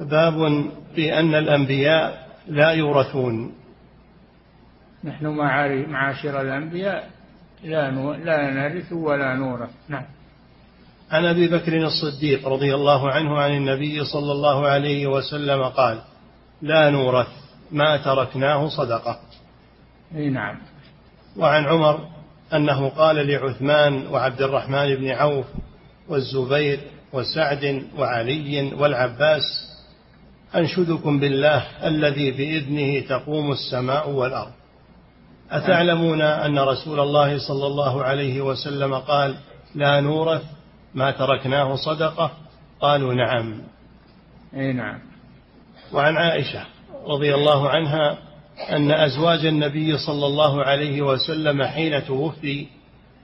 باب 0.00 0.70
في 0.94 1.18
أن 1.18 1.34
الأنبياء 1.34 2.28
لا 2.48 2.70
يورثون. 2.70 3.54
نحن 5.04 5.26
معاشر 5.88 6.40
الأنبياء 6.40 7.10
لا 7.64 7.90
لا 8.16 8.50
نرث 8.50 8.92
ولا 8.92 9.34
نورث. 9.34 9.70
نعم. 9.88 10.04
عن 11.10 11.24
أبي 11.24 11.48
بكر 11.48 11.76
الصديق 11.86 12.48
رضي 12.48 12.74
الله 12.74 13.10
عنه 13.10 13.38
عن 13.38 13.56
النبي 13.56 14.04
صلى 14.04 14.32
الله 14.32 14.66
عليه 14.66 15.06
وسلم 15.06 15.62
قال 15.62 15.98
لا 16.62 16.90
نورث 16.90 17.26
ما 17.72 17.96
تركناه 17.96 18.68
صدقة. 18.68 19.18
أي 20.14 20.30
نعم. 20.30 20.56
وعن 21.36 21.64
عمر 21.66 22.08
أنه 22.54 22.88
قال 22.88 23.16
لعثمان 23.16 24.06
وعبد 24.06 24.42
الرحمن 24.42 24.94
بن 24.94 25.10
عوف 25.10 25.46
والزبير 26.08 26.80
وسعد 27.12 27.86
وعلي 27.98 28.72
والعباس 28.74 29.42
أنشدكم 30.56 31.20
بالله 31.20 31.66
الذي 31.86 32.30
بإذنه 32.30 33.00
تقوم 33.00 33.52
السماء 33.52 34.10
والأرض. 34.10 34.52
أتعلمون 35.50 36.22
أن 36.22 36.58
رسول 36.58 37.00
الله 37.00 37.38
صلى 37.38 37.66
الله 37.66 38.04
عليه 38.04 38.40
وسلم 38.40 38.94
قال 38.94 39.36
لا 39.74 40.00
نورث 40.00 40.42
ما 40.94 41.10
تركناه 41.10 41.74
صدقة؟ 41.74 42.30
قالوا 42.80 43.14
نعم. 43.14 43.62
أي 44.54 44.72
نعم. 44.72 44.98
وعن 45.92 46.16
عائشة 46.16 46.64
رضي 47.06 47.34
الله 47.34 47.68
عنها 47.68 48.18
أن 48.70 48.90
أزواج 48.90 49.46
النبي 49.46 49.98
صلى 49.98 50.26
الله 50.26 50.64
عليه 50.64 51.02
وسلم 51.02 51.62
حين 51.62 52.04
توفي 52.06 52.66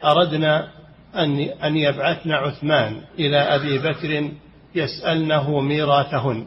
أردنا 0.05 0.69
أن 1.14 1.41
أن 1.41 1.77
يبعثن 1.77 2.33
عثمان 2.33 3.01
إلى 3.19 3.39
أبي 3.39 3.79
بكر 3.79 4.31
يسألنه 4.75 5.61
ميراثهن. 5.61 6.47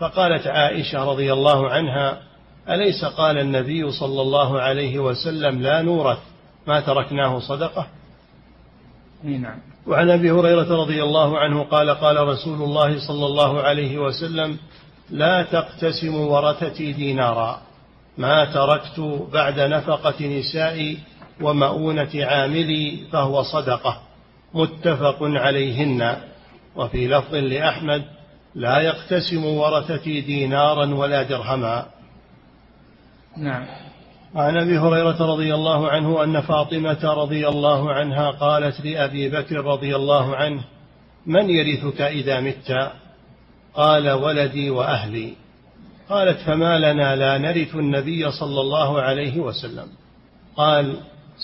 فقالت 0.00 0.46
عائشة 0.46 1.04
رضي 1.04 1.32
الله 1.32 1.70
عنها 1.70 2.22
أليس 2.68 3.04
قال 3.04 3.38
النبي 3.38 3.90
صلى 3.90 4.22
الله 4.22 4.60
عليه 4.60 4.98
وسلم 4.98 5.62
لا 5.62 5.82
نورث 5.82 6.18
ما 6.66 6.80
تركناه 6.80 7.38
صدقة؟ 7.38 7.86
نعم. 9.24 9.71
وعن 9.86 10.10
أبي 10.10 10.30
هريرة 10.30 10.82
رضي 10.82 11.02
الله 11.02 11.38
عنه 11.38 11.62
قال 11.62 11.90
قال 11.90 12.28
رسول 12.28 12.62
الله 12.62 13.06
صلى 13.06 13.26
الله 13.26 13.60
عليه 13.62 13.98
وسلم 13.98 14.58
لا 15.10 15.42
تقتسم 15.42 16.14
ورثتي 16.14 16.92
دينارا 16.92 17.60
ما 18.18 18.44
تركت 18.44 19.00
بعد 19.32 19.60
نفقة 19.60 20.26
نسائي 20.26 20.98
ومؤونة 21.40 22.10
عاملي 22.14 22.98
فهو 23.12 23.42
صدقة 23.42 24.00
متفق 24.54 25.18
عليهن. 25.20 26.16
وفي 26.76 27.08
لفظ 27.08 27.34
لأحمد 27.34 28.04
لا 28.54 28.80
يقتسم 28.80 29.44
ورثتي 29.44 30.20
دينارا 30.20 30.94
ولا 30.94 31.22
درهما. 31.22 31.86
نعم. 33.36 33.66
عن 34.34 34.56
أبي 34.56 34.78
هريرة 34.78 35.32
رضي 35.32 35.54
الله 35.54 35.88
عنه 35.88 36.24
أن 36.24 36.40
فاطمة 36.40 37.04
رضي 37.04 37.48
الله 37.48 37.92
عنها 37.92 38.30
قالت 38.30 38.80
لأبي 38.80 39.28
بكر 39.28 39.56
رضي 39.64 39.96
الله 39.96 40.36
عنه 40.36 40.64
من 41.26 41.50
يرثك 41.50 42.00
إذا 42.00 42.40
مت؟ 42.40 42.92
قال 43.74 44.10
ولدي 44.10 44.70
وأهلي. 44.70 45.32
قالت 46.08 46.38
فما 46.38 46.78
لنا 46.78 47.16
لا 47.16 47.38
نرث 47.38 47.74
النبي 47.74 48.30
صلى 48.30 48.60
الله 48.60 49.00
عليه 49.00 49.40
وسلم. 49.40 49.86
قال 50.56 50.96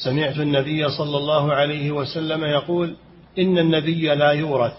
سمعت 0.05 0.37
النبي 0.37 0.89
صلى 0.89 1.17
الله 1.17 1.55
عليه 1.55 1.91
وسلم 1.91 2.45
يقول 2.45 2.97
إن 3.39 3.59
النبي 3.59 4.15
لا 4.15 4.31
يورث 4.31 4.75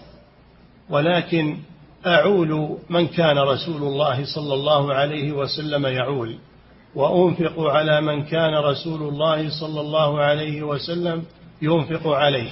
ولكن 0.90 1.58
أعول 2.06 2.78
من 2.90 3.06
كان 3.06 3.38
رسول 3.38 3.82
الله 3.82 4.24
صلى 4.34 4.54
الله 4.54 4.94
عليه 4.94 5.32
وسلم 5.32 5.86
يعول. 5.86 6.38
وأنفق 6.94 7.60
على 7.60 8.00
من 8.00 8.24
كان 8.24 8.54
رسول 8.54 9.02
الله 9.02 9.60
صلى 9.60 9.80
الله 9.80 10.20
عليه 10.20 10.62
وسلم 10.62 11.24
ينفق 11.62 12.06
عليه. 12.06 12.50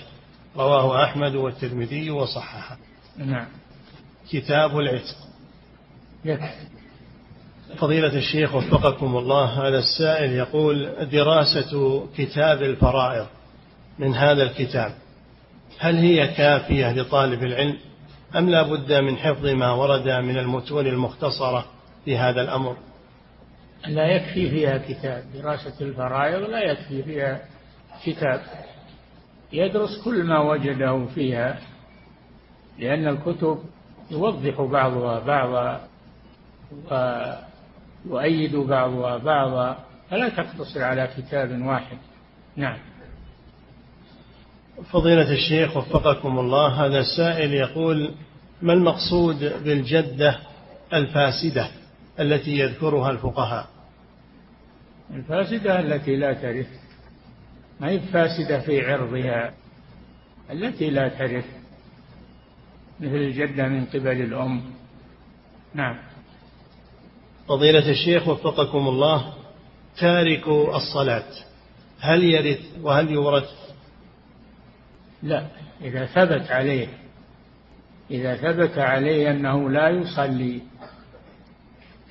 رواه 0.56 1.04
أحمد 1.04 1.34
والترمذي 1.34 2.10
وصححه. 2.10 2.78
نعم. 3.18 3.46
كتاب 4.30 4.78
العتق. 4.78 5.16
يكفي 6.24 6.78
فضيلة 7.76 8.16
الشيخ 8.16 8.54
وفقكم 8.54 9.16
الله 9.16 9.44
هذا 9.44 9.78
السائل 9.78 10.32
يقول 10.32 11.08
دراسة 11.12 12.02
كتاب 12.16 12.62
الفرائض 12.62 13.26
من 13.98 14.14
هذا 14.14 14.42
الكتاب 14.42 14.92
هل 15.78 15.96
هي 15.96 16.28
كافية 16.28 16.92
لطالب 16.92 17.42
العلم 17.42 17.76
أم 18.36 18.50
لا 18.50 18.62
بد 18.62 18.92
من 18.92 19.16
حفظ 19.16 19.46
ما 19.46 19.72
ورد 19.72 20.08
من 20.08 20.38
المتون 20.38 20.86
المختصرة 20.86 21.64
في 22.04 22.18
هذا 22.18 22.42
الأمر؟ 22.42 22.76
لا 23.86 24.06
يكفي 24.06 24.50
فيها 24.50 24.78
كتاب. 24.78 25.24
دراسة 25.34 25.80
الفرائض 25.80 26.50
لا 26.50 26.62
يكفي 26.62 27.02
فيها 27.02 27.40
كتاب. 28.04 28.40
يدرس 29.52 30.04
كل 30.04 30.24
ما 30.24 30.40
وجده 30.40 31.06
فيها 31.06 31.58
لأن 32.78 33.08
الكتب 33.08 33.58
يوضح 34.10 34.60
بعضها 34.60 35.18
بعضا 35.18 35.88
ويؤيد 38.06 38.56
بعضها 38.56 39.16
بعضا 39.16 39.78
فلا 40.10 40.28
تقتصر 40.28 40.82
على 40.82 41.08
كتاب 41.16 41.62
واحد. 41.62 41.98
نعم. 42.56 42.78
فضيلة 44.92 45.32
الشيخ 45.32 45.76
وفقكم 45.76 46.38
الله 46.38 46.86
هذا 46.86 46.98
السائل 46.98 47.54
يقول 47.54 48.14
ما 48.62 48.72
المقصود 48.72 49.38
بالجدة 49.64 50.38
الفاسدة؟ 50.92 51.68
التي 52.20 52.58
يذكرها 52.58 53.10
الفقهاء. 53.10 53.68
الفاسدة 55.10 55.80
التي 55.80 56.16
لا 56.16 56.32
ترث 56.32 56.68
ما 57.80 57.90
هي 57.90 58.00
فاسدة 58.00 58.60
في 58.60 58.80
عرضها؟ 58.80 59.54
التي 60.50 60.90
لا 60.90 61.08
ترث 61.08 61.46
مثل 63.00 63.14
الجدة 63.14 63.68
من 63.68 63.84
قبل 63.84 64.22
الأم. 64.22 64.62
نعم. 65.74 65.98
فضيلة 67.48 67.90
الشيخ 67.90 68.28
وفقكم 68.28 68.88
الله 68.88 69.34
تارك 70.00 70.48
الصلاة 70.48 71.32
هل 72.00 72.24
يرث 72.24 72.60
وهل 72.82 73.10
يورث؟ 73.10 73.50
لا 75.22 75.46
إذا 75.80 76.06
ثبت 76.06 76.50
عليه 76.50 76.88
إذا 78.10 78.36
ثبت 78.36 78.78
عليه 78.78 79.30
أنه 79.30 79.70
لا 79.70 79.88
يصلي 79.88 80.60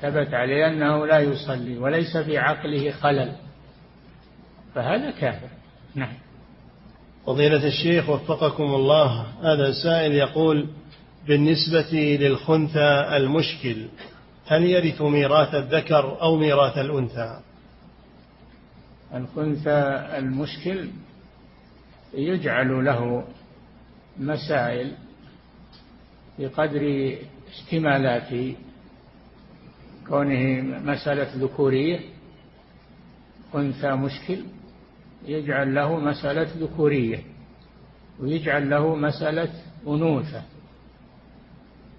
ثبت 0.02 0.34
عليه 0.34 0.68
أنه 0.68 1.06
لا 1.06 1.20
يصلي 1.20 1.78
وليس 1.78 2.18
في 2.18 2.38
عقله 2.38 2.92
خلل. 2.92 3.32
فهذا 4.76 5.12
كافر. 5.12 5.50
نعم. 5.96 6.14
فضيلة 7.26 7.68
الشيخ 7.68 8.10
وفقكم 8.10 8.64
الله 8.64 9.26
هذا 9.44 9.72
سائل 9.84 10.12
يقول 10.12 10.70
بالنسبة 11.28 12.18
للخنثى 12.22 13.18
المشكل 13.18 13.88
هل 14.48 14.64
يرث 14.64 15.02
ميراث 15.02 15.56
الذكر 15.56 16.22
أو 16.22 16.36
ميراث 16.36 16.78
الأنثى؟ 16.78 17.40
الخنثى 19.14 20.08
المشكل 20.18 20.90
يجعل 22.14 22.86
له 22.86 23.24
مسائل 24.18 24.92
بقدر 26.40 27.16
اشتمالاته 27.50 28.56
كونه 30.10 30.62
مسألة 30.62 31.28
ذكورية 31.36 32.00
أنثى 33.56 33.92
مشكل 33.92 34.40
يجعل 35.26 35.76
له 35.76 36.00
مسألة 36.00 36.48
ذكورية 36.58 37.20
ويجعل 38.20 38.70
له 38.70 38.96
مسألة 38.96 39.50
أنوثة 39.88 40.42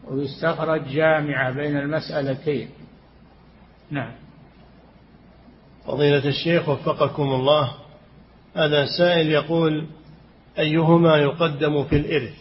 ويستخرج 0.04 0.88
جامعة 0.88 1.50
بين 1.50 1.76
المسألتين. 1.76 2.68
نعم. 3.90 4.12
فضيلة 5.86 6.28
الشيخ 6.28 6.68
وفقكم 6.68 7.22
الله 7.22 7.74
هذا 8.54 8.86
سائل 8.98 9.30
يقول 9.30 9.86
أيهما 10.59 11.16
يقدم 11.16 11.84
في 11.84 11.96
الإرث؟ 11.96 12.38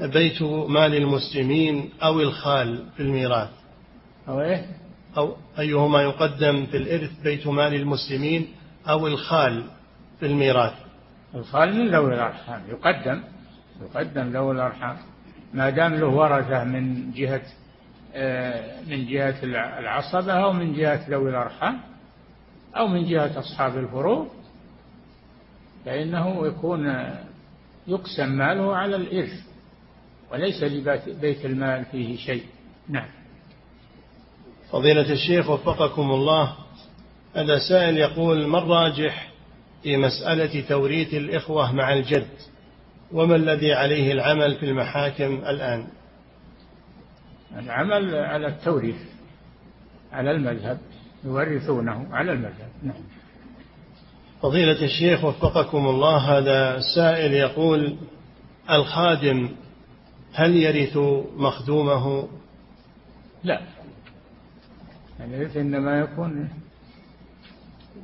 بيت 0.00 0.42
مال 0.42 0.94
المسلمين 0.94 1.90
أو 2.02 2.20
الخال 2.20 2.86
في 2.96 3.02
الميراث؟ 3.02 3.61
أو 4.28 4.40
إيه؟ 4.40 4.66
أو 5.16 5.36
أيهما 5.58 6.02
يقدم 6.02 6.66
في 6.66 6.76
الإرث 6.76 7.10
بيت 7.22 7.46
مال 7.46 7.74
المسلمين 7.74 8.48
أو 8.88 9.06
الخال 9.06 9.64
في 10.20 10.26
الميراث. 10.26 10.74
الخال 11.34 11.74
من 11.76 11.94
ذوي 11.94 12.14
الأرحام. 12.14 12.62
يقدم 12.68 13.22
يقدم 13.82 14.28
ذوي 14.28 14.54
الأرحام. 14.54 14.96
ما 15.54 15.70
دام 15.70 15.94
له 15.94 16.06
ورثة 16.06 16.64
من 16.64 17.12
جهة 17.12 17.42
آه، 18.14 18.80
من 18.80 19.06
جهة 19.06 19.44
العصبة 19.78 20.32
أو 20.32 20.52
من 20.52 20.74
جهة 20.74 21.10
ذوي 21.10 21.30
الأرحام 21.30 21.80
أو 22.76 22.88
من 22.88 23.04
جهة 23.04 23.38
أصحاب 23.38 23.78
الفروض 23.78 24.28
فإنه 25.84 26.46
يكون 26.46 27.10
يقسم 27.86 28.28
ماله 28.28 28.76
على 28.76 28.96
الإرث 28.96 29.40
وليس 30.32 30.62
لبيت 30.62 31.44
المال 31.44 31.84
فيه 31.84 32.16
شيء. 32.16 32.44
نعم. 32.88 33.08
فضيلة 34.72 35.12
الشيخ 35.12 35.50
وفقكم 35.50 36.10
الله 36.10 36.54
هذا 37.34 37.58
سائل 37.68 37.96
يقول 37.96 38.46
ما 38.46 38.58
الراجح 38.58 39.28
في 39.82 39.96
مسألة 39.96 40.60
توريث 40.68 41.14
الإخوة 41.14 41.72
مع 41.72 41.92
الجد؟ 41.92 42.28
وما 43.12 43.36
الذي 43.36 43.72
عليه 43.72 44.12
العمل 44.12 44.54
في 44.54 44.66
المحاكم 44.66 45.34
الآن؟ 45.34 45.86
العمل 47.58 48.14
على 48.14 48.46
التوريث 48.46 48.96
على 50.12 50.30
المذهب 50.30 50.78
يورثونه 51.24 52.06
على 52.12 52.32
المذهب 52.32 52.70
نعم. 52.82 53.02
فضيلة 54.42 54.84
الشيخ 54.84 55.24
وفقكم 55.24 55.86
الله 55.86 56.16
هذا 56.16 56.80
سائل 56.94 57.32
يقول 57.32 57.96
الخادم 58.70 59.48
هل 60.32 60.56
يرث 60.56 60.96
مخدومه؟ 61.36 62.28
لا. 63.44 63.60
الإرث 65.24 65.56
إنما 65.56 65.98
يكون 65.98 66.48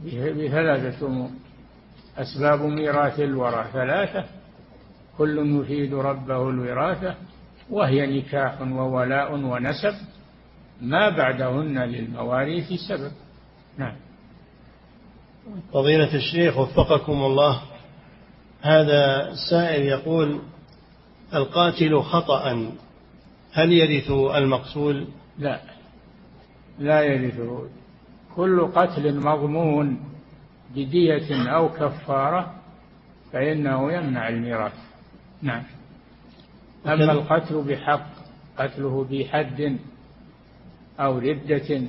بثلاثة 0.05 1.07
أمور 1.07 1.31
أسباب 2.17 2.61
ميراث 2.61 3.21
الورى. 3.21 3.67
ثلاثة 3.73 4.25
كل 5.19 5.61
يفيد 5.61 5.95
ربه 5.95 6.51
الوراثة 6.51 7.15
وهي 7.71 8.19
نكاح 8.19 8.61
وولاء 8.61 9.35
ونسب. 9.35 9.95
ما 10.81 11.09
بعدهن 11.09 11.79
للمواريث 11.79 12.73
سبب. 12.89 13.13
نعم. 13.79 13.97
فضيلة 15.73 16.15
الشيخ 16.15 16.59
وفقكم 16.59 17.13
الله 17.13 17.63
هذا 18.63 19.35
سائل 19.51 19.83
يقول 19.83 20.41
القاتل 21.35 22.01
خطأ 22.03 22.73
هل 23.53 23.73
يرث 23.73 24.11
المقتول؟ 24.11 25.07
لا. 25.39 25.61
لا 26.79 27.01
يرثه 27.03 27.69
كل 28.37 28.67
قتل 28.67 29.21
مضمون 29.21 30.01
بدية 30.75 31.51
أو 31.51 31.69
كفارة 31.69 32.55
فإنه 33.33 33.93
يمنع 33.93 34.29
الميراث. 34.29 34.73
نعم. 35.43 35.63
أما 36.87 37.13
القتل 37.13 37.63
بحق 37.63 38.07
قتله 38.59 39.07
بحد 39.11 39.79
أو 41.01 41.19
ردة 41.19 41.83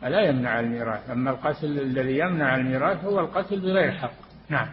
فلا 0.00 0.20
يمنع 0.20 0.60
الميراث. 0.60 1.10
أما 1.10 1.30
القتل 1.30 1.78
الذي 1.78 2.18
يمنع 2.18 2.56
الميراث 2.56 3.04
هو 3.04 3.20
القتل 3.20 3.60
بغير 3.60 3.92
حق. 3.92 4.12
نعم. 4.48 4.68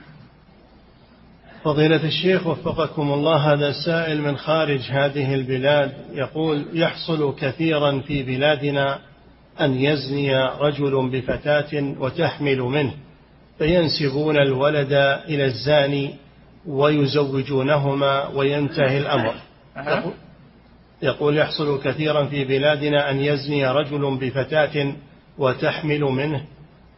فضيلة 1.64 2.04
الشيخ 2.04 2.48
وفقكم 2.48 3.14
الله 3.14 3.54
هذا 3.54 3.72
سائل 3.86 4.22
من 4.22 4.38
خارج 4.38 4.80
هذه 4.80 5.34
البلاد 5.36 5.92
يقول 6.14 6.66
يحصل 6.74 7.36
كثيرا 7.36 8.00
في 8.00 8.24
بلادنا 8.24 9.00
أن 9.62 9.76
يزني 9.76 10.36
رجل 10.46 11.10
بفتاة 11.10 11.96
وتحمل 12.00 12.60
منه 12.60 12.94
فينسبون 13.58 14.38
الولد 14.38 14.94
إلى 15.28 15.46
الزاني 15.46 16.16
ويزوجونهما 16.66 18.28
وينتهي 18.28 18.98
الأمر. 18.98 19.34
يقول 21.02 21.38
يحصل 21.38 21.82
كثيرا 21.84 22.26
في 22.26 22.46
بلادنا 22.46 23.12
أن 23.12 23.20
يزني 23.20 23.68
رجل 23.68 24.18
بفتاة 24.18 24.94
وتحمل 25.38 26.02
منه 26.02 26.44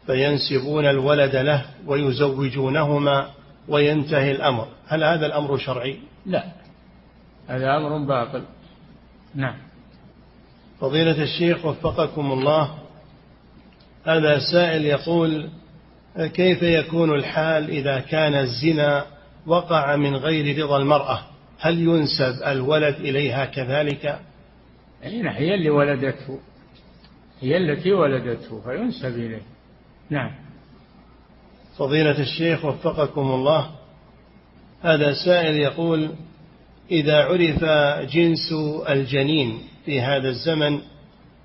فينسبون 0.07 0.85
الولد 0.85 1.35
له 1.35 1.65
ويزوجونهما 1.87 3.29
وينتهي 3.67 4.31
الأمر. 4.31 4.67
هل 4.87 5.03
هذا 5.03 5.25
الأمر 5.25 5.57
شرعي؟ 5.57 5.97
لا. 6.25 6.43
هذا 7.47 7.77
أمر 7.77 8.07
باطل. 8.07 8.43
نعم. 9.35 9.70
فضيلة 10.81 11.23
الشيخ 11.23 11.65
وفقكم 11.65 12.31
الله 12.31 12.77
هذا 14.05 14.39
سائل 14.51 14.85
يقول 14.85 15.49
كيف 16.17 16.63
يكون 16.63 17.15
الحال 17.15 17.69
إذا 17.69 17.99
كان 17.99 18.33
الزنا 18.33 19.05
وقع 19.47 19.95
من 19.95 20.15
غير 20.15 20.63
رضا 20.63 20.77
المرأة؟ 20.77 21.19
هل 21.59 21.79
ينسب 21.79 22.43
الولد 22.45 22.95
إليها 22.95 23.45
كذلك؟ 23.45 24.19
هي 25.37 25.55
اللي 25.55 25.69
ولدته. 25.69 26.39
هي 27.41 27.57
التي 27.57 27.91
ولدته 27.91 28.61
فينسب 28.61 29.15
إليه 29.15 29.41
نعم. 30.09 30.31
فضيلة 31.77 32.19
الشيخ 32.19 32.65
وفقكم 32.65 33.31
الله 33.31 33.71
هذا 34.81 35.13
سائل 35.25 35.55
يقول 35.55 36.11
إذا 36.91 37.23
عرف 37.23 37.63
جنس 38.13 38.53
الجنين 38.89 39.70
في 39.85 40.01
هذا 40.01 40.29
الزمن 40.29 40.79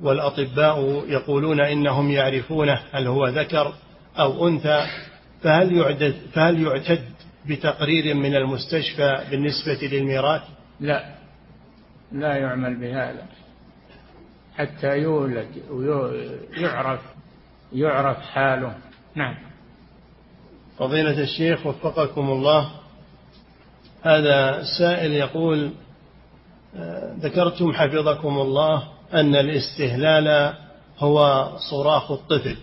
والأطباء 0.01 1.05
يقولون 1.09 1.61
إنهم 1.61 2.11
يعرفونه 2.11 2.81
هل 2.93 3.07
هو 3.07 3.29
ذكر 3.29 3.75
أو 4.19 4.49
أنثى 4.49 4.87
فهل 5.43 5.77
يعدد 5.77 6.15
فهل 6.33 6.63
يعتد 6.63 7.05
بتقرير 7.47 8.15
من 8.15 8.37
المستشفى 8.37 9.25
بالنسبة 9.31 9.89
للميراث؟ 9.89 10.43
لا 10.81 11.15
لا 12.13 12.37
يعمل 12.37 12.81
بهذا. 12.81 13.27
حتى 14.57 14.99
يولد 14.99 15.49
ويعرف 15.71 17.01
يعرف 17.73 18.21
حاله. 18.21 18.77
نعم. 19.15 19.35
فضيلة 20.79 21.23
الشيخ 21.23 21.67
وفقكم 21.67 22.31
الله 22.31 22.71
هذا 24.03 24.63
سائل 24.79 25.13
يقول 25.13 25.71
ذكرتم 27.21 27.73
حفظكم 27.73 28.39
الله 28.39 28.83
أن 29.15 29.35
الاستهلال 29.35 30.55
هو 30.99 31.49
صراخ 31.71 32.11
الطفل. 32.11 32.57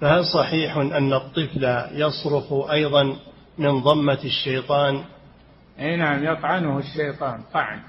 فهل 0.00 0.24
صحيح 0.24 0.76
أن 0.76 1.12
الطفل 1.12 1.86
يصرخ 1.92 2.70
أيضا 2.70 3.16
من 3.58 3.82
ضمة 3.82 4.18
الشيطان؟ 4.24 5.04
أي 5.78 5.96
نعم 5.96 6.24
يطعنه 6.24 6.78
الشيطان 6.78 7.40
طعن 7.52 7.80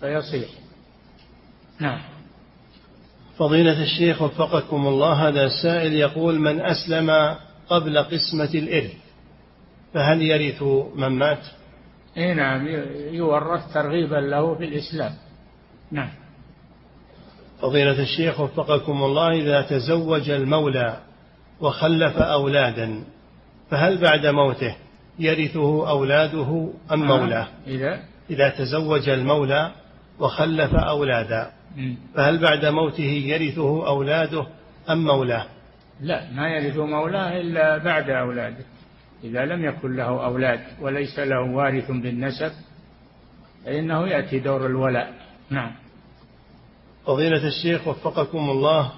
فيصيح. 0.00 0.48
نعم. 1.80 2.00
فضيلة 3.38 3.82
الشيخ 3.82 4.22
وفقكم 4.22 4.86
الله 4.86 5.28
هذا 5.28 5.48
سائل 5.62 5.94
يقول 5.94 6.38
من 6.38 6.60
أسلم 6.60 7.36
قبل 7.68 7.98
قسمة 7.98 8.50
الإرث 8.54 8.92
فهل 9.94 10.22
يرث 10.22 10.62
من 10.94 11.08
مات؟ 11.08 11.42
اي 12.16 12.34
نعم 12.34 12.66
يورث 13.12 13.74
ترغيبا 13.74 14.16
له 14.16 14.54
في 14.54 14.64
الإسلام. 14.64 15.12
نعم. 15.92 16.10
فضيلة 17.60 18.02
الشيخ 18.02 18.40
وفقكم 18.40 19.02
الله 19.02 19.32
إذا 19.32 19.62
تزوج 19.62 20.30
المولى 20.30 21.00
وخلف 21.60 22.16
أولادا 22.16 23.04
فهل 23.70 23.98
بعد 23.98 24.26
موته 24.26 24.76
يرثه 25.18 25.90
أولاده 25.90 26.68
أم 26.92 27.02
آه، 27.02 27.18
مولاه؟ 27.18 27.48
إذا؟ 27.66 28.00
إذا 28.30 28.48
تزوج 28.48 29.08
المولى 29.08 29.72
وخلف 30.20 30.74
أولادا 30.74 31.50
فهل 32.14 32.38
بعد 32.38 32.64
موته 32.66 33.02
يرثه 33.02 33.86
أولاده 33.86 34.46
أم 34.90 35.04
مولاه؟ 35.04 35.46
لا 36.00 36.30
ما 36.32 36.48
يرث 36.48 36.76
مولاه 36.76 37.40
إلا 37.40 37.78
بعد 37.78 38.10
أولاده. 38.10 38.64
إذا 39.24 39.44
لم 39.44 39.64
يكن 39.64 39.96
له 39.96 40.24
أولاد 40.24 40.60
وليس 40.80 41.18
له 41.18 41.40
وارث 41.40 41.90
بالنسب 41.90 42.52
فإنه 43.64 44.08
يأتي 44.08 44.38
دور 44.38 44.66
الولاء. 44.66 45.14
نعم. 45.50 45.72
فضيلة 47.06 47.46
الشيخ 47.46 47.88
وفقكم 47.88 48.50
الله 48.50 48.92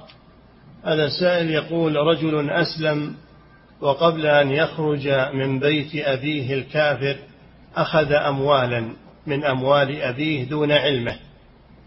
هذا 0.85 1.09
سائل 1.21 1.51
يقول 1.51 1.97
رجل 1.97 2.51
أسلم 2.51 3.15
وقبل 3.81 4.27
أن 4.27 4.51
يخرج 4.51 5.09
من 5.35 5.59
بيت 5.59 5.91
أبيه 5.95 6.55
الكافر 6.55 7.17
أخذ 7.77 8.13
أموالا 8.13 8.93
من 9.27 9.45
أموال 9.45 10.03
أبيه 10.03 10.49
دون 10.49 10.73
علمه 10.73 11.17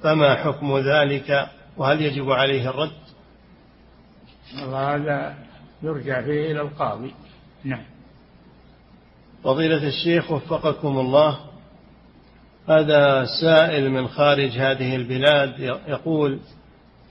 فما 0.03 0.36
حكم 0.36 0.77
ذلك؟ 0.77 1.49
وهل 1.77 2.01
يجب 2.01 2.32
عليه 2.32 2.69
الرد؟ 2.69 2.91
هذا 4.55 5.36
يرجع 5.84 6.21
فيه 6.21 6.51
إلى 6.51 6.61
القاضي. 6.61 7.13
نعم. 7.63 7.90
فضيلة 9.43 9.87
الشيخ 9.87 10.31
وفقكم 10.31 10.99
الله 10.99 11.39
هذا 12.69 13.25
سائل 13.41 13.89
من 13.89 14.07
خارج 14.07 14.49
هذه 14.49 14.95
البلاد 14.95 15.59
يقول 15.87 16.39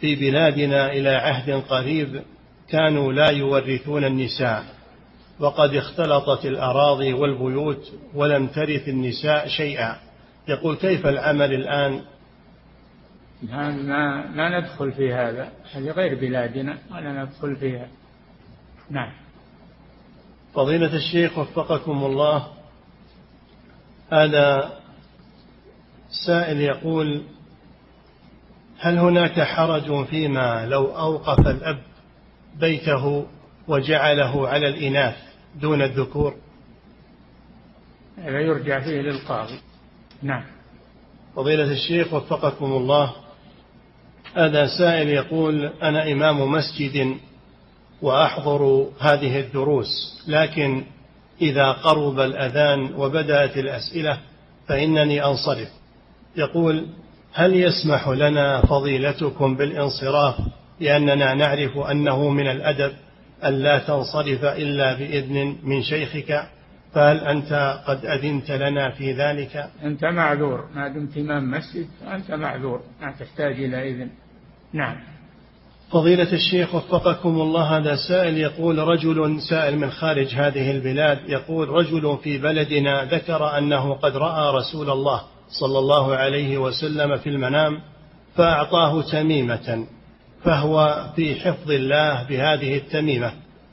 في 0.01 0.17
بلادنا 0.17 0.93
إلى 0.93 1.09
عهد 1.09 1.51
قريب 1.51 2.23
كانوا 2.69 3.13
لا 3.13 3.31
يورثون 3.31 4.05
النساء 4.05 4.65
وقد 5.41 5.75
اختلطت 5.75 6.47
الأراضي 6.47 7.13
والبيوت 7.13 7.93
ولم 8.15 8.47
ترث 8.47 8.89
النساء 8.89 9.49
شيئا. 9.49 9.97
يقول 10.49 10.77
كيف 10.77 11.07
العمل 11.07 11.55
الآن؟ 11.55 12.01
ما 14.35 14.61
ندخل 14.61 14.93
في 14.93 15.13
هذا 15.13 15.53
هذه 15.73 15.91
غير 15.91 16.21
بلادنا 16.21 16.79
ولا 16.91 17.25
ندخل 17.25 17.57
فيها. 17.57 17.89
نعم. 18.91 19.13
فضيلة 20.55 20.97
الشيخ 20.97 21.39
وفقكم 21.39 22.05
الله 22.05 22.47
هذا 24.13 24.73
سائل 26.27 26.61
يقول 26.61 27.23
هل 28.79 28.99
هناك 28.99 29.41
حرج 29.41 30.07
فيما 30.07 30.67
لو 30.67 30.85
أوقف 30.85 31.47
الأب 31.47 31.83
بيته 32.61 33.27
وجعله 33.69 34.49
على 34.49 34.69
الإناث 34.69 35.17
دون 35.61 35.83
الذكور؟ 35.83 36.35
هذا 38.19 38.41
يرجع 38.41 38.81
فيه 38.81 39.01
للقاضي. 39.01 39.61
نعم. 40.23 40.45
فضيلة 41.37 41.73
الشيخ 41.73 42.13
وفقكم 42.13 42.73
الله 42.73 43.13
هذا 44.35 44.67
سائل 44.79 45.09
يقول 45.09 45.65
أنا 45.65 46.13
إمام 46.13 46.53
مسجد 46.53 47.17
وأحضر 48.03 48.89
هذه 49.01 49.41
الدروس 49.41 50.23
لكن 50.29 50.85
إذا 51.43 51.73
قرب 51.73 52.21
الأذان 52.21 52.95
وبدأت 52.95 53.57
الأسئلة 53.57 54.19
فإنني 54.67 55.25
أنصرف. 55.25 55.69
يقول 56.37 56.87
هل 57.33 57.57
يسمح 57.57 58.09
لنا 58.09 58.67
فضيلتكم 58.67 59.57
بالانصراف 59.57 60.35
لأننا 60.81 61.35
نعرف 61.35 61.79
أنه 61.79 62.29
من 62.29 62.47
الأدب 62.47 62.93
أن 63.45 63.53
لا 63.55 63.79
تنصرف 63.79 64.45
إلا 64.45 64.95
بإذن 64.95 65.57
من 65.63 65.83
شيخك؟ 65.83 66.47
فهل 66.95 67.19
أنت 67.19 67.83
قد 67.87 68.07
أذنت 68.07 68.51
لنا 68.51 68.91
في 68.91 69.13
ذلك؟ 69.13 69.71
أنت 69.85 70.05
معذور 70.05 70.69
ما 70.75 70.89
دمت 70.89 71.17
إمام 71.19 71.51
مسجد 71.51 71.87
أنت 72.13 72.31
معذور 72.31 72.81
ما 73.01 73.11
تحتاج 73.11 73.65
إلى 73.65 73.91
إذن. 73.91 74.11
نعم. 74.73 74.97
فضيلة 75.93 76.33
الشيخ 76.33 76.75
وفقكم 76.75 77.41
الله 77.41 77.77
هذا 77.77 77.97
سائل 78.09 78.37
يقول 78.37 78.79
رجل 78.79 79.41
سائل 79.51 79.79
من 79.79 79.91
خارج 79.91 80.35
هذه 80.35 80.71
البلاد 80.71 81.19
يقول 81.29 81.69
رجل 81.69 82.19
في 82.23 82.39
بلدنا 82.39 83.05
ذكر 83.05 83.59
أنه 83.59 83.95
قد 83.95 84.17
رأى 84.17 84.57
رسول 84.57 84.91
الله 84.91 85.23
صلى 85.49 85.79
الله 85.79 86.17
عليه 86.17 86.59
وسلم 86.59 87.17
في 87.17 87.29
المنام 87.29 87.81
فأعطاه 88.37 89.03
تميمة 89.03 89.87
فهو 90.45 91.07
في 91.17 91.35
حفظ 91.35 91.71
الله 91.71 92.23
بهذه 92.23 92.77
التميمة. 92.77 93.33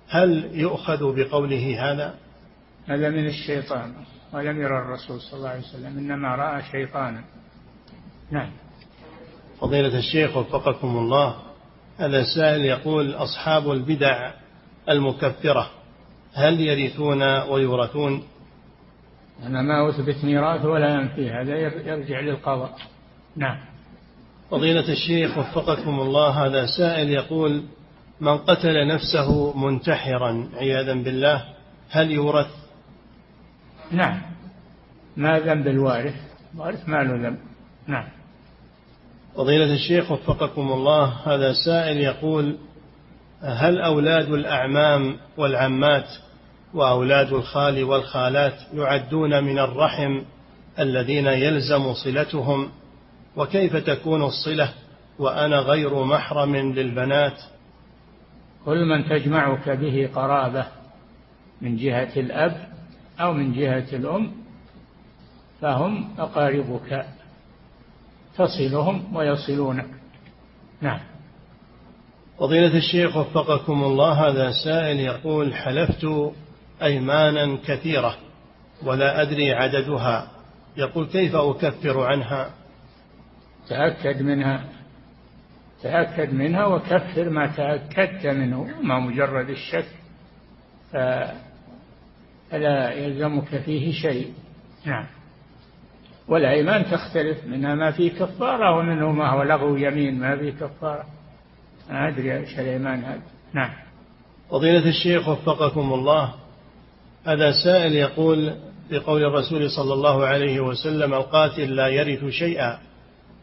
هل 0.09 0.49
يؤخذ 0.53 1.15
بقوله 1.15 1.91
هذا؟ 1.91 2.13
هذا 2.88 3.09
من 3.09 3.26
الشيطان 3.26 3.93
ولم 4.34 4.61
يرى 4.61 4.78
الرسول 4.78 5.22
صلى 5.22 5.38
الله 5.38 5.49
عليه 5.49 5.59
وسلم 5.59 5.97
إنما 5.97 6.36
رأى 6.36 6.63
شيطانا. 6.72 7.24
نعم. 8.32 8.51
فضيلة 9.61 9.97
الشيخ 9.97 10.38
وفقكم 10.38 10.97
الله 10.97 11.47
هذا 11.98 12.24
سائل 12.36 12.66
يقول 12.66 13.14
أصحاب 13.14 13.72
البدع 13.72 14.32
المكفرة 14.89 15.70
هل 16.34 16.62
يرثون 16.62 17.24
ويورثون؟ 17.24 18.24
أنا 19.43 19.62
ما 19.62 19.89
أثبت 19.89 20.26
ميراث 20.26 20.66
ولا 20.66 20.89
ينفي 20.89 21.30
هذا 21.30 21.58
يرجع 21.88 22.20
للقضاء. 22.20 22.78
نعم. 23.36 23.58
فضيلة 24.52 24.91
الشيخ 24.91 25.38
وفقكم 25.38 26.00
الله 26.00 26.45
هذا 26.45 26.66
سائل 26.66 27.10
يقول 27.10 27.64
من 28.22 28.38
قتل 28.38 28.88
نفسه 28.88 29.58
منتحرا 29.58 30.50
عياذا 30.54 30.93
بالله 30.93 31.43
هل 31.89 32.12
يورث؟ 32.12 32.52
نعم. 33.91 34.22
ما 35.18 35.39
ذنب 35.39 35.68
الوارث؟ 35.68 36.16
الوارث 36.54 36.89
ما 36.89 36.98
له 36.98 37.28
ذنب. 37.28 37.39
نعم. 37.88 38.16
فضيلة 39.38 39.74
الشيخ 39.74 40.12
وفقكم 40.12 40.72
الله 40.72 41.06
هذا 41.06 41.54
سائل 41.54 41.98
يقول 41.98 42.58
هل 43.42 43.82
أولاد 43.82 44.30
الأعمام 44.32 45.18
والعمات 45.38 46.08
وأولاد 46.74 47.34
الخال 47.34 47.84
والخالات 47.84 48.54
يعدون 48.74 49.44
من 49.44 49.60
الرحم 49.60 50.22
الذين 50.80 51.28
يلزم 51.28 51.94
صلتهم؟ 51.94 52.70
وكيف 53.36 53.76
تكون 53.76 54.24
الصلة 54.24 54.74
وأنا 55.20 55.60
غير 55.60 56.04
محرم 56.04 56.56
للبنات؟ 56.56 57.42
كل 58.66 58.86
من 58.86 59.10
تجمعك 59.10 59.70
به 59.70 60.10
قرابة 60.16 60.66
من 61.62 61.78
جهة 61.78 62.20
الأب 62.20 62.68
أو 63.20 63.34
من 63.34 63.54
جهة 63.54 63.86
الأم 63.94 64.32
فهم 65.62 66.10
أقاربك. 66.20 67.16
تصلهم 68.38 69.16
ويصلونك 69.16 69.88
نعم. 70.82 71.00
فضيلة 72.40 72.78
الشيخ 72.78 73.18
وفقكم 73.18 73.84
الله 73.84 74.28
هذا 74.28 74.52
سائل 74.64 75.00
يقول 75.00 75.56
حلفت 75.56 76.08
أيمانا 76.84 77.58
كثيرة 77.68 78.18
ولا 78.86 79.22
أدري 79.22 79.54
عددها 79.54 80.28
يقول 80.78 81.08
كيف 81.08 81.36
أكفر 81.36 82.04
عنها؟ 82.04 82.50
تأكد 83.70 84.22
منها 84.22 84.64
تأكد 85.84 86.34
منها 86.34 86.66
وكفر 86.66 87.30
ما 87.30 87.48
تأكدت 87.48 88.28
منه 88.28 88.68
ما 88.82 89.00
مجرد 89.00 89.50
الشك 89.50 89.88
فلا 92.52 92.92
يلزمك 92.92 93.58
فيه 93.58 93.92
شيء. 93.94 94.34
نعم. 94.86 95.16
والأيمان 96.28 96.86
تختلف 96.92 97.46
منها 97.46 97.76
ما 97.76 97.92
فيه 97.92 98.12
كفارة 98.12 98.78
ومنه 98.78 99.12
ما 99.12 99.30
هو 99.30 99.44
لغو 99.44 99.76
يمين 99.76 100.20
ما 100.20 100.38
فيه 100.38 100.52
كفارة. 100.52 101.06
ما 101.90 102.08
أدري 102.08 102.38
إيش 102.38 102.60
الأيمان 102.60 103.04
هذا. 103.04 103.22
نعم. 103.54 103.74
فضيلة 104.52 104.90
الشيخ 104.90 105.28
وفقكم 105.28 105.94
الله 105.94 106.34
هذا 107.26 107.52
سائل 107.64 107.94
يقول 107.96 108.56
في 108.90 108.98
قول 108.98 109.24
الرسول 109.24 109.70
صلى 109.70 109.94
الله 109.94 110.26
عليه 110.26 110.60
وسلم 110.60 111.14
القاتل 111.14 111.76
لا 111.76 111.88
يرث 111.88 112.26
شيئا. 112.26 112.80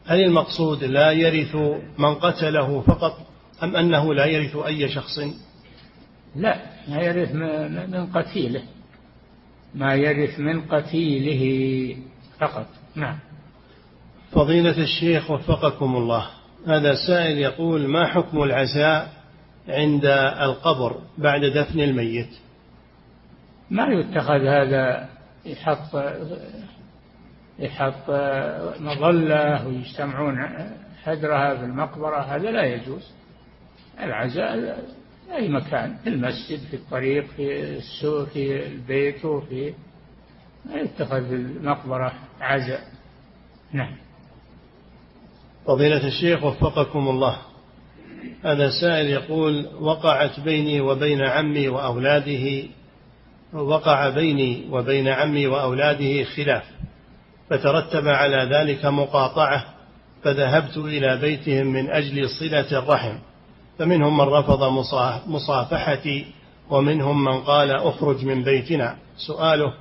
هل 0.05 0.23
المقصود 0.23 0.83
لا 0.83 1.11
يرث 1.11 1.55
من 1.97 2.15
قتله 2.15 2.81
فقط 2.81 3.17
أم 3.63 3.75
أنه 3.75 4.13
لا 4.13 4.25
يرث 4.25 4.55
أي 4.55 4.89
شخص؟ 4.89 5.19
لا 6.35 6.57
ما 6.87 7.01
يرث 7.01 7.31
من 7.89 8.05
قتيله. 8.05 8.61
ما 9.75 9.95
يرث 9.95 10.39
من 10.39 10.61
قتيله. 10.61 11.95
فقط. 12.39 12.65
نعم. 12.95 13.19
فضيلة 14.31 14.83
الشيخ 14.83 15.31
وفقكم 15.31 15.95
الله. 15.95 16.27
هذا 16.67 16.95
سائل 17.07 17.37
يقول 17.37 17.87
ما 17.87 18.07
حكم 18.07 18.43
العزاء 18.43 19.09
عند 19.67 20.05
القبر 20.41 21.01
بعد 21.17 21.45
دفن 21.45 21.79
الميت؟ 21.79 22.29
ما 23.71 23.87
يتخذ 23.87 24.47
هذا 24.47 25.09
يحط 25.45 25.95
يحط 27.59 28.09
مظلة 28.79 29.67
ويجتمعون 29.67 30.35
حجرها 31.03 31.55
في 31.55 31.63
المقبرة. 31.65 32.21
هذا 32.21 32.51
لا 32.51 32.63
يجوز. 32.63 33.11
العزاء 33.99 34.79
أي 35.33 35.49
مكان 35.49 35.95
في 36.03 36.09
المسجد 36.09 36.59
في 36.59 36.73
الطريق 36.75 37.25
في 37.25 37.63
السوق 37.63 38.23
في 38.23 38.67
البيت 38.67 39.25
وفي 39.25 39.73
يتخذ 40.73 41.33
المقبرة 41.33 42.13
عزاء. 42.41 42.81
نعم. 43.73 43.95
فضيلة 45.67 46.07
الشيخ 46.07 46.43
وفقكم 46.43 47.07
الله. 47.07 47.37
هذا 48.43 48.69
سائل 48.81 49.05
يقول 49.05 49.67
وقعت 49.79 50.39
بيني 50.39 50.81
وبين 50.81 51.21
عمي 51.21 51.67
وأولاده 51.69 52.63
وقع 53.53 54.09
بيني 54.09 54.67
وبين 54.71 55.07
عمي 55.07 55.47
وأولاده 55.47 56.23
خلاف 56.23 56.63
فترتب 57.49 58.07
على 58.07 58.37
ذلك 58.55 58.85
مقاطعة 58.85 59.65
فذهبت 60.23 60.77
إلى 60.77 61.17
بيتهم 61.17 61.67
من 61.67 61.89
أجل 61.89 62.29
صلة 62.29 62.79
الرحم 62.79 63.17
فمنهم 63.79 64.17
من 64.17 64.23
رفض 64.23 64.63
مصافحتي 65.27 66.25
ومنهم 66.69 67.23
من 67.23 67.41
قال 67.41 67.71
اخرج 67.71 68.25
من 68.25 68.43
بيتنا. 68.43 68.95
سؤاله 69.17 69.73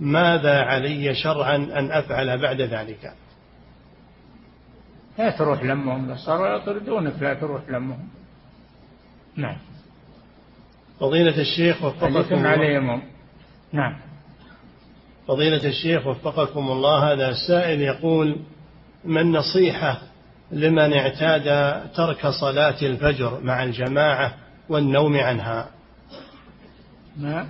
ماذا 0.00 0.60
علي 0.60 1.14
شرعا 1.14 1.56
أن 1.56 1.90
أفعل 1.90 2.38
بعد 2.42 2.60
ذلك؟ 2.60 3.12
لا 5.18 5.30
تروح 5.30 5.62
لمهم 5.62 6.16
صاروا 6.16 6.56
يطردونك 6.56 7.22
لا 7.22 7.34
تروح 7.34 7.62
لمهم 7.68 8.08
نعم. 9.36 9.56
فضيلة 11.00 11.40
الشيخ 11.40 11.82
وفقكم 11.84 12.34
الله 12.34 12.48
عليهم. 12.48 13.02
نعم. 13.72 13.96
فضيلة 15.28 15.68
الشيخ 15.68 16.06
وفقكم 16.06 16.70
الله 16.70 17.12
هذا 17.12 17.28
السائل 17.28 17.80
يقول 17.80 18.36
ما 19.04 19.20
النصيحة 19.20 20.00
لمن 20.50 20.92
اعتاد 20.92 21.44
ترك 21.90 22.26
صلاة 22.26 22.76
الفجر 22.82 23.40
مع 23.42 23.62
الجماعة 23.62 24.34
والنوم 24.68 25.16
عنها؟ 25.16 25.68
ما؟ 27.16 27.48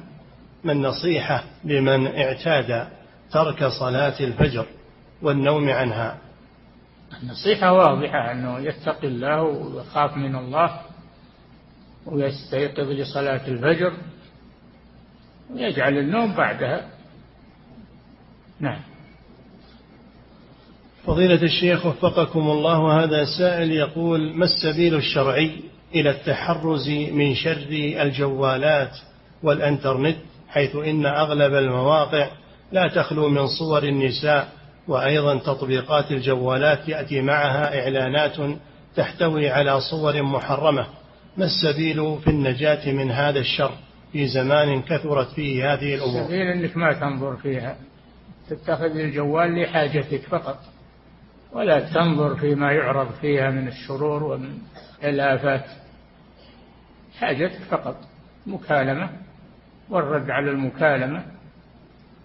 ما 0.67 0.73
النصيحة 0.73 1.45
لمن 1.65 2.07
اعتاد 2.07 2.89
ترك 3.33 3.65
صلاة 3.65 4.21
الفجر 4.21 4.67
والنوم 5.23 5.69
عنها. 5.71 6.19
النصيحة 7.23 7.73
واضحة 7.73 8.33
أنه 8.33 8.59
يتقي 8.59 9.09
الله 9.09 9.43
ويخاف 9.43 10.17
من 10.17 10.37
الله 10.37 10.81
ويستيقظ 12.07 12.91
لصلاة 12.91 13.49
الفجر 13.49 13.93
ويجعل 15.55 15.99
النوم 15.99 16.35
بعدها. 16.35 16.89
نعم. 18.61 18.81
فضيلة 21.05 21.43
الشيخ 21.43 21.87
وفقكم 21.87 22.51
الله 22.51 23.05
هذا 23.05 23.25
سائل 23.39 23.73
يقول 23.73 24.37
ما 24.37 24.45
السبيل 24.45 24.95
الشرعي 24.95 25.61
إلى 25.95 26.11
التحرز 26.11 26.89
من 26.89 27.35
شر 27.35 27.69
الجوالات 28.01 28.93
والأنترنت؟ 29.43 30.17
حيث 30.49 30.77
إن 30.77 31.07
أغلب 31.07 31.55
المواقع 31.55 32.29
لا 32.73 32.89
تخلو 32.89 33.29
من 33.29 33.47
صور 33.47 33.83
النساء 33.83 34.49
وأيضا 34.89 35.39
تطبيقات 35.39 36.11
الجوالات 36.11 36.89
يأتي 36.89 37.21
معها 37.21 37.81
إعلانات 37.81 38.37
تحتوي 38.97 39.51
على 39.51 39.81
صور 39.81 40.23
محرمة. 40.23 40.87
ما 41.37 41.45
السبيل 41.45 42.19
في 42.25 42.31
النجاة 42.31 42.93
من 42.93 43.11
هذا 43.11 43.39
الشر 43.39 43.73
في 44.13 44.27
زمان 44.27 44.83
كثرت 44.83 45.29
فيه 45.29 45.73
هذه 45.75 45.95
الأمور؟ 45.95 46.23
السبيل 46.23 46.47
أنك 46.47 46.77
ما 46.77 46.93
تنظر 46.93 47.37
فيها. 47.37 47.77
تتخذ 48.51 48.97
الجوال 48.97 49.63
لحاجتك 49.63 50.21
فقط 50.21 50.59
ولا 51.53 51.81
تنظر 51.81 52.37
فيما 52.37 52.73
يعرض 52.73 53.09
فيها 53.21 53.51
من 53.51 53.69
الشرور 53.69 54.25
ومن 54.25 54.59
الآفات 55.05 55.65
حاجتك 57.21 57.61
فقط 57.71 57.97
مكالمة. 58.47 59.26
والرد 59.91 60.31
على 60.31 60.51
المكالمة. 60.51 61.25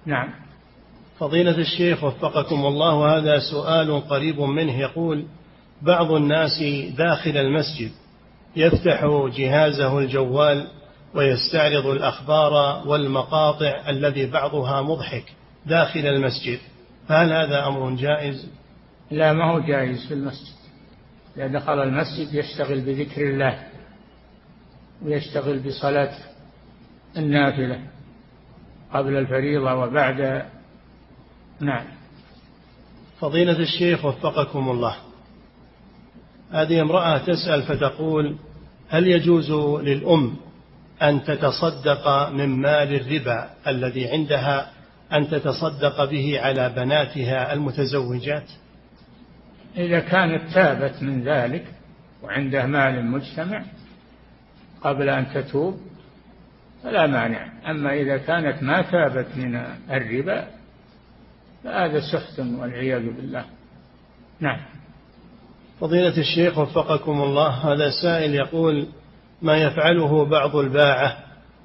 نعم. 0.05 0.29
فضيلة 1.19 1.57
الشيخ 1.57 2.03
وفقكم 2.03 2.65
الله 2.65 3.17
هذا 3.17 3.39
سؤال 3.51 4.07
قريب 4.09 4.39
منه. 4.39 4.79
يقول 4.79 5.25
بعض 5.81 6.11
الناس 6.11 6.63
داخل 6.97 7.37
المسجد 7.37 7.91
يفتح 8.55 9.05
جهازه 9.37 9.99
الجوال 9.99 10.67
ويستعرض 11.15 11.87
الأخبار 11.87 12.83
والمقاطع 12.87 13.89
الذي 13.89 14.25
بعضها 14.25 14.81
مضحك 14.81 15.23
داخل 15.65 15.99
المسجد. 15.99 16.59
فهل 17.07 17.33
هذا 17.33 17.67
أمر 17.67 17.95
جائز؟ 17.95 18.47
لا 19.11 19.33
ما 19.33 19.51
هو 19.51 19.59
جائز 19.59 20.07
في 20.07 20.13
المسجد. 20.13 20.55
إذا 21.37 21.47
دخل 21.47 21.79
المسجد 21.79 22.33
يشتغل 22.33 22.81
بذكر 22.81 23.21
الله 23.21 23.59
ويشتغل 25.05 25.59
بصلاة 25.59 26.30
النافلة. 27.17 27.79
قبل 28.93 29.17
الفريضة 29.17 29.73
وبعد. 29.73 30.45
نعم. 31.59 31.85
فضيلة 33.19 33.59
الشيخ 33.59 34.05
وفقكم 34.05 34.69
الله. 34.69 34.95
هذه 36.51 36.81
امرأة 36.81 37.17
تسأل 37.17 37.63
فتقول 37.63 38.35
هل 38.89 39.07
يجوز 39.07 39.51
للأم 39.81 40.35
أن 41.01 41.23
تتصدق 41.23 42.29
من 42.29 42.49
مال 42.49 42.95
الربا 42.95 43.49
الذي 43.67 44.07
عندها 44.07 44.71
أن 45.13 45.29
تتصدق 45.29 46.05
به 46.05 46.39
على 46.41 46.69
بناتها 46.69 47.53
المتزوجات؟ 47.53 48.49
إذا 49.77 49.99
كانت 49.99 50.53
تابت 50.53 51.03
من 51.03 51.23
ذلك 51.23 51.65
وعنده 52.23 52.65
مال 52.65 53.05
مجتمع 53.05 53.63
قبل 54.81 55.09
أن 55.09 55.33
تتوب 55.33 55.79
فلا 56.83 57.07
مانع. 57.07 57.47
أما 57.71 57.93
إذا 57.93 58.17
كانت 58.17 58.63
ما 58.63 58.81
تابت 58.81 59.27
من 59.37 59.55
الربا 59.89 60.47
فهذا 61.63 61.99
سحت 61.99 62.39
والعياذ 62.39 63.01
بالله. 63.01 63.45
نعم. 64.39 64.59
فضيلة 65.79 66.17
الشيخ 66.17 66.57
وفقكم 66.57 67.21
الله 67.21 67.49
هذا 67.49 67.89
سائل 68.03 68.35
يقول 68.35 68.87
ما 69.41 69.57
يفعله 69.57 70.25
بعض 70.25 70.55
الباعة 70.55 71.17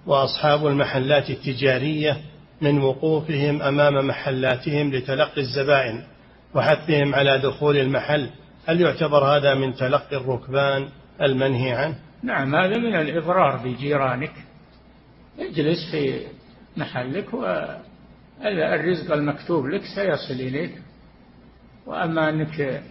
وأصحاب 0.07 0.67
المحلات 0.67 1.31
التجارية 1.31 2.17
من 2.61 2.79
وقوفهم 2.79 3.63
أمام 3.63 4.07
محلاتهم 4.07 4.93
لتلقي 4.93 5.41
الزبائن 5.41 6.03
وحثهم 6.55 7.15
على 7.15 7.39
دخول 7.39 7.77
المحل؟ 7.77 8.31
هل 8.67 8.81
يعتبر 8.81 9.25
هذا 9.25 9.55
من 9.55 9.75
تلقي 9.75 10.17
الركبان 10.17 10.89
المنهي 11.23 11.73
عنه؟ 11.73 11.95
نعم 12.23 12.55
هذا 12.55 12.79
من 12.79 12.95
الإضرار 12.95 13.57
بجيرانك. 13.57 14.33
اجلس 15.39 15.91
في 15.91 16.21
محلك 16.77 17.35
والرزق 17.35 19.13
المكتوب 19.13 19.67
لك 19.67 19.83
سيصل 19.95 20.41
إليك. 20.41 20.83
وأما 21.87 22.29
أنك 22.29 22.83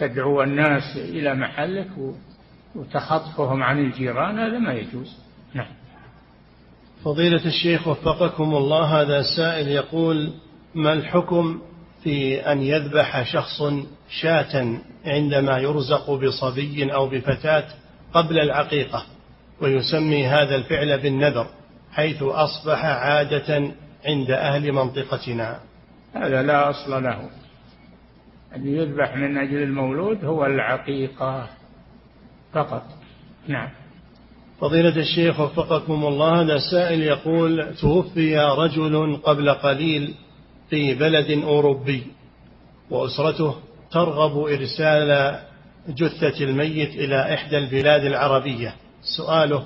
تدعو 0.00 0.42
الناس 0.42 0.96
إلى 0.96 1.34
محلك 1.34 1.90
وتخطفهم 2.74 3.62
عن 3.62 3.78
الجيران 3.78 4.38
هذا 4.38 4.58
ما 4.58 4.72
يجوز. 4.72 5.16
نعم. 5.54 5.68
فضيلة 7.04 7.46
الشيخ 7.46 7.88
وفقكم 7.88 8.54
الله 8.54 9.00
هذا 9.00 9.22
سائل 9.36 9.68
يقول 9.68 10.32
ما 10.74 10.92
الحكم 10.92 11.60
في 12.02 12.40
أن 12.52 12.62
يذبح 12.62 13.32
شخص 13.32 13.62
شاة 14.10 14.78
عندما 15.04 15.58
يرزق 15.58 16.10
بصبي 16.10 16.94
أو 16.94 17.08
بفتاة 17.08 17.64
قبل 18.12 18.38
العقيقة؟ 18.38 19.06
ويسمي 19.60 20.26
هذا 20.26 20.56
الفعل 20.56 20.98
بالنذر. 20.98 21.46
حيث 21.92 22.22
أصبح 22.22 22.84
عادة 22.84 23.72
عند 24.04 24.30
أهل 24.30 24.72
منطقتنا. 24.72 25.60
هذا 26.14 26.42
لا 26.42 26.70
أصل 26.70 27.02
له. 27.04 27.30
أن 28.56 28.66
يذبح 28.66 29.16
من 29.16 29.38
أجل 29.38 29.62
المولود 29.62 30.24
هو 30.24 30.46
العقيقة 30.46 31.48
فقط. 32.52 32.82
نعم. 33.48 33.68
فضيلة 34.60 34.96
الشيخ 34.96 35.40
وفقكم 35.40 36.06
الله 36.06 36.40
هذا 36.40 36.58
سائل 36.72 37.02
يقول 37.02 37.74
توفي 37.80 38.38
رجل 38.38 39.16
قبل 39.16 39.50
قليل 39.50 40.14
في 40.70 40.94
بلد 40.94 41.30
أوروبي 41.30 42.02
وأسرته 42.90 43.54
ترغب 43.90 44.46
إرسال 44.46 45.40
جثة 45.88 46.44
الميت 46.44 46.90
إلى 46.90 47.34
إحدى 47.34 47.58
البلاد 47.58 48.04
العربية. 48.04 48.74
سؤاله 49.16 49.64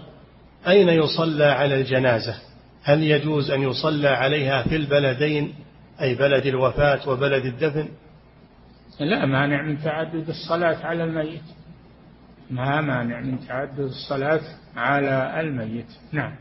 أين 0.68 0.88
يصلى 0.88 1.44
على 1.44 1.80
الجنازة؟ 1.80 2.34
هل 2.82 3.02
يجوز 3.02 3.50
أن 3.50 3.62
يصلى 3.62 4.08
عليها 4.08 4.62
في 4.62 4.76
البلدين 4.76 5.54
أي 6.00 6.14
بلد 6.14 6.46
الوفاة 6.46 7.08
وبلد 7.08 7.44
الدفن؟ 7.44 7.88
لا 9.00 9.26
مانع 9.26 9.62
من 9.62 9.82
تعدد 9.82 10.28
الصلاة 10.28 10.86
على 10.86 11.04
الميت. 11.04 11.42
ما 12.50 12.80
مانع 12.80 13.20
من 13.20 13.46
تعدد 13.46 13.80
الصلاة 13.80 14.40
على 14.76 15.40
الميت. 15.40 15.86
نعم. 16.12 16.32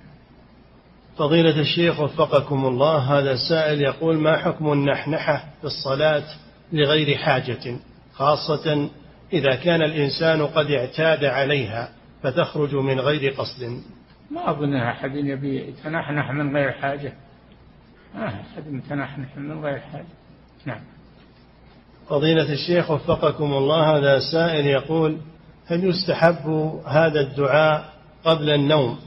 فضيلة 1.18 1.60
الشيخ 1.60 2.00
وفقكم 2.00 2.66
الله 2.66 2.98
هذا 2.98 3.36
سائل 3.50 3.82
يقول 3.82 4.18
ما 4.18 4.38
حكم 4.38 4.72
النحنحة 4.72 5.46
في 5.62 5.68
الصلاة 5.68 6.24
لغير 6.74 7.18
حاجة؟ 7.18 7.76
خاصة 8.14 8.90
إذا 9.34 9.56
كان 9.56 9.82
الإنسان 9.82 10.46
قد 10.46 10.72
اعتاد 10.72 11.26
عليها 11.26 11.90
فتخرج 12.24 12.76
من 12.76 13.00
غير 13.00 13.32
قصد. 13.32 13.82
ما 14.32 14.50
أظن 14.50 14.76
أحد 14.76 15.16
يبي 15.16 15.68
يتنحنح 15.68 16.32
من 16.32 16.56
غير 16.56 16.72
حاجة. 16.72 17.14
ما 18.16 18.28
أحد 18.28 18.64
يتنحنح 18.68 19.38
من 19.38 19.64
غير 19.64 19.80
حاجة. 19.80 20.06
نعم. 20.66 20.82
فضيلة 22.10 22.54
الشيخ 22.54 22.92
وفقكم 22.92 23.54
الله 23.54 23.98
هذا 23.98 24.20
سائل 24.32 24.66
يقول 24.66 25.18
هل 25.68 25.84
يستحب 25.84 26.48
هذا 26.86 27.20
الدعاء 27.22 27.94
قبل 28.24 28.50
النوم 28.50 29.00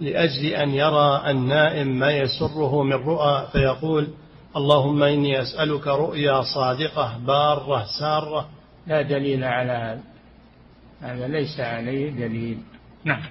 لأجل 0.00 0.46
أن 0.46 0.70
يرى 0.70 1.22
النائم 1.26 1.98
ما 1.98 2.10
يسره 2.10 2.82
من 2.82 2.92
رؤى؟ 2.92 3.48
فيقول 3.52 4.08
اللهم 4.56 5.02
إني 5.02 5.42
أسألك 5.42 5.86
رؤيا 5.86 6.42
صادقة 6.54 7.18
بارة 7.18 7.84
سارة. 8.00 8.48
لا 8.86 9.02
دليل 9.02 9.44
على 9.44 9.72
هذا. 9.72 10.02
هذا 11.00 11.28
ليس 11.28 11.60
عليه 11.60 12.10
دليل. 12.10 12.58
نعم. 13.04 13.22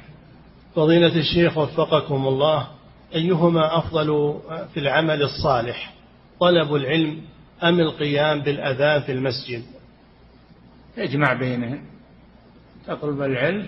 فضيلة 0.80 1.16
الشيخ 1.16 1.58
وفقكم 1.58 2.28
الله 2.28 2.68
أيهما 3.16 3.78
أفضل 3.78 4.40
في 4.74 4.80
العمل 4.80 5.24
الصالح 5.24 5.94
طلب 6.40 6.76
العلم 6.76 7.22
أم 7.64 7.80
القيام 7.80 8.42
بالأذان 8.42 9.02
في 9.02 9.12
المسجد؟ 9.12 9.64
اجمع 10.98 11.34
بينهم 11.34 11.82
تطلب 12.88 13.22
العلم 13.22 13.68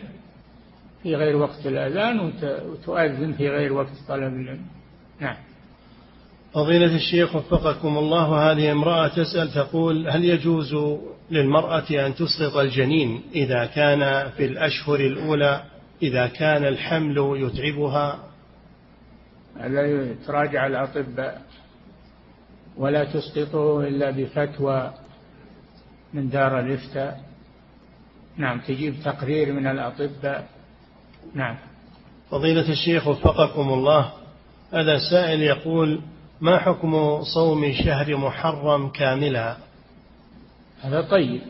في 1.04 1.16
غير 1.16 1.36
وقت 1.36 1.66
الأذان 1.66 2.20
وتؤذن 2.70 3.34
في 3.34 3.50
غير 3.50 3.74
وقت 3.74 3.94
طلب 4.08 4.34
العلم. 4.34 4.66
نعم. 5.20 5.38
فضيلة 6.54 6.96
الشيخ 6.96 7.36
وفقكم 7.36 7.98
الله 7.98 8.52
هذه 8.52 8.72
امرأة 8.72 9.08
تسأل 9.08 9.52
تقول 9.54 10.10
هل 10.10 10.26
يجوز 10.26 10.76
للمرأة 11.32 12.08
أن 12.08 12.16
تسقط 12.16 12.58
الجنين 12.58 13.22
إذا 13.36 13.66
كان 13.66 14.30
في 14.30 14.46
الأشهر 14.46 15.00
الأولى 15.00 15.64
إذا 16.02 16.28
كان 16.28 16.66
الحمل 16.66 17.18
يتعبها. 17.18 18.20
هذا 19.60 20.14
تراجع 20.28 20.68
الأطباء 20.68 21.42
ولا 22.78 23.04
تسقطه 23.04 23.88
إلا 23.88 24.12
بفتوى 24.12 24.94
من 26.14 26.30
دار 26.30 26.60
الإفتاء. 26.60 27.32
نعم 28.38 28.60
تجيب 28.60 28.96
تقرير 29.06 29.54
من 29.54 29.68
الأطباء 29.68 30.48
نعم. 31.34 31.58
فضيلة 32.30 32.70
الشيخ 32.72 33.08
وفقكم 33.08 33.70
الله 33.74 34.12
هذا 34.74 34.98
سائل 35.12 35.42
يقول 35.42 36.02
ما 36.42 36.58
حكم 36.58 37.22
صوم 37.22 37.72
شهر 37.86 38.18
محرم 38.18 38.90
كاملا؟ 38.90 39.58
هذا 40.82 41.02
طيب. 41.02 41.42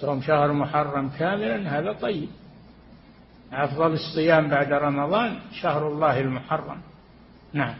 صوم 0.00 0.22
شهر 0.22 0.52
محرم 0.52 1.08
كاملا 1.08 1.78
هذا 1.78 1.92
طيب. 1.92 2.28
أفضل 3.52 3.92
الصيام 3.92 4.48
بعد 4.48 4.72
رمضان 4.72 5.38
شهر 5.52 5.88
الله 5.88 6.20
المحرم. 6.20 6.80
نعم. 7.52 7.74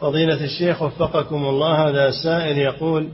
فضيلة 0.00 0.44
الشيخ 0.44 0.82
وفقكم 0.82 1.44
الله 1.44 1.88
هذا 1.88 2.10
سائل 2.10 2.58
يقول 2.58 3.08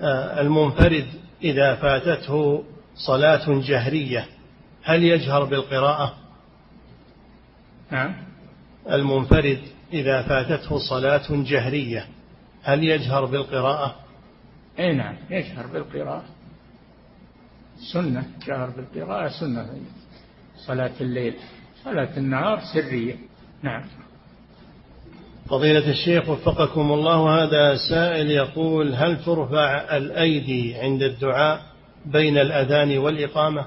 آه، 0.00 0.40
المنفرد 0.40 1.06
إذا 1.42 1.74
فاتته 1.74 2.64
صلاة 2.94 3.60
جهرية 3.60 4.26
هل 4.82 5.04
يجهر 5.04 5.44
بالقراءة؟ 5.44 6.14
نعم. 7.90 8.14
المنفرد 8.90 9.60
إذا 9.92 10.22
فاتته 10.22 10.78
صلاة 10.78 11.26
جهرية 11.30 12.06
هل 12.62 12.84
يجهر 12.84 13.24
بالقراءة؟ 13.24 13.94
أي 14.78 14.94
نعم 14.94 15.16
يجهر 15.30 15.66
بالقراءة. 15.66 16.24
سنة 17.92 18.24
جهر 18.46 18.70
بالقراءة 18.70 19.28
سنة. 19.28 19.68
صلاة 20.66 20.92
الليل. 21.00 21.34
صلاة 21.84 22.16
النهار 22.16 22.60
سرية. 22.74 23.14
نعم. 23.62 23.84
فضيلة 25.48 25.90
الشيخ 25.90 26.28
وفقكم 26.28 26.92
الله 26.92 27.42
هذا 27.42 27.76
سائل 27.90 28.30
يقول 28.30 28.94
هل 28.94 29.24
ترفع 29.24 29.96
الأيدي 29.96 30.74
عند 30.74 31.02
الدعاء 31.02 31.62
بين 32.06 32.38
الأذان 32.38 32.98
والإقامة؟ 32.98 33.66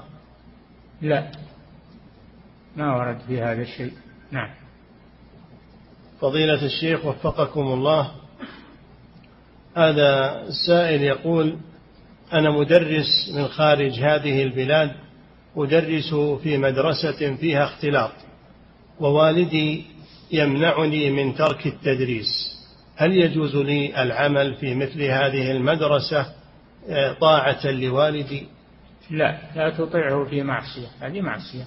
لا. 1.02 1.30
ما 2.76 2.96
ورد 2.96 3.18
في 3.26 3.40
هذا 3.40 3.62
الشيء. 3.62 3.92
نعم. 4.30 4.50
فضيلة 6.20 6.64
الشيخ 6.66 7.04
وفقكم 7.04 7.60
الله 7.60 8.10
هذا 9.76 10.42
سائل 10.66 11.02
يقول 11.02 11.56
أنا 12.32 12.50
مدرس 12.50 13.32
من 13.34 13.48
خارج 13.48 13.92
هذه 14.00 14.42
البلاد 14.42 14.90
أدرس 15.56 16.14
في 16.42 16.58
مدرسة 16.58 17.36
فيها 17.36 17.64
اختلاط 17.64 18.12
ووالدي 19.00 19.84
يمنعني 20.32 21.10
من 21.10 21.34
ترك 21.34 21.66
التدريس. 21.66 22.54
هل 22.96 23.12
يجوز 23.16 23.56
لي 23.56 24.02
العمل 24.02 24.54
في 24.54 24.74
مثل 24.74 25.02
هذه 25.02 25.50
المدرسة 25.50 26.26
آه، 26.88 27.12
طاعة 27.12 27.70
لوالدي؟ 27.70 28.46
لا 29.10 29.38
لا 29.56 29.70
تطيعه 29.70 30.24
في 30.24 30.42
معصية. 30.42 30.88
هذه 31.00 31.20
معصية. 31.20 31.64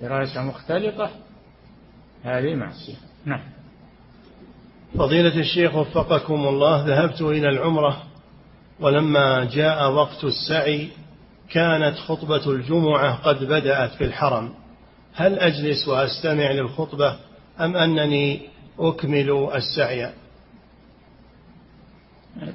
دراسة 0.00 0.42
مختلطة 0.42 1.10
هذه 2.24 2.54
معصية. 2.54 2.96
نعم. 3.24 3.42
فضيلة 4.98 5.40
الشيخ 5.40 5.74
وفقكم 5.74 6.48
الله 6.48 6.86
ذهبت 6.86 7.22
إلى 7.22 7.48
العمرة 7.48 8.02
ولما 8.80 9.44
جاء 9.44 9.90
وقت 9.90 10.24
السعي 10.24 10.88
كانت 11.50 11.98
خطبة 11.98 12.50
الجمعة 12.50 13.14
قد 13.14 13.44
بدأت 13.44 13.90
في 13.90 14.04
الحرم. 14.04 14.54
هل 15.14 15.38
أجلس 15.38 15.88
وأستمع 15.88 16.50
للخطبة 16.50 17.16
أم 17.60 17.76
أنني 17.76 18.40
أكمل 18.78 19.50
السعي؟ 19.54 20.12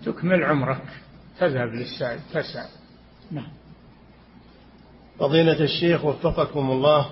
تكمل 0.06 0.44
عمرك. 0.44 0.82
تذهب 1.40 1.74
للسعي. 1.74 2.20
تسعى. 2.34 2.68
نعم. 3.32 3.48
فضيلة 5.20 5.64
الشيخ 5.64 6.06
وفقكم 6.06 6.72
الله 6.72 7.10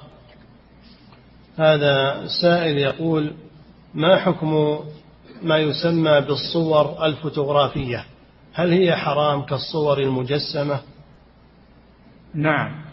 هذا 1.58 2.26
سائل 2.42 2.78
يقول 2.78 3.34
ما 3.94 4.18
حكم 4.18 4.80
ما 5.42 5.58
يسمى 5.58 6.22
بالصور 6.22 7.06
الفوتوغرافية؟ 7.06 8.06
هل 8.54 8.72
هي 8.72 8.96
حرام 8.96 9.42
كالصور 9.42 10.00
المجسمة؟ 10.00 10.80
نعم. 12.36 12.86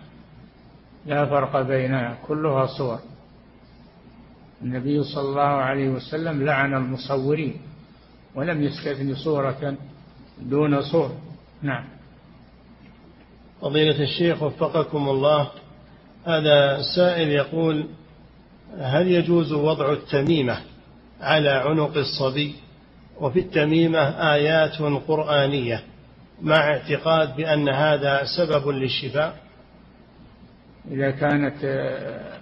لا 1.07 1.27
فرق 1.27 1.63
بينها 1.63 2.19
كلها 2.27 2.67
صور. 2.67 2.99
النبي 4.63 5.05
صلى 5.05 5.29
الله 5.29 5.41
عليه 5.43 5.89
وسلم 5.89 6.43
لعن 6.43 6.75
المصورين 6.75 7.57
ولم 8.35 8.63
يستثن 8.63 9.15
صورة 9.15 9.77
دون 10.41 10.83
صور. 10.83 11.11
نعم. 11.63 11.85
فضيلة 13.61 14.03
الشيخ 14.03 14.43
وفقكم 14.43 15.09
الله 15.09 15.51
هذا 16.27 16.83
سائل 16.97 17.29
يقول 17.29 17.87
هل 18.79 19.09
يجوز 19.09 19.53
وضع 19.53 19.93
التميمة 19.93 20.61
على 21.21 21.51
عنق 21.51 21.97
الصبي؟ 21.97 22.55
وفي 23.21 23.39
التميمة 23.39 23.99
آيات 24.35 24.83
قرآنية. 25.09 25.83
مع 26.41 26.57
اعتقاد 26.57 27.37
بأن 27.37 27.69
هذا 27.69 28.23
سبب 28.37 28.69
للشفاء؟ 28.69 29.37
إذا 30.91 31.11
كانت 31.11 31.65
آه، 31.65 32.41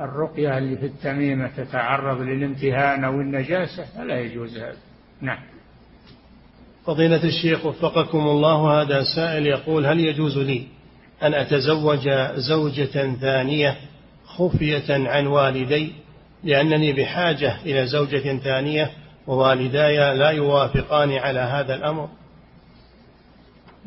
الرقية 0.00 0.58
اللي 0.58 0.76
في 0.76 0.86
التميمة 0.86 1.50
تتعرض 1.56 2.20
للامتهان 2.20 3.04
أو 3.04 3.20
النجاسة 3.20 3.84
فلا 3.84 4.20
يجوز 4.20 4.58
هذا. 4.58 4.76
نعم. 5.20 5.38
فضيلة 6.86 7.24
الشيخ 7.24 7.66
وفقكم 7.66 8.18
الله 8.18 8.82
هذا 8.82 9.02
سائل 9.16 9.46
يقول 9.46 9.86
هل 9.86 10.00
يجوز 10.00 10.38
لي 10.38 10.66
أن 11.22 11.34
أتزوج 11.34 12.08
زوجة 12.34 13.14
ثانية 13.14 13.76
خفية 14.26 15.08
عن 15.08 15.26
والدي؟ 15.26 15.92
لأنني 16.44 16.92
بحاجة 16.92 17.56
إلى 17.62 17.86
زوجة 17.86 18.38
ثانية 18.38 18.90
ووالداي 19.26 20.16
لا 20.16 20.30
يوافقان 20.30 21.12
على 21.12 21.40
هذا 21.40 21.74
الأمر. 21.74 22.08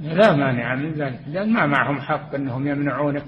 لا 0.01 0.35
مانع 0.35 0.75
من 0.75 0.91
ذلك 0.91 1.19
لأن 1.27 1.53
ما 1.53 1.65
معهم 1.65 2.01
حق 2.01 2.35
أنهم 2.35 2.67
يمنعونك. 2.67 3.25